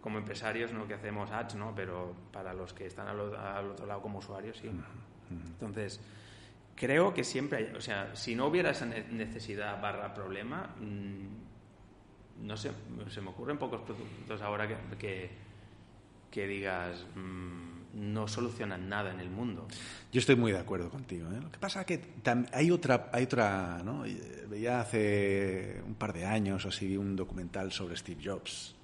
como 0.00 0.18
empresarios 0.18 0.72
no 0.72 0.86
que 0.86 0.94
hacemos 0.94 1.30
ads, 1.30 1.54
¿no? 1.54 1.72
pero 1.74 2.14
para 2.32 2.52
los 2.52 2.72
que 2.72 2.86
están 2.86 3.06
al, 3.08 3.20
otro 3.20 3.86
lado 3.86 4.02
como 4.02 4.18
usuarios, 4.18 4.58
sí. 4.58 4.70
Entonces, 5.30 6.00
creo 6.74 7.14
que 7.14 7.24
siempre 7.24 7.58
hay, 7.58 7.76
o 7.76 7.80
sea, 7.80 8.14
si 8.14 8.34
no 8.34 8.46
hubiera 8.46 8.70
esa 8.70 8.86
necesidad 8.86 9.80
barra 9.80 10.12
problema, 10.12 10.74
mm, 10.78 12.46
no 12.46 12.56
sé, 12.56 12.72
se 13.08 13.20
me 13.20 13.30
ocurren 13.30 13.58
pocos 13.58 13.80
productos 13.82 14.42
ahora 14.42 14.68
que, 14.98 15.30
que, 16.30 16.46
digas, 16.46 17.06
mm, 17.14 18.10
no 18.12 18.26
solucionan 18.26 18.88
nada 18.88 19.12
en 19.12 19.20
el 19.20 19.30
mundo. 19.30 19.68
Yo 20.10 20.18
estoy 20.18 20.34
muy 20.34 20.50
de 20.50 20.58
acuerdo 20.58 20.90
contigo. 20.90 21.30
¿eh? 21.30 21.40
Lo 21.40 21.50
que 21.50 21.58
pasa 21.58 21.82
es 21.82 21.86
que 21.86 22.00
hay 22.52 22.70
otra, 22.70 23.10
hay 23.12 23.24
otra, 23.24 23.82
¿no? 23.84 24.04
Veía 24.48 24.80
hace 24.80 25.80
un 25.86 25.94
par 25.94 26.12
de 26.12 26.24
años 26.24 26.64
o 26.64 26.68
así 26.68 26.96
un 26.96 27.14
documental 27.14 27.70
sobre 27.70 27.96
Steve 27.96 28.20
Jobs 28.24 28.74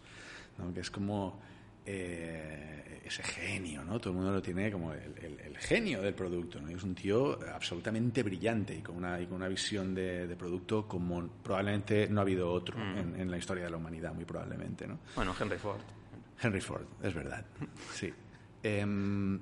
que 0.73 0.81
es 0.81 0.91
como 0.91 1.41
eh, 1.87 3.01
ese 3.05 3.23
genio, 3.23 3.83
¿no? 3.83 3.99
Todo 3.99 4.11
el 4.11 4.17
mundo 4.17 4.33
lo 4.33 4.43
tiene 4.43 4.71
como 4.71 4.93
el, 4.93 5.57
genio 5.59 6.03
del 6.03 6.15
producto, 6.15 6.61
¿no? 6.61 6.69
es 6.69 6.83
un 6.83 6.95
tío 6.95 7.39
absolutamente 7.53 8.23
brillante 8.23 8.77
y 8.77 8.81
con 8.81 8.97
una, 8.97 9.21
y 9.21 9.27
con 9.27 9.37
una 9.37 9.49
visión 9.49 9.95
de, 9.95 10.37
producto 10.39 10.87
como 10.87 11.27
probablemente 11.43 12.09
no 12.09 12.21
ha 12.21 12.23
habido 12.23 12.51
otro 12.51 12.79
mm. 12.79 13.21
en, 13.21 13.31
la 13.31 13.39
historia 13.39 13.65
de 13.65 13.71
la 13.71 13.77
humanidad, 13.77 14.15
muy 14.15 14.25
probablemente, 14.25 14.87
¿no? 14.87 14.99
Bueno, 15.17 15.35
Henry 15.39 15.59
Ford. 15.59 15.81
Henry 16.41 16.61
Ford, 16.61 16.85
es 17.03 17.15
verdad, 17.15 17.45
sí. 17.95 18.13
Em, 18.63 19.41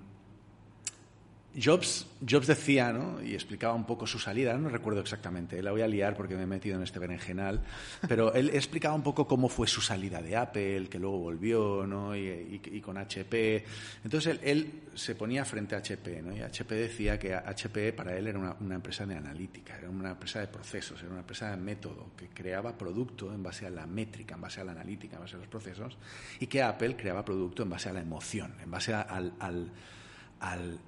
Jobs, 1.58 2.06
Jobs 2.28 2.46
decía, 2.46 2.92
¿no? 2.92 3.22
y 3.22 3.34
explicaba 3.34 3.72
un 3.74 3.86
poco 3.86 4.06
su 4.06 4.18
salida, 4.18 4.56
no 4.58 4.68
recuerdo 4.68 5.00
exactamente, 5.00 5.62
la 5.62 5.70
voy 5.70 5.80
a 5.80 5.88
liar 5.88 6.14
porque 6.14 6.36
me 6.36 6.42
he 6.42 6.46
metido 6.46 6.76
en 6.76 6.82
este 6.82 6.98
berenjenal, 6.98 7.62
pero 8.06 8.34
él 8.34 8.50
explicaba 8.52 8.94
un 8.94 9.02
poco 9.02 9.26
cómo 9.26 9.48
fue 9.48 9.66
su 9.66 9.80
salida 9.80 10.20
de 10.20 10.36
Apple, 10.36 10.88
que 10.88 10.98
luego 10.98 11.18
volvió, 11.18 11.86
¿no? 11.86 12.14
y, 12.14 12.60
con 12.84 12.98
HP. 12.98 13.64
Entonces 14.04 14.38
él, 14.42 14.82
se 14.94 15.14
ponía 15.14 15.44
frente 15.44 15.74
a 15.74 15.78
HP, 15.78 16.22
¿no? 16.22 16.36
y 16.36 16.40
HP 16.40 16.74
decía 16.74 17.18
que 17.18 17.34
HP 17.34 17.92
para 17.92 18.16
él 18.16 18.26
era 18.26 18.38
una, 18.38 18.74
empresa 18.74 19.06
de 19.06 19.16
analítica, 19.16 19.78
era 19.78 19.88
una 19.88 20.10
empresa 20.10 20.40
de 20.40 20.48
procesos, 20.48 21.00
era 21.00 21.10
una 21.10 21.20
empresa 21.20 21.50
de 21.50 21.56
método, 21.56 22.10
que 22.16 22.28
creaba 22.28 22.76
producto 22.76 23.32
en 23.32 23.42
base 23.42 23.66
a 23.66 23.70
la 23.70 23.86
métrica, 23.86 24.34
en 24.34 24.42
base 24.42 24.60
a 24.60 24.64
la 24.64 24.72
analítica, 24.72 25.16
en 25.16 25.22
base 25.22 25.36
a 25.36 25.38
los 25.38 25.48
procesos, 25.48 25.96
y 26.38 26.46
que 26.46 26.62
Apple 26.62 26.96
creaba 26.96 27.24
producto 27.24 27.62
en 27.62 27.70
base 27.70 27.88
a 27.88 27.92
la 27.94 28.00
emoción, 28.00 28.54
en 28.62 28.70
base 28.70 28.92
al, 28.92 29.32
al 29.40 30.78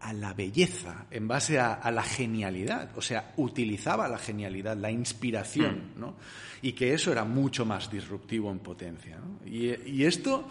a 0.00 0.12
la 0.12 0.32
belleza, 0.32 1.06
en 1.10 1.26
base 1.28 1.58
a, 1.58 1.90
la 1.90 2.02
genialidad. 2.02 2.90
O 2.96 3.02
sea, 3.02 3.32
utilizaba 3.36 4.08
la 4.08 4.18
genialidad, 4.18 4.76
la 4.76 4.90
inspiración, 4.90 5.92
mm. 5.96 6.00
¿no? 6.00 6.14
Y 6.62 6.72
que 6.72 6.92
eso 6.92 7.12
era 7.12 7.24
mucho 7.24 7.64
más 7.64 7.90
disruptivo 7.90 8.50
en 8.50 8.58
potencia. 8.60 9.16
¿no? 9.16 9.46
Y, 9.46 10.04
esto, 10.04 10.48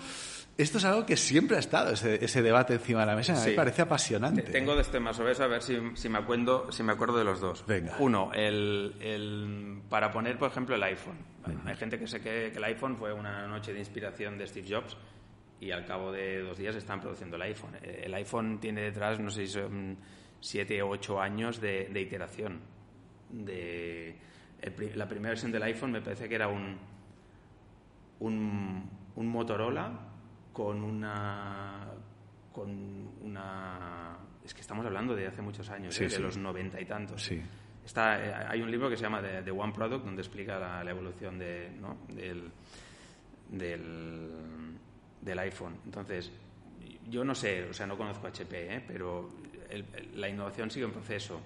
esto 0.58 0.78
es 0.78 0.86
algo 0.86 1.06
que 1.06 1.18
siempre 1.18 1.58
ha 1.58 1.60
estado, 1.60 1.92
ese, 1.92 2.42
debate 2.42 2.76
encima 2.76 3.02
de 3.02 3.06
la 3.08 3.16
mesa. 3.16 3.34
me 3.46 3.52
parece 3.52 3.82
apasionante. 3.82 4.44
Tengo 4.44 4.76
de 4.76 4.82
este 4.82 5.00
más 5.00 5.18
sobre 5.18 5.34
eso, 5.34 5.44
a 5.44 5.48
ver 5.48 5.62
si, 5.62 5.78
me 6.10 6.18
acuerdo, 6.18 6.72
si 6.72 6.84
me 6.84 6.94
acuerdo 6.94 7.18
de 7.18 7.26
los 7.26 7.42
dos. 7.42 7.66
Venga. 7.68 7.96
Uno, 8.00 8.32
el, 8.34 9.82
para 9.90 10.12
poner, 10.12 10.38
por 10.38 10.50
ejemplo, 10.50 10.76
el 10.76 10.84
iPhone. 10.84 11.18
Hay 11.66 11.76
gente 11.76 11.98
que 11.98 12.08
sé 12.08 12.20
que, 12.20 12.50
que 12.52 12.58
el 12.58 12.64
iPhone 12.66 12.98
fue 12.98 13.14
una 13.14 13.48
noche 13.48 13.72
de 13.72 13.80
inspiración 13.80 14.38
de 14.38 14.48
Steve 14.48 14.68
Jobs 14.70 14.98
y 15.60 15.72
al 15.72 15.86
cabo 15.86 16.12
de 16.12 16.42
dos 16.42 16.58
días 16.58 16.76
están 16.76 17.00
produciendo 17.00 17.36
el 17.36 17.42
iPhone. 17.44 17.76
Eh, 17.82 18.04
el 18.06 18.14
iPhone 18.14 18.60
tiene 18.60 18.82
detrás, 18.82 19.20
no 19.20 19.30
sé 19.30 19.48
si 19.48 19.54
son 19.54 19.98
siete 20.40 20.82
o 20.82 20.90
ocho 20.90 21.20
años 21.20 21.60
de, 21.60 21.90
iteración. 22.00 22.62
De, 23.30 24.16
la 24.96 25.08
primera 25.08 25.30
versión 25.30 25.52
del 25.52 25.64
iPhone 25.64 25.92
me 25.92 26.02
parece 26.02 26.30
que 26.30 26.36
era 26.36 26.48
un, 26.48 26.78
un, 28.20 28.90
un 29.16 29.28
Motorola 29.28 30.08
con 30.54 30.84
una 30.84 31.92
con 32.52 32.72
una 33.22 34.18
es 34.44 34.54
que 34.54 34.62
estamos 34.62 34.86
hablando 34.86 35.14
de 35.14 35.28
hace 35.28 35.42
muchos 35.42 35.70
años, 35.70 36.00
¿eh? 36.00 36.08
de 36.08 36.20
los 36.20 36.38
noventa 36.38 36.82
y 36.82 36.86
tantos. 36.86 37.22
Sí. 37.22 37.40
Está, 37.86 38.18
eh, 38.18 38.34
hay 38.50 38.62
un 38.62 38.72
libro 38.72 38.90
que 38.90 38.98
se 38.98 39.04
llama 39.04 39.22
The, 39.22 39.52
One 39.52 39.74
Product 39.74 40.04
donde 40.04 40.22
explica 40.22 40.58
la, 40.58 40.90
evolución 40.90 41.38
de, 41.38 41.70
del, 42.10 42.52
del, 43.50 44.32
iPhone. 45.40 45.78
Entonces, 45.86 46.32
yo 47.10 47.24
no 47.24 47.36
sé, 47.36 47.64
o 47.70 47.74
sea, 47.74 47.86
no 47.88 47.98
conozco 47.98 48.28
HP, 48.28 48.76
¿eh? 48.76 48.84
pero 48.88 49.32
la 50.16 50.30
innovación 50.30 50.72
sigue 50.72 50.86
en 50.86 50.92
proceso. 50.92 51.42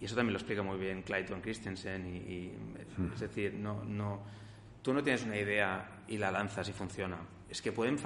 Y 0.00 0.06
eso 0.06 0.16
también 0.16 0.32
lo 0.32 0.38
explica 0.38 0.62
muy 0.62 0.78
bien 0.78 1.02
Clayton 1.02 1.40
Christensen. 1.40 2.06
Y, 2.06 2.52
hmm. 2.96 3.12
Es 3.14 3.20
decir, 3.20 3.54
no, 3.54 3.84
no, 3.84 4.20
tú 4.82 4.92
no 4.92 5.02
tienes 5.02 5.24
una 5.24 5.36
idea 5.36 6.02
y 6.08 6.18
la 6.18 6.30
lanzas 6.30 6.68
y 6.68 6.72
funciona. 6.72 7.18
Es 7.48 7.62
que 7.62 7.72
pueden, 7.72 7.96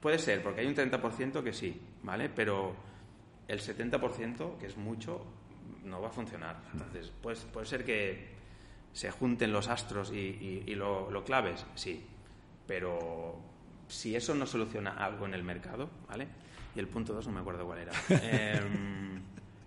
Puede 0.00 0.18
ser, 0.18 0.42
porque 0.42 0.60
hay 0.60 0.66
un 0.66 0.74
30% 0.74 1.42
que 1.42 1.54
sí, 1.54 1.80
¿vale? 2.02 2.28
Pero 2.28 2.76
el 3.48 3.58
70%, 3.58 4.58
que 4.58 4.66
es 4.66 4.76
mucho, 4.76 5.24
no 5.82 6.02
va 6.02 6.08
a 6.08 6.10
funcionar. 6.10 6.60
Entonces, 6.74 7.10
pues, 7.22 7.40
puede 7.50 7.64
ser 7.64 7.86
que 7.86 8.34
se 8.92 9.10
junten 9.10 9.50
los 9.50 9.68
astros 9.68 10.12
y, 10.12 10.62
lo, 10.74 11.24
claves, 11.24 11.64
sí. 11.74 12.04
Pero 12.66 13.38
si 13.88 14.16
eso 14.16 14.34
no 14.34 14.46
soluciona 14.46 14.92
algo 14.92 15.26
en 15.26 15.34
el 15.34 15.42
mercado, 15.42 15.90
¿vale? 16.08 16.28
Y 16.74 16.80
el 16.80 16.88
punto 16.88 17.12
2 17.14 17.26
no 17.28 17.32
me 17.32 17.40
acuerdo 17.40 17.66
cuál 17.66 17.80
era. 17.80 17.92
Em, 18.08 19.20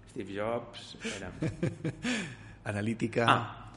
Steve 0.10 0.40
Jobs, 0.40 0.98
era... 1.16 1.32
Analítica. 2.64 3.26
Ah, 3.28 3.74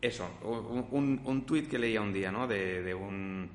eso, 0.00 0.38
un, 0.42 1.20
un, 1.24 1.44
tuit 1.44 1.68
que 1.68 1.78
leía 1.78 2.00
un 2.00 2.12
día, 2.12 2.32
¿no? 2.32 2.46
de 2.46 2.94
un 2.94 3.50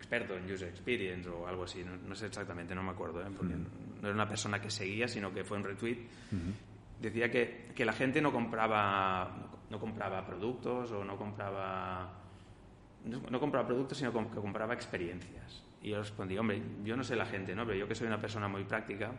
experto 0.00 0.34
en 0.34 0.50
user 0.50 0.68
experience 0.68 1.28
o 1.28 1.46
algo 1.46 1.64
así, 1.64 1.84
no, 1.84 2.14
sé 2.14 2.26
exactamente, 2.26 2.74
no 2.74 2.82
me 2.82 2.90
acuerdo, 2.90 3.20
¿eh? 3.20 3.30
porque 3.36 3.54
no 3.54 4.08
era 4.08 4.14
una 4.14 4.26
persona 4.26 4.60
que 4.60 4.70
seguía, 4.70 5.06
sino 5.06 5.32
que 5.32 5.44
fue 5.44 5.58
un 5.58 5.64
retweet. 5.64 5.98
Decía 7.00 7.30
que, 7.30 7.70
que, 7.74 7.84
la 7.84 7.92
gente 7.92 8.20
no 8.20 8.32
compraba, 8.32 9.30
no, 9.70 9.78
compraba 9.78 10.26
productos 10.26 10.90
o 10.90 11.04
no 11.04 11.16
compraba, 11.16 12.10
no, 13.04 13.40
compraba 13.40 13.66
productos, 13.66 13.98
sino 13.98 14.12
que 14.12 14.40
compraba 14.40 14.74
experiencias. 14.74 15.64
Y 15.82 15.90
yo 15.90 15.98
respondí, 15.98 16.36
hombre, 16.36 16.62
yo 16.84 16.96
no 16.96 17.02
sé 17.02 17.16
la 17.16 17.26
gente, 17.26 17.54
¿no? 17.54 17.64
pero 17.64 17.78
yo 17.78 17.88
que 17.88 17.94
soy 17.94 18.06
una 18.06 18.20
persona 18.20 18.48
muy 18.48 18.64
práctica, 18.64 19.12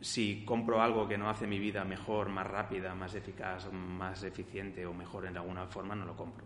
si 0.00 0.44
compro 0.44 0.82
algo 0.82 1.08
que 1.08 1.16
no 1.16 1.30
hace 1.30 1.46
mi 1.46 1.58
vida 1.58 1.84
mejor, 1.84 2.28
más 2.28 2.46
rápida, 2.46 2.94
más 2.94 3.14
eficaz, 3.14 3.72
más 3.72 4.22
eficiente 4.24 4.84
o 4.84 4.92
mejor 4.92 5.26
en 5.26 5.36
alguna 5.36 5.66
forma, 5.66 5.94
no 5.94 6.04
lo 6.04 6.16
compro. 6.16 6.44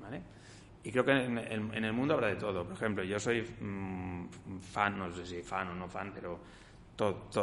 ¿vale? 0.00 0.22
Y 0.82 0.90
creo 0.90 1.04
que 1.04 1.12
en, 1.12 1.84
el 1.84 1.92
mundo 1.92 2.14
habrá 2.14 2.28
de 2.28 2.36
todo. 2.36 2.64
Por 2.64 2.74
ejemplo, 2.74 3.04
yo 3.04 3.18
soy 3.18 3.42
mm, 3.42 4.60
fan, 4.60 4.98
no 4.98 5.12
sé 5.12 5.26
si 5.26 5.42
fan 5.42 5.68
o 5.68 5.74
no 5.74 5.88
fan, 5.88 6.12
pero 6.14 6.40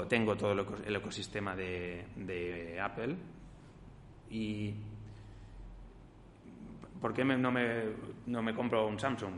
tengo 0.08 0.36
todo 0.36 0.54
el 0.86 0.96
ecosistema 0.96 1.56
de, 1.56 2.80
Apple. 2.82 3.16
¿Por 7.04 7.14
qué 7.14 7.26
no, 7.26 7.52
me, 7.52 7.84
no 8.28 8.42
me 8.42 8.56
compro 8.56 8.88
un 8.88 8.98
Samsung? 8.98 9.34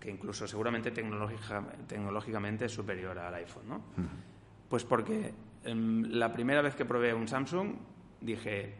que 0.00 0.10
incluso 0.10 0.48
seguramente 0.48 0.90
tecnológicamente 0.90 2.64
es 2.64 2.72
superior 2.72 3.16
al 3.16 3.32
iPhone, 3.34 3.68
¿no? 3.68 3.82
Pues 4.68 4.84
porque 4.84 5.32
em, 5.62 6.02
la 6.10 6.32
primera 6.32 6.60
vez 6.60 6.74
que 6.74 6.84
probé 6.84 7.14
un 7.14 7.28
Samsung 7.28 7.76
dije, 8.20 8.74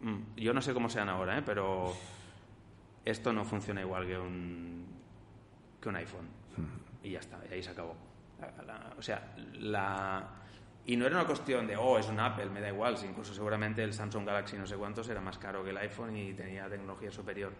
mm, 0.00 0.34
yo 0.38 0.52
no 0.52 0.60
sé 0.60 0.74
cómo 0.74 0.88
sean 0.88 1.08
ahora, 1.08 1.38
¿eh? 1.38 1.42
pero 1.46 1.94
esto 3.04 3.32
no 3.32 3.44
funciona 3.44 3.80
igual 3.80 4.08
que 4.08 4.18
un, 4.18 4.84
que 5.80 5.88
un 5.88 5.94
iPhone. 5.94 6.26
Y 7.04 7.12
ya 7.12 7.20
está, 7.20 7.38
y 7.48 7.54
ahí 7.54 7.62
se 7.62 7.70
acabó. 7.70 7.94
o 8.98 9.02
sea, 9.02 9.36
la... 9.52 10.45
Y 10.86 10.96
no 10.96 11.06
era 11.06 11.16
una 11.16 11.26
cuestión 11.26 11.66
de, 11.66 11.76
oh, 11.76 11.98
es 11.98 12.08
un 12.08 12.20
Apple, 12.20 12.46
me 12.46 12.60
da 12.60 12.68
igual, 12.68 12.96
si 12.96 13.06
incluso 13.06 13.34
seguramente 13.34 13.82
el 13.82 13.92
Samsung 13.92 14.24
Galaxy 14.24 14.56
no 14.56 14.66
sé 14.66 14.76
cuántos 14.76 15.08
era 15.08 15.20
más 15.20 15.36
caro 15.36 15.64
que 15.64 15.70
el 15.70 15.76
iPhone 15.78 16.16
y 16.16 16.32
tenía 16.32 16.68
tecnología 16.68 17.10
superior. 17.10 17.52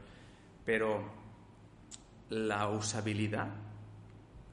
Pero 0.64 1.04
la 2.30 2.68
usabilidad 2.68 3.48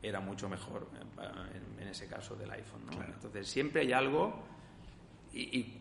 era 0.02 0.20
mucho 0.20 0.50
mejor 0.50 0.88
eh, 1.22 1.62
en, 1.80 1.88
ese 1.88 2.08
caso 2.08 2.36
del 2.36 2.50
iPhone. 2.52 2.82
Entonces 3.14 3.48
siempre 3.48 3.82
hay 3.82 3.94
algo 3.94 4.44
y 5.32 5.80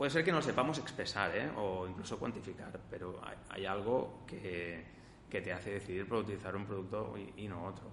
Puede 0.00 0.12
ser 0.12 0.24
que 0.24 0.32
no 0.32 0.40
sepamos 0.40 0.78
expresar 0.78 1.36
¿eh? 1.36 1.50
o 1.58 1.86
incluso 1.86 2.18
cuantificar, 2.18 2.72
pero 2.88 3.20
hay, 3.50 3.66
algo 3.66 4.24
que, 4.26 4.82
que, 5.28 5.42
te 5.42 5.52
hace 5.52 5.72
decidir 5.72 6.08
por 6.08 6.20
utilizar 6.20 6.56
un 6.56 6.64
producto 6.64 7.14
y, 7.36 7.46
no 7.46 7.66
otro. 7.66 7.84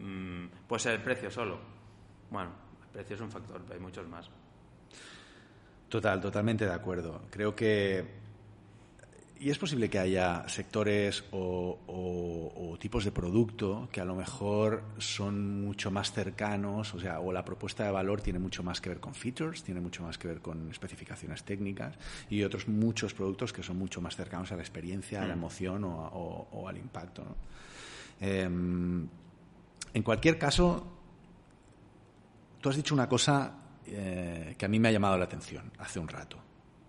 Mm, 0.00 0.46
puede 0.66 0.80
ser 0.80 0.94
el 0.94 1.02
precio 1.02 1.30
solo. 1.30 1.58
Bueno, 2.30 2.52
precio 2.96 3.14
es 3.16 3.20
un 3.20 3.30
factor, 3.30 3.60
pero 3.62 3.74
hay 3.74 3.80
muchos 3.80 4.08
más. 4.08 4.30
Total, 5.88 6.20
totalmente 6.20 6.64
de 6.64 6.72
acuerdo. 6.72 7.22
Creo 7.30 7.54
que 7.54 8.24
y 9.38 9.50
es 9.50 9.58
posible 9.58 9.90
que 9.90 9.98
haya 9.98 10.48
sectores 10.48 11.24
o, 11.32 12.76
tipos 12.80 13.04
de 13.04 13.12
producto 13.12 13.88
que 13.92 14.00
a 14.00 14.04
lo 14.04 14.14
mejor 14.14 14.82
son 14.98 15.62
mucho 15.64 15.90
más 15.90 16.12
cercanos, 16.12 16.94
o 16.94 17.00
sea, 17.00 17.20
o 17.20 17.32
la 17.32 17.44
propuesta 17.44 17.84
de 17.84 17.90
valor 17.90 18.22
tiene 18.22 18.38
mucho 18.38 18.62
más 18.62 18.80
que 18.80 18.88
ver 18.88 19.00
con 19.00 19.14
features, 19.14 19.62
tiene 19.62 19.80
mucho 19.80 20.02
más 20.02 20.16
que 20.16 20.28
ver 20.28 20.40
con 20.40 20.70
especificaciones 20.70 21.42
técnicas, 21.44 21.94
y 22.30 22.44
otros 22.44 22.68
muchos 22.68 23.12
productos 23.12 23.52
que 23.52 23.62
son 23.62 23.78
mucho 23.78 24.00
más 24.00 24.16
cercanos 24.16 24.52
a 24.52 24.56
la 24.56 24.62
experiencia, 24.62 25.22
a 25.22 25.26
la 25.26 25.34
mm. 25.34 25.38
emoción 25.38 25.84
o, 25.84 26.66
al 26.68 26.76
impacto. 26.76 27.24
Em, 28.20 29.06
en 29.92 30.02
cualquier 30.02 30.38
caso, 30.38 30.95
tú 32.60 32.68
has 32.68 32.76
dicho 32.76 32.94
una 32.94 33.08
cosa 33.08 33.52
eh, 33.86 34.54
que 34.58 34.64
a 34.64 34.68
mí 34.68 34.78
me 34.78 34.88
ha 34.88 34.92
llamado 34.92 35.16
la 35.16 35.24
atención 35.24 35.70
hace 35.78 35.98
un 35.98 36.08
rato, 36.08 36.38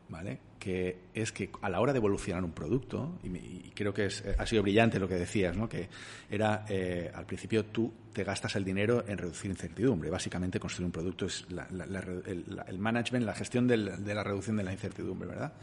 ¿vale? 0.09 0.39
que 0.59 0.97
es 1.13 1.31
que 1.31 1.49
a 1.61 1.69
la 1.69 1.79
hora 1.79 1.93
de 1.93 1.97
evolucionar 1.97 2.43
un 2.43 2.51
producto, 2.51 3.19
y, 3.23 3.69
creo 3.71 3.93
que 3.93 4.07
es, 4.07 4.23
ha 4.37 4.45
sido 4.45 4.63
brillante 4.63 4.99
lo 4.99 5.07
que 5.07 5.15
decías, 5.15 5.55
¿no? 5.55 5.69
que 5.69 5.87
era 6.29 6.65
eh, 6.67 7.11
al 7.13 7.25
principio 7.25 7.65
tú 7.65 7.93
te 8.11 8.23
gastas 8.23 8.55
el 8.55 8.65
dinero 8.65 9.05
en 9.07 9.17
reducir 9.17 9.51
incertidumbre. 9.51 10.09
Básicamente 10.09 10.59
construir 10.59 10.87
un 10.87 10.91
producto 10.91 11.27
es 11.27 11.45
el, 11.49 12.79
management, 12.79 13.25
la 13.25 13.35
gestión 13.35 13.67
de 13.67 13.77
la 13.77 14.23
reducción 14.23 14.57
de 14.57 14.63
la 14.63 14.71
incertidumbre, 14.71 15.29
¿verdad? 15.29 15.53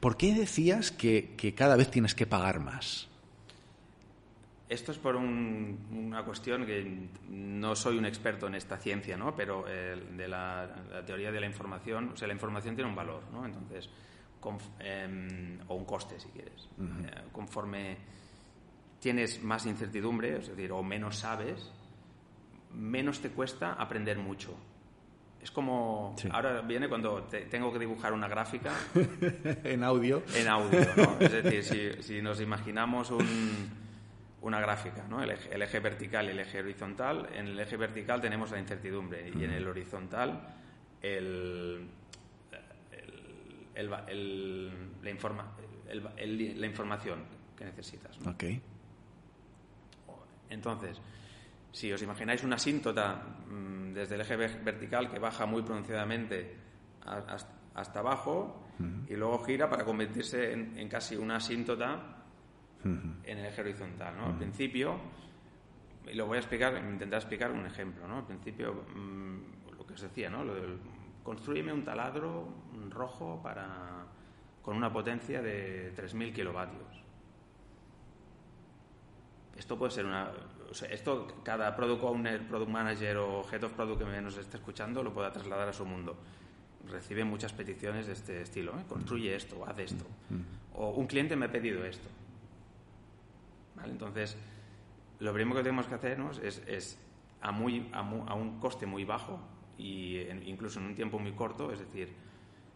¿Por 0.00 0.16
qué 0.16 0.34
decías 0.34 0.90
que 0.90 1.54
cada 1.56 1.76
vez 1.76 1.90
tienes 1.90 2.14
que 2.14 2.26
pagar 2.26 2.60
más? 2.60 3.08
Esto 4.68 4.90
es 4.90 4.98
por 4.98 5.14
una 5.14 6.24
cuestión 6.24 6.66
que 6.66 7.08
no 7.28 7.76
soy 7.76 7.98
un 7.98 8.04
experto 8.04 8.48
en 8.48 8.56
esta 8.56 8.76
ciencia, 8.78 9.16
¿no? 9.16 9.36
pero 9.36 9.64
eh, 9.68 9.96
de 10.16 10.26
la, 10.26 10.68
teoría 11.06 11.30
de 11.30 11.40
la 11.40 11.46
información, 11.46 12.10
o 12.14 12.16
sea, 12.16 12.26
la 12.26 12.34
información 12.34 12.74
tiene 12.74 12.90
un 12.90 12.96
valor, 12.96 13.22
¿no? 13.32 13.46
Entonces, 13.46 13.88
Em, 14.78 15.58
o 15.68 15.74
un 15.74 15.84
coste, 15.84 16.20
si 16.20 16.28
quieres. 16.28 16.68
Eh, 16.78 17.28
conforme 17.32 17.96
tienes 19.00 19.42
más 19.42 19.66
incertidumbre, 19.66 20.38
es 20.38 20.48
decir, 20.48 20.70
o 20.72 20.82
menos 20.82 21.16
sabes, 21.18 21.70
menos 22.72 23.20
te 23.20 23.30
cuesta 23.30 23.72
aprender 23.72 24.18
mucho. 24.18 24.54
Es 25.42 25.50
como 25.50 26.16
ahora 26.30 26.60
viene 26.62 26.88
cuando 26.88 27.22
tengo 27.50 27.72
que 27.72 27.78
dibujar 27.78 28.12
una 28.12 28.28
gráfica 28.28 28.72
en 29.64 29.84
audio. 29.84 30.22
En 30.34 30.48
audio, 30.48 30.80
¿no? 30.96 31.18
Es 31.20 31.42
decir, 31.42 32.02
si, 32.02 32.22
nos 32.22 32.40
imaginamos 32.40 33.12
una 34.46 34.60
gráfica, 34.60 35.04
¿no? 35.08 35.22
El 35.22 35.30
eje, 35.30 35.80
vertical 35.80 36.26
y 36.26 36.30
el 36.30 36.40
eje 36.40 36.60
horizontal. 36.60 37.28
En 37.34 37.48
el 37.48 37.58
eje 37.58 37.76
vertical 37.76 38.20
tenemos 38.20 38.50
la 38.52 38.60
incertidumbre 38.60 39.28
y 39.34 39.42
en 39.42 39.50
el 39.50 39.66
horizontal 39.66 40.54
el, 41.02 41.88
el, 43.74 43.90
la, 43.90 45.10
informa, 45.10 45.52
la 45.92 46.66
información 46.66 47.24
que 47.56 47.64
necesitas. 47.64 48.18
Entonces, 50.48 51.00
si 51.72 51.92
os 51.92 52.00
imagináis 52.02 52.44
una 52.44 52.54
asíntota 52.54 53.16
mm, 53.48 53.92
desde 53.94 54.14
el 54.14 54.20
eje 54.20 54.36
vertical 54.36 55.10
que 55.10 55.18
baja 55.18 55.44
muy 55.44 55.62
pronunciadamente 55.62 56.54
hasta 57.74 57.98
abajo 57.98 58.62
y 59.08 59.14
luego 59.16 59.42
gira 59.44 59.68
para 59.68 59.84
convertirse 59.84 60.52
en, 60.52 60.88
casi 60.88 61.16
una 61.16 61.36
asíntota 61.36 62.15
en 63.24 63.38
el 63.38 63.46
eje 63.46 63.60
horizontal. 63.60 64.16
¿no? 64.16 64.26
Al 64.26 64.36
principio, 64.36 64.98
y 66.10 66.14
lo 66.14 66.26
voy 66.26 66.36
a 66.36 66.40
explicar, 66.40 66.76
intentar 66.76 67.18
explicar 67.20 67.50
un 67.50 67.66
ejemplo. 67.66 68.06
¿no? 68.06 68.18
Al 68.18 68.26
principio, 68.26 68.84
mm, 68.94 69.76
lo 69.76 69.86
que 69.86 69.94
os 69.94 70.00
decía, 70.00 70.30
¿no? 70.30 70.44
lo 70.44 70.54
del 70.54 70.78
construíme 71.26 71.72
un 71.72 71.84
taladro 71.84 72.46
rojo 72.88 73.40
para, 73.42 74.06
con 74.62 74.76
una 74.76 74.92
potencia 74.92 75.42
de 75.42 75.92
3.000 75.96 76.32
kilovatios. 76.32 77.02
Esto 79.56 79.76
puede 79.76 79.90
ser 79.90 80.06
una... 80.06 80.30
esto 80.88 81.26
cada 81.42 81.74
product 81.74 82.04
owner, 82.04 82.46
product 82.46 82.70
manager 82.70 83.16
o 83.16 83.44
head 83.50 83.64
of 83.64 83.72
product 83.72 84.04
que 84.04 84.20
nos 84.20 84.36
esté 84.38 84.58
escuchando 84.58 85.02
lo 85.02 85.12
pueda 85.12 85.32
trasladar 85.32 85.68
a 85.68 85.72
su 85.72 85.84
mundo. 85.84 86.16
Recibe 86.88 87.24
muchas 87.24 87.52
peticiones 87.52 88.06
de 88.06 88.12
este 88.12 88.42
estilo. 88.42 88.78
¿eh? 88.78 88.84
Construye 88.88 89.34
esto, 89.34 89.66
haz 89.66 89.80
esto. 89.80 90.04
O 90.74 90.90
un 90.90 91.08
cliente 91.08 91.34
me 91.34 91.46
ha 91.46 91.50
pedido 91.50 91.84
esto. 91.84 92.08
¿Vale? 93.76 93.92
Entonces, 93.92 94.36
lo 95.20 95.32
primero 95.32 95.56
que 95.56 95.62
tenemos 95.62 95.86
que 95.86 95.94
hacer 95.94 96.20
es, 96.42 96.62
es 96.66 96.98
a, 97.40 97.52
muy, 97.52 97.88
a, 97.92 98.00
a, 98.00 98.34
un 98.34 98.58
coste 98.58 98.86
muy 98.86 99.04
bajo 99.04 99.38
y 99.78 100.20
incluso 100.46 100.80
en 100.80 100.86
un 100.86 100.94
tiempo 100.94 101.18
muy 101.18 101.32
corto, 101.32 101.72
es 101.72 101.78
decir, 101.78 102.12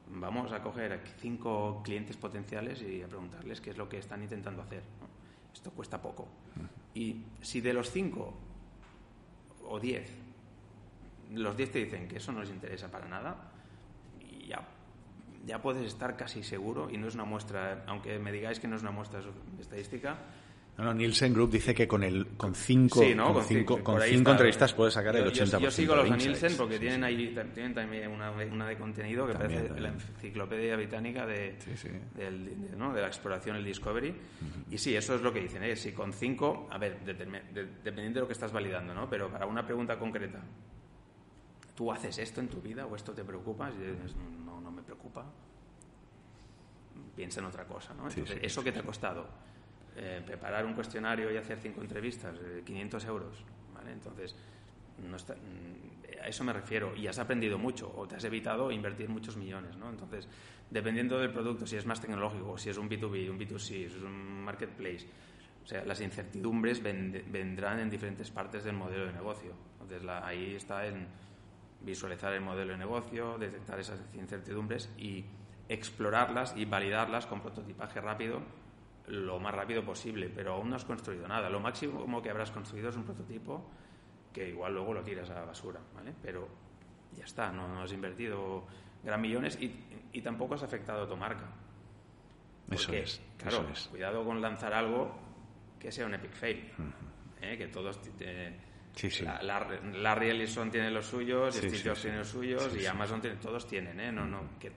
vamos 0.09 0.53
a 0.53 0.63
coger 0.63 1.01
cinco 1.19 1.83
clientes 1.85 2.17
potenciales 2.17 2.83
y 2.83 3.03
a 3.03 3.09
preguntarles 3.09 3.61
qué 3.61 3.71
es 3.71 3.79
lo 3.79 3.89
que 3.89 3.99
están 3.99 4.23
intentando 4.23 4.63
hacer. 4.63 4.83
Esto 5.53 5.71
cuesta 5.71 6.01
poco. 6.01 6.29
Y 6.95 7.25
si 7.41 7.61
de 7.61 7.73
los 7.73 7.91
cinco 7.91 8.35
o 9.69 9.79
diez, 9.79 10.11
los 11.33 11.57
diez 11.57 11.71
te 11.71 11.85
dicen 11.85 12.09
que 12.09 12.17
eso 12.17 12.33
no 12.33 12.41
les 12.41 12.51
interesa 12.51 12.91
para 12.91 13.09
nada, 13.09 13.53
ya, 14.47 14.67
ya 15.47 15.63
puedes 15.63 15.87
estar 15.87 16.17
casi 16.17 16.43
seguro, 16.43 16.91
y 16.91 16.99
no 16.99 17.07
es 17.07 17.15
una 17.15 17.25
muestra, 17.25 17.85
aunque 17.87 18.19
me 18.19 18.33
digáis 18.33 18.59
que 18.59 18.67
no 18.67 18.77
es 18.77 18.83
una 18.83 18.91
muestra 18.91 19.21
estadística, 19.61 20.19
no, 20.79 20.95
Nielsen 20.95 21.35
Group 21.35 21.51
dice 21.51 21.75
que 21.75 21.87
con 21.87 22.03
el 22.03 22.27
con 22.37 22.55
cinco, 22.55 23.01
con, 23.01 23.45
cinco, 23.45 23.83
con 23.83 24.01
cinco 24.01 24.31
entrevistas 24.31 24.73
puedes 24.73 24.95
sacar 24.95 25.15
el 25.17 25.27
80%. 25.27 25.59
Yo, 25.59 25.71
sigo 25.71 25.95
los 25.95 26.09
de 26.09 26.17
Nielsen 26.17 26.57
porque 26.57 26.79
tienen 26.79 27.05
ahí 27.05 27.35
tienen 27.55 27.75
también 27.75 28.11
una, 28.11 28.31
una 28.31 28.67
de 28.67 28.79
contenido 28.79 29.27
que 29.27 29.35
parece 29.35 29.79
la 29.79 29.89
enciclopedia 29.89 30.77
británica 30.77 31.27
de, 31.27 31.59
del, 32.15 32.79
¿no? 32.79 32.95
de 32.95 33.03
la 33.03 33.09
exploración, 33.09 33.57
el 33.57 33.65
Discovery. 33.65 34.15
Y 34.71 34.79
sí, 34.79 34.97
eso 34.97 35.15
es 35.15 35.21
lo 35.21 35.33
que 35.33 35.41
dicen. 35.41 35.63
¿eh? 35.65 35.77
Si 35.77 35.93
con 35.93 36.13
cinco, 36.13 36.69
a 36.71 36.79
ver, 36.79 37.01
dependiendo 37.05 38.15
de 38.15 38.21
lo 38.21 38.27
que 38.27 38.33
estás 38.33 38.53
validando, 38.53 38.95
¿no? 38.95 39.09
Pero 39.09 39.31
para 39.31 39.47
una 39.47 39.65
pregunta 39.67 39.99
concreta, 39.99 40.41
¿tú 41.75 41.93
haces 41.93 42.19
esto 42.19 42.41
en 42.41 42.49
tu 42.49 42.61
vida 42.61 42.87
o 42.87 42.97
esto 42.97 43.13
te 43.13 43.25
preocupa? 43.25 43.71
Y 43.71 43.79
dices, 43.79 44.17
no, 44.47 44.61
no 44.61 44.71
me 44.71 44.83
preocupa. 44.83 45.27
Piensa 47.15 47.41
en 47.41 47.47
otra 47.47 47.65
cosa, 47.65 47.93
¿no? 47.93 48.09
Entonces, 48.09 48.39
¿eso 48.41 48.65
que 48.65 48.73
te 48.73 48.79
ha 48.79 48.83
costado? 48.83 49.29
Eh, 50.03 50.23
preparar 50.25 50.65
un 50.65 50.73
cuestionario 50.73 51.31
y 51.31 51.37
hacer 51.37 51.59
cinco 51.61 51.83
entrevistas 51.83 52.41
de 52.41 52.63
500 52.63 53.05
euros, 53.05 53.45
¿vale? 53.75 53.93
Entonces, 53.93 54.35
no 54.97 55.15
mm, 55.15 56.23
a 56.23 56.27
eso 56.27 56.43
me 56.43 56.55
refiero. 56.55 56.97
Y 56.97 57.07
has 57.07 57.19
aprendido 57.19 57.59
mucho 57.59 57.93
o 57.95 58.09
te 58.09 58.17
has 58.17 58.25
evitado 58.25 58.71
invertir 58.71 59.11
muchos 59.11 59.37
millones, 59.37 59.77
¿no? 59.77 59.91
Entonces, 59.91 60.27
dependiendo 60.71 61.19
del 61.19 61.31
producto, 61.31 61.67
si 61.67 61.77
es 61.77 61.85
más 61.85 62.01
tecnológico, 62.01 62.57
si 62.57 62.71
es 62.71 62.79
un 62.79 62.89
B2B, 62.89 63.29
un 63.29 63.39
B2C, 63.39 63.59
si 63.59 63.85
es 63.85 63.97
un 63.97 64.43
marketplace, 64.43 65.07
o 65.63 65.67
sea, 65.67 65.85
las 65.85 66.01
incertidumbres 66.01 66.83
vendrán 66.83 67.81
en 67.81 67.91
diferentes 67.91 68.31
partes 68.31 68.65
del 68.65 68.77
modelo 68.77 69.05
de 69.05 69.13
negocio. 69.13 69.53
Entonces, 69.83 70.09
ahí 70.23 70.55
está 70.55 70.87
en 70.87 71.09
visualizar 71.83 72.33
el 72.33 72.41
modelo 72.41 72.73
de 72.73 72.79
negocio, 72.79 73.37
detectar 73.37 73.79
esas 73.79 74.01
incertidumbres 74.15 74.89
y 74.97 75.27
explorarlas 75.69 76.55
y 76.57 76.65
validarlas 76.65 77.27
con 77.27 77.43
prototipaje 77.43 78.01
rápido 78.01 78.41
lo 79.11 79.41
más 79.41 79.55
rápido 79.55 79.85
posible, 79.85 80.31
pero 80.35 80.55
aún 80.55 80.71
no 80.71 80.77
has 80.77 80.85
construido 80.85 81.27
nada. 81.27 81.51
Lo 81.51 81.61
máximo 81.61 82.23
que 82.23 82.31
habrás 82.31 82.51
construido 82.51 82.91
es 82.91 82.97
un 82.97 83.05
prototipo 83.05 83.71
que 84.33 84.49
igual 84.49 84.75
luego 84.75 84.95
lo 84.95 85.03
tiras 85.03 85.29
a 85.31 85.35
la 85.35 85.45
basura, 85.45 85.81
¿vale? 85.95 86.15
Pero 86.23 86.49
ya 87.17 87.25
está, 87.25 87.51
no, 87.51 87.83
has 87.83 87.93
invertido 87.93 88.65
gran 89.03 89.21
millones 89.21 89.59
y, 89.61 90.21
tampoco 90.21 90.55
has 90.55 90.63
afectado 90.63 91.03
a 91.03 91.09
tu 91.09 91.17
marca. 91.17 91.47
eso 92.71 92.93
es. 92.93 93.21
Claro, 93.37 93.67
cuidado 93.91 94.25
con 94.25 94.41
lanzar 94.41 94.73
algo 94.73 95.19
que 95.79 95.91
sea 95.91 96.07
un 96.07 96.15
epic 96.15 96.33
fail. 96.33 96.71
¿eh? 97.41 97.57
Que 97.57 97.67
todos. 97.69 97.99
sí, 98.95 99.11
sí. 99.11 99.25
La, 99.25 99.43
Larry 99.43 100.31
Ellison 100.31 100.71
tiene 100.71 100.91
los 100.91 101.07
suyos, 101.07 101.57
Steve 101.57 101.81
Jobs 101.83 102.03
tiene 102.03 102.19
los 102.19 102.29
suyos 102.29 102.77
y 102.77 102.87
Amazon 102.87 103.21
tiene, 103.21 103.37
todos 103.37 103.67
tienen, 103.67 103.99
¿eh? 103.99 104.13
No, 104.13 104.27
no, 104.27 104.59
que 104.61 104.73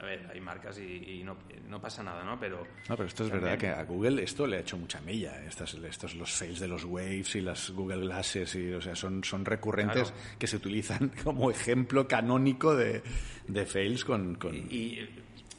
a 0.00 0.04
ver, 0.04 0.28
hay 0.32 0.40
marcas 0.40 0.78
y, 0.78 1.22
no, 1.24 1.36
no, 1.68 1.80
pasa 1.80 2.02
nada, 2.02 2.22
¿no? 2.22 2.38
Pero, 2.38 2.66
no, 2.88 2.96
pero 2.96 3.04
esto 3.04 3.24
es 3.24 3.30
verdad 3.30 3.58
que 3.58 3.68
a 3.68 3.82
Google 3.84 4.22
esto 4.22 4.46
le 4.46 4.58
ha 4.58 4.60
hecho 4.60 4.76
mucha 4.76 5.00
mella. 5.00 5.44
Estos, 5.44 5.74
estos 5.74 6.14
los 6.14 6.30
fails 6.30 6.60
de 6.60 6.68
los 6.68 6.84
Waves 6.84 7.34
y 7.34 7.40
las 7.40 7.70
Google 7.70 8.02
Glasses, 8.02 8.54
y, 8.54 8.72
o 8.72 8.80
sea, 8.80 8.94
son, 8.94 9.24
son 9.24 9.44
recurrentes 9.44 10.12
que 10.38 10.46
se 10.46 10.56
utilizan 10.56 11.10
como 11.24 11.50
ejemplo 11.50 12.06
canónico 12.06 12.76
de, 12.76 13.02
de 13.48 13.66
fails 13.66 14.04
con... 14.04 14.36
con... 14.36 14.54
Y, 14.54 15.00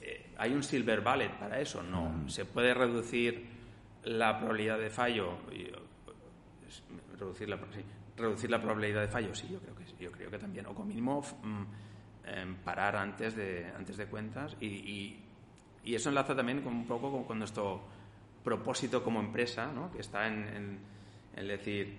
eh, 0.01 0.31
¿Hay 0.37 0.53
un 0.53 0.63
silver 0.63 1.01
bullet 1.01 1.37
para 1.37 1.59
eso? 1.59 1.83
No. 1.83 2.09
Mm. 2.09 2.29
¿Se 2.29 2.45
puede 2.45 2.73
reducir 2.73 3.45
la 4.03 4.37
probabilidad 4.37 4.79
de 4.79 4.89
fallo? 4.89 5.37
Reducir 7.19 7.49
la, 7.49 7.59
reducir 8.15 8.49
la 8.49 8.61
probabilidad 8.61 9.01
de 9.01 9.07
fallo, 9.09 9.35
sí, 9.35 9.49
yo 9.51 9.59
creo 9.59 9.75
que 9.75 9.83
Yo 10.01 10.11
creo 10.13 10.31
que 10.31 10.37
también. 10.37 10.65
O 10.67 10.73
con 10.73 10.87
mínimo... 10.87 11.21
Mm, 11.43 11.88
parar 12.63 12.95
antes 12.95 13.36
de, 13.36 13.71
antes 13.77 13.97
de 13.97 14.05
cuentas 14.05 14.55
y, 14.59 14.67
y, 14.67 15.95
eso 15.95 16.09
enlaza 16.09 16.36
también 16.36 16.61
con 16.61 16.73
un 16.73 16.86
poco 16.86 17.25
con, 17.25 17.39
nuestro 17.39 17.82
propósito 18.43 19.03
como 19.03 19.19
empresa, 19.19 19.71
¿no? 19.73 19.91
que 19.91 20.01
está 20.01 20.27
en, 20.27 20.80
en, 21.36 21.47
decir, 21.47 21.97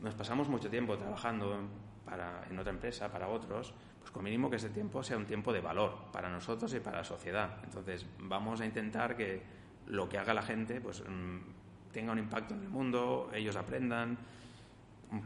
nos 0.00 0.14
pasamos 0.14 0.48
mucho 0.48 0.70
tiempo 0.70 0.96
trabajando 0.96 1.68
para, 2.06 2.46
en 2.48 2.58
otra 2.58 2.72
empresa, 2.72 3.10
para 3.10 3.28
otros, 3.28 3.74
pues 3.98 4.10
con 4.10 4.24
mínimo 4.24 4.48
que 4.48 4.56
ese 4.56 4.70
tiempo 4.70 5.02
sea 5.02 5.18
un 5.18 5.26
tiempo 5.26 5.52
de 5.52 5.60
valor 5.60 6.10
para 6.10 6.30
nosotros 6.30 6.72
y 6.72 6.80
para 6.80 6.98
la 6.98 7.04
sociedad. 7.04 7.58
Entonces 7.64 8.06
vamos 8.18 8.60
a 8.62 8.64
intentar 8.64 9.14
que 9.14 9.42
lo 9.86 10.08
que 10.08 10.16
haga 10.16 10.32
la 10.32 10.42
gente 10.42 10.80
pues, 10.80 11.02
mm, 11.06 11.92
tenga 11.92 12.12
un 12.12 12.18
impacto 12.18 12.54
en 12.54 12.62
el 12.62 12.68
mundo, 12.68 13.30
ellos 13.34 13.56
aprendan, 13.56 14.16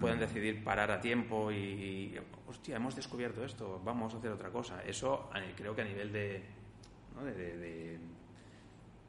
pueden 0.00 0.18
decidir 0.18 0.64
parar 0.64 0.90
a 0.90 1.00
tiempo 1.00 1.52
y, 1.52 2.18
hostia, 2.46 2.76
hemos 2.76 2.96
descubierto 2.96 3.44
esto, 3.44 3.80
vamos 3.84 4.14
a 4.14 4.18
hacer 4.18 4.30
otra 4.30 4.50
cosa. 4.50 4.82
Eso 4.82 5.28
creo 5.56 5.74
que 5.74 5.82
a 5.82 5.84
nivel 5.84 6.12
de, 6.12 6.42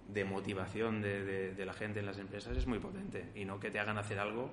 de, 0.07 0.25
motivación 0.25 1.01
de, 1.01 1.63
la 1.65 1.73
gente 1.73 2.01
en 2.01 2.05
las 2.05 2.17
empresas 2.17 2.57
es 2.57 2.67
muy 2.67 2.79
potente 2.79 3.31
y 3.35 3.45
no 3.45 3.59
que 3.59 3.71
te 3.71 3.79
hagan 3.79 3.97
hacer 3.97 4.19
algo 4.19 4.51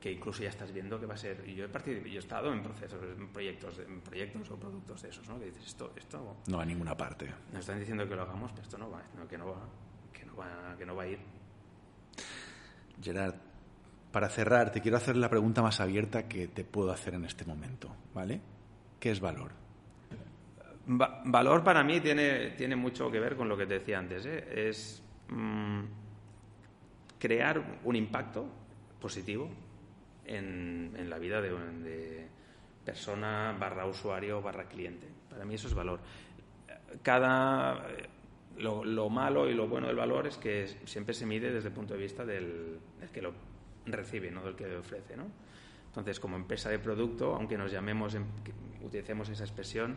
que 0.00 0.10
incluso 0.10 0.42
ya 0.42 0.48
estás 0.48 0.72
viendo 0.72 0.98
que 0.98 1.06
va 1.06 1.14
a 1.14 1.18
ser. 1.18 1.44
Y 1.46 1.54
yo 1.54 1.66
he, 1.66 1.68
partido, 1.68 2.00
yo 2.00 2.16
he 2.16 2.18
estado 2.18 2.52
en 2.52 2.62
procesos, 2.62 3.00
en 3.02 3.28
proyectos, 3.28 3.78
en 3.80 4.00
proyectos 4.00 4.50
o 4.50 4.56
productos 4.56 5.02
de 5.02 5.10
esos, 5.10 5.28
¿no? 5.28 5.38
Que 5.38 5.46
dices, 5.46 5.66
esto, 5.66 5.92
esto. 5.94 6.38
No 6.48 6.58
a 6.58 6.64
ninguna 6.64 6.96
parte. 6.96 7.26
Nos 7.52 7.60
están 7.60 7.78
diciendo 7.78 8.08
que 8.08 8.16
lo 8.16 8.22
hagamos, 8.22 8.50
pero 8.52 8.62
esto 8.62 8.78
no 8.78 8.90
va, 8.90 9.02
que 9.28 9.36
no 9.36 9.46
va, 9.48 9.68
que 10.10 10.24
no 10.24 10.36
va, 10.36 10.74
que 10.78 10.86
no 10.86 10.96
va 10.96 11.02
a 11.02 11.06
ir. 11.06 11.18
Gerard, 13.02 13.34
para 14.12 14.28
cerrar, 14.28 14.72
te 14.72 14.80
quiero 14.80 14.96
hacer 14.96 15.16
la 15.16 15.28
pregunta 15.28 15.62
más 15.62 15.80
abierta 15.80 16.28
que 16.28 16.48
te 16.48 16.64
puedo 16.64 16.90
hacer 16.90 17.14
en 17.14 17.24
este 17.24 17.44
momento, 17.44 17.94
¿vale? 18.14 18.40
¿Qué 18.98 19.10
es 19.10 19.20
valor? 19.20 19.52
valor 20.86 21.62
para 21.62 21.84
mí 21.84 22.00
tiene, 22.00 22.50
tiene 22.50 22.74
mucho 22.74 23.10
que 23.10 23.20
ver 23.20 23.36
con 23.36 23.48
lo 23.48 23.56
que 23.56 23.66
te 23.66 23.74
decía 23.74 23.98
antes. 23.98 24.26
¿eh? 24.26 24.68
Es 24.68 25.02
mm, 25.28 25.82
crear 27.18 27.62
un 27.84 27.96
impacto 27.96 28.46
positivo 29.00 29.48
en, 30.24 30.92
en 30.96 31.08
la 31.08 31.18
vida 31.18 31.40
de, 31.40 32.28
persona 32.84 33.54
barra 33.58 33.86
usuario 33.86 34.42
barra 34.42 34.64
cliente. 34.64 35.06
Para 35.28 35.44
mí 35.44 35.54
eso 35.54 35.68
es 35.68 35.74
valor. 35.74 36.00
Cada 37.02 37.86
lo, 38.56 38.84
lo, 38.84 39.08
malo 39.08 39.48
y 39.48 39.54
lo 39.54 39.68
bueno 39.68 39.86
del 39.86 39.96
valor 39.96 40.26
es 40.26 40.36
que 40.38 40.66
siempre 40.84 41.14
se 41.14 41.24
mide 41.24 41.52
desde 41.52 41.68
el 41.68 41.74
punto 41.74 41.94
de 41.94 42.00
vista 42.00 42.24
del, 42.24 42.80
del 42.98 43.10
que 43.10 43.22
lo 43.22 43.32
recibe, 43.92 44.30
no 44.30 44.42
del 44.44 44.54
que 44.54 44.76
ofrece. 44.76 45.16
¿no? 45.16 45.24
Entonces, 45.86 46.20
como 46.20 46.36
empresa 46.36 46.70
de 46.70 46.78
producto, 46.78 47.34
aunque 47.34 47.58
nos 47.58 47.72
llamemos, 47.72 48.16
utilicemos 48.82 49.28
esa 49.28 49.44
expresión, 49.44 49.96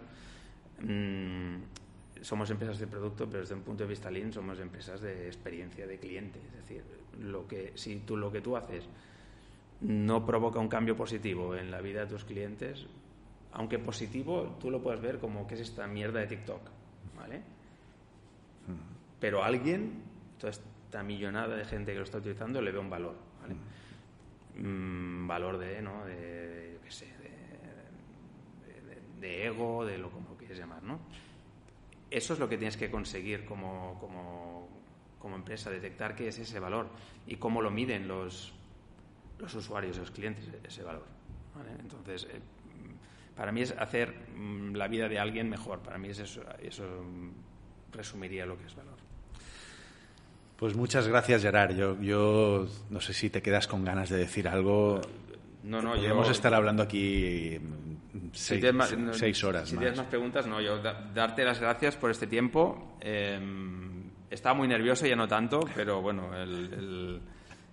mm, 0.81 2.23
somos 2.23 2.49
empresas 2.49 2.79
de 2.79 2.87
producto, 2.87 3.27
pero 3.27 3.41
desde 3.41 3.53
un 3.53 3.61
punto 3.61 3.83
de 3.83 3.89
vista 3.89 4.09
lean 4.09 4.31
somos 4.31 4.59
empresas 4.59 5.01
de 5.01 5.27
experiencia 5.27 5.85
de 5.85 5.99
cliente. 5.99 6.39
Es 6.39 6.61
decir, 6.61 6.83
lo 7.21 7.47
que, 7.47 7.73
si 7.75 7.97
tú 7.99 8.17
lo 8.17 8.31
que 8.31 8.41
tú 8.41 8.55
haces 8.57 8.85
no 9.81 10.25
provoca 10.25 10.59
un 10.59 10.69
cambio 10.69 10.95
positivo 10.95 11.55
en 11.55 11.69
la 11.69 11.81
vida 11.81 12.01
de 12.01 12.07
tus 12.07 12.23
clientes, 12.23 12.87
aunque 13.51 13.77
positivo, 13.77 14.57
tú 14.59 14.71
lo 14.71 14.81
puedes 14.81 15.01
ver 15.01 15.19
como 15.19 15.45
que 15.45 15.55
es 15.55 15.61
esta 15.61 15.85
mierda 15.85 16.21
de 16.21 16.27
TikTok, 16.27 16.61
¿vale? 17.15 17.41
Pero 19.19 19.43
alguien, 19.43 20.01
toda 20.39 20.51
esta 20.51 21.03
millonada 21.03 21.55
de 21.55 21.65
gente 21.65 21.91
que 21.91 21.97
lo 21.97 22.03
está 22.03 22.17
utilizando, 22.17 22.61
le 22.61 22.71
ve 22.71 22.79
un 22.79 22.89
valor. 22.89 23.15
Mm, 24.55 25.27
valor 25.27 25.57
de, 25.57 25.81
¿no? 25.81 26.05
de, 26.05 26.79
qué 26.83 26.91
sé, 26.91 27.07
de, 29.19 29.45
ego, 29.45 29.85
de 29.85 29.97
lo 29.97 30.11
como 30.11 30.35
quieres 30.37 30.57
llamar, 30.57 30.83
¿no? 30.83 30.99
Eso 32.11 32.33
es 32.33 32.39
lo 32.39 32.47
que 32.49 32.57
tienes 32.57 32.77
que 32.77 32.91
conseguir 32.91 33.45
como, 33.45 33.97
como, 33.99 34.67
como 35.17 35.35
empresa, 35.35 35.71
detectar 35.71 36.15
qué 36.15 36.27
es 36.27 36.37
ese 36.37 36.59
valor 36.59 36.89
y 37.25 37.37
cómo 37.37 37.61
lo 37.61 37.71
miden 37.71 38.07
los, 38.07 38.53
los 39.39 39.55
usuarios, 39.55 39.97
los 39.97 40.11
clientes, 40.11 40.47
ese 40.63 40.83
valor. 40.83 41.05
Entonces, 41.79 42.27
eh, 42.29 42.39
para 43.35 43.51
mí 43.51 43.61
es 43.61 43.71
hacer 43.71 44.13
mm, 44.35 44.75
la 44.75 44.87
vida 44.87 45.07
de 45.07 45.19
alguien 45.19 45.49
mejor. 45.49 45.79
Para 45.79 45.97
mí 45.97 46.09
es 46.09 46.19
eso, 46.19 46.43
eso 46.61 46.85
resumiría 47.91 48.45
lo 48.45 48.57
que 48.57 48.65
es 48.65 48.75
valor. 48.75 49.02
Pues 50.63 50.77
muchas 50.77 51.09
gracias, 51.09 51.41
Gerard. 51.41 51.75
Yo, 51.75 51.99
yo 51.99 52.65
no 52.89 53.01
sé 53.01 53.11
si 53.13 53.29
te 53.29 53.41
quedas 53.41 53.67
con 53.67 53.83
ganas 53.83 54.07
de 54.09 54.15
decir 54.15 54.47
algo. 54.47 55.01
No, 55.61 55.81
no, 55.81 55.91
Podríamos 55.91 56.27
yo- 56.27 56.31
estar 56.31 56.53
hablando 56.53 56.81
aquí 56.83 57.59
Si 58.31 58.59
seis, 58.61 58.73
más- 58.73 58.95
seis 59.11 59.43
horas 59.43 59.67
Si 59.67 59.75
más. 59.75 59.81
tienes 59.81 59.97
más 59.97 60.07
preguntas, 60.07 60.47
no, 60.47 60.61
yo 60.61 60.81
da- 60.81 61.11
darte 61.13 61.43
las 61.43 61.59
gracias 61.59 61.97
por 61.97 62.11
este 62.11 62.27
tiempo. 62.27 62.95
Eh, 63.01 63.37
estaba 64.29 64.55
muy 64.55 64.69
nervioso, 64.69 65.05
ya 65.05 65.17
no 65.17 65.27
tanto, 65.27 65.59
pero 65.75 66.01
bueno, 66.01 66.33
el- 66.33 66.73
el- 66.73 67.21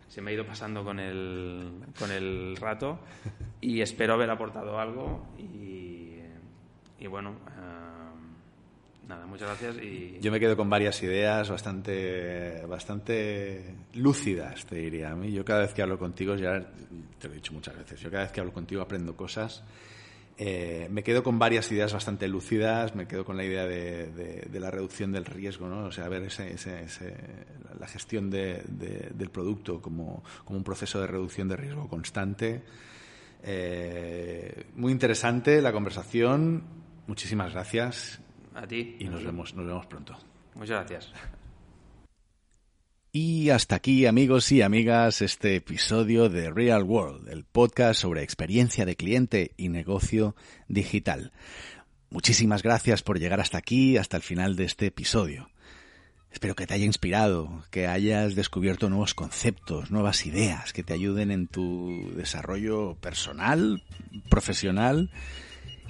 se 0.09 0.20
me 0.20 0.32
ha 0.32 0.34
ido 0.34 0.45
pasando 0.45 0.82
con 0.82 0.99
el, 0.99 1.70
con 1.97 2.11
el 2.11 2.57
rato 2.57 2.99
y 3.61 3.82
espero 3.82 4.14
haber 4.14 4.30
aportado 4.30 4.80
algo 4.80 5.28
y, 5.38 6.16
y 6.99 7.07
bueno, 7.07 7.36
eh, 7.57 7.89
muchas 9.26 9.48
gracias 9.48 9.84
y 9.84 10.18
Yo 10.20 10.30
me 10.30 10.40
quedo 10.40 10.56
con 10.56 10.68
varias 10.70 11.02
ideas 11.02 11.48
bastante, 11.48 12.64
bastante 12.66 13.74
lúcidas, 13.94 14.66
te 14.66 14.76
diría. 14.76 15.12
A 15.12 15.16
mí, 15.16 15.32
yo 15.32 15.44
cada 15.44 15.61
vez 15.61 15.74
que 15.74 15.82
hablo 15.82 15.98
contigo, 15.98 16.36
ya 16.36 16.61
te 17.18 17.28
lo 17.28 17.32
he 17.34 17.36
dicho 17.36 17.52
muchas 17.52 17.76
veces, 17.76 18.00
yo 18.00 18.11
cada 18.11 18.24
vez 18.24 18.32
que 18.32 18.40
hablo 18.40 18.52
contigo 18.52 18.82
aprendo 18.82 19.16
cosas. 19.16 19.62
Eh, 20.42 20.88
me 20.90 21.02
quedo 21.02 21.22
con 21.22 21.38
varias 21.38 21.70
ideas 21.70 21.92
bastante 21.92 22.26
lúcidas, 22.26 22.94
me 22.94 23.06
quedo 23.06 23.26
con 23.26 23.36
la 23.36 23.44
idea 23.44 23.66
de, 23.66 24.48
la 24.52 24.70
reducción 24.70 25.12
del 25.12 25.26
riesgo, 25.26 25.68
¿no? 25.68 25.84
O 25.84 25.92
sea, 25.92 26.08
ver 26.08 26.22
ese, 26.22 26.56
la 27.78 27.86
gestión 27.86 28.30
de- 28.30 28.62
del 29.12 29.30
producto 29.30 29.82
como, 29.82 30.24
como 30.44 30.58
un 30.58 30.64
proceso 30.64 30.98
de 31.00 31.06
reducción 31.08 31.46
de 31.48 31.56
riesgo 31.56 31.88
constante. 31.88 32.62
Eh, 33.42 34.64
muy 34.76 34.92
interesante 34.92 35.61
la 35.61 35.72
conversación. 35.72 36.62
Muchísimas 37.06 37.52
gracias 37.52 38.20
a 38.55 38.66
ti. 38.66 38.96
y 38.98 39.05
nos 39.05 39.24
vemos, 39.24 39.55
nos 39.55 39.66
vemos 39.66 39.86
pronto. 39.86 40.16
Muchas 40.55 40.88
gracias. 40.88 41.12
Y 43.12 43.51
hasta 43.51 43.74
aquí, 43.74 44.07
amigos 44.07 44.53
y 44.53 44.62
amigas, 44.62 45.20
este 45.20 45.57
episodio 45.57 46.28
de 46.28 46.48
Real 46.51 46.84
World, 46.84 47.28
el 47.28 47.44
podcast 47.44 48.01
sobre 48.01 48.22
experiencia 48.22 48.84
de 48.84 48.94
cliente 48.94 49.53
y 49.57 49.68
negocio 49.68 50.36
digital. 50.68 51.32
Muchísimas 52.11 52.62
gracias 52.62 53.03
por 53.03 53.18
llegar 53.18 53.40
hasta 53.40 53.59
aquí, 53.59 53.96
hasta 53.96 54.16
el 54.16 54.22
final 54.22 54.55
de 54.55 54.64
este 54.64 54.86
episodio. 54.86 55.51
Espero 56.30 56.55
que 56.55 56.68
te 56.68 56.74
haya 56.74 56.84
inspirado, 56.84 57.64
que 57.70 57.88
hayas 57.88 58.36
descubierto 58.36 58.88
nuevos 58.88 59.14
conceptos, 59.14 59.90
nuevas 59.90 60.24
ideas 60.26 60.72
que 60.72 60.84
te 60.84 60.94
ayuden 60.94 61.32
en 61.32 61.48
tu 61.48 62.12
desarrollo 62.14 62.94
personal, 63.01 63.82
profesional 64.28 65.11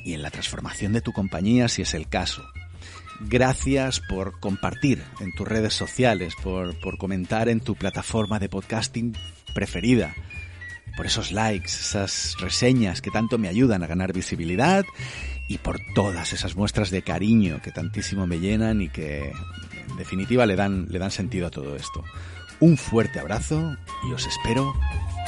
y 0.05 0.15
en 0.15 0.23
la 0.23 0.31
transformación 0.31 0.93
de 0.93 1.01
tu 1.01 1.13
compañía 1.13 1.69
si 1.69 1.83
es 1.83 1.95
el 1.95 2.09
caso. 2.09 2.43
Gracias 3.21 4.01
por 4.01 4.41
compartir 4.41 5.03
en 5.21 5.35
tus 5.35 5.47
redes 5.47 5.75
sociales, 5.75 6.35
por, 6.43 6.79
por 6.81 6.97
comentar 6.97 7.49
en 7.49 7.61
tu 7.61 7.75
plataforma 7.75 8.39
de 8.39 8.49
podcasting 8.49 9.15
preferida, 9.55 10.15
por 10.97 11.07
esos 11.07 11.31
likes, 11.31 11.69
esas 11.69 12.37
reseñas 12.41 13.03
que 13.03 13.11
tanto 13.11 13.37
me 13.37 13.49
ayudan 13.49 13.83
a 13.83 13.87
ganar 13.87 14.13
visibilidad 14.13 14.85
y 15.49 15.59
por 15.59 15.81
todas 15.95 16.33
esas 16.33 16.57
muestras 16.57 16.91
de 16.91 17.03
cariño 17.03 17.61
que 17.63 17.73
tantísimo 17.73 18.27
me 18.27 18.39
llenan 18.39 18.81
y 18.81 18.89
que 18.89 19.33
en 19.89 19.97
definitiva 19.97 20.47
le 20.47 20.57
dan, 20.57 20.87
le 20.89 20.99
dan 20.99 21.11
sentido 21.11 21.49
a 21.49 21.51
todo 21.51 21.77
esto. 21.77 22.05
Un 22.61 22.77
fuerte 22.77 23.19
abrazo 23.19 23.77
y 24.09 24.13
os 24.13 24.27
espero 24.27 24.73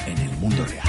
en 0.07 0.19
el 0.19 0.31
mundo 0.39 0.65
real. 0.65 0.89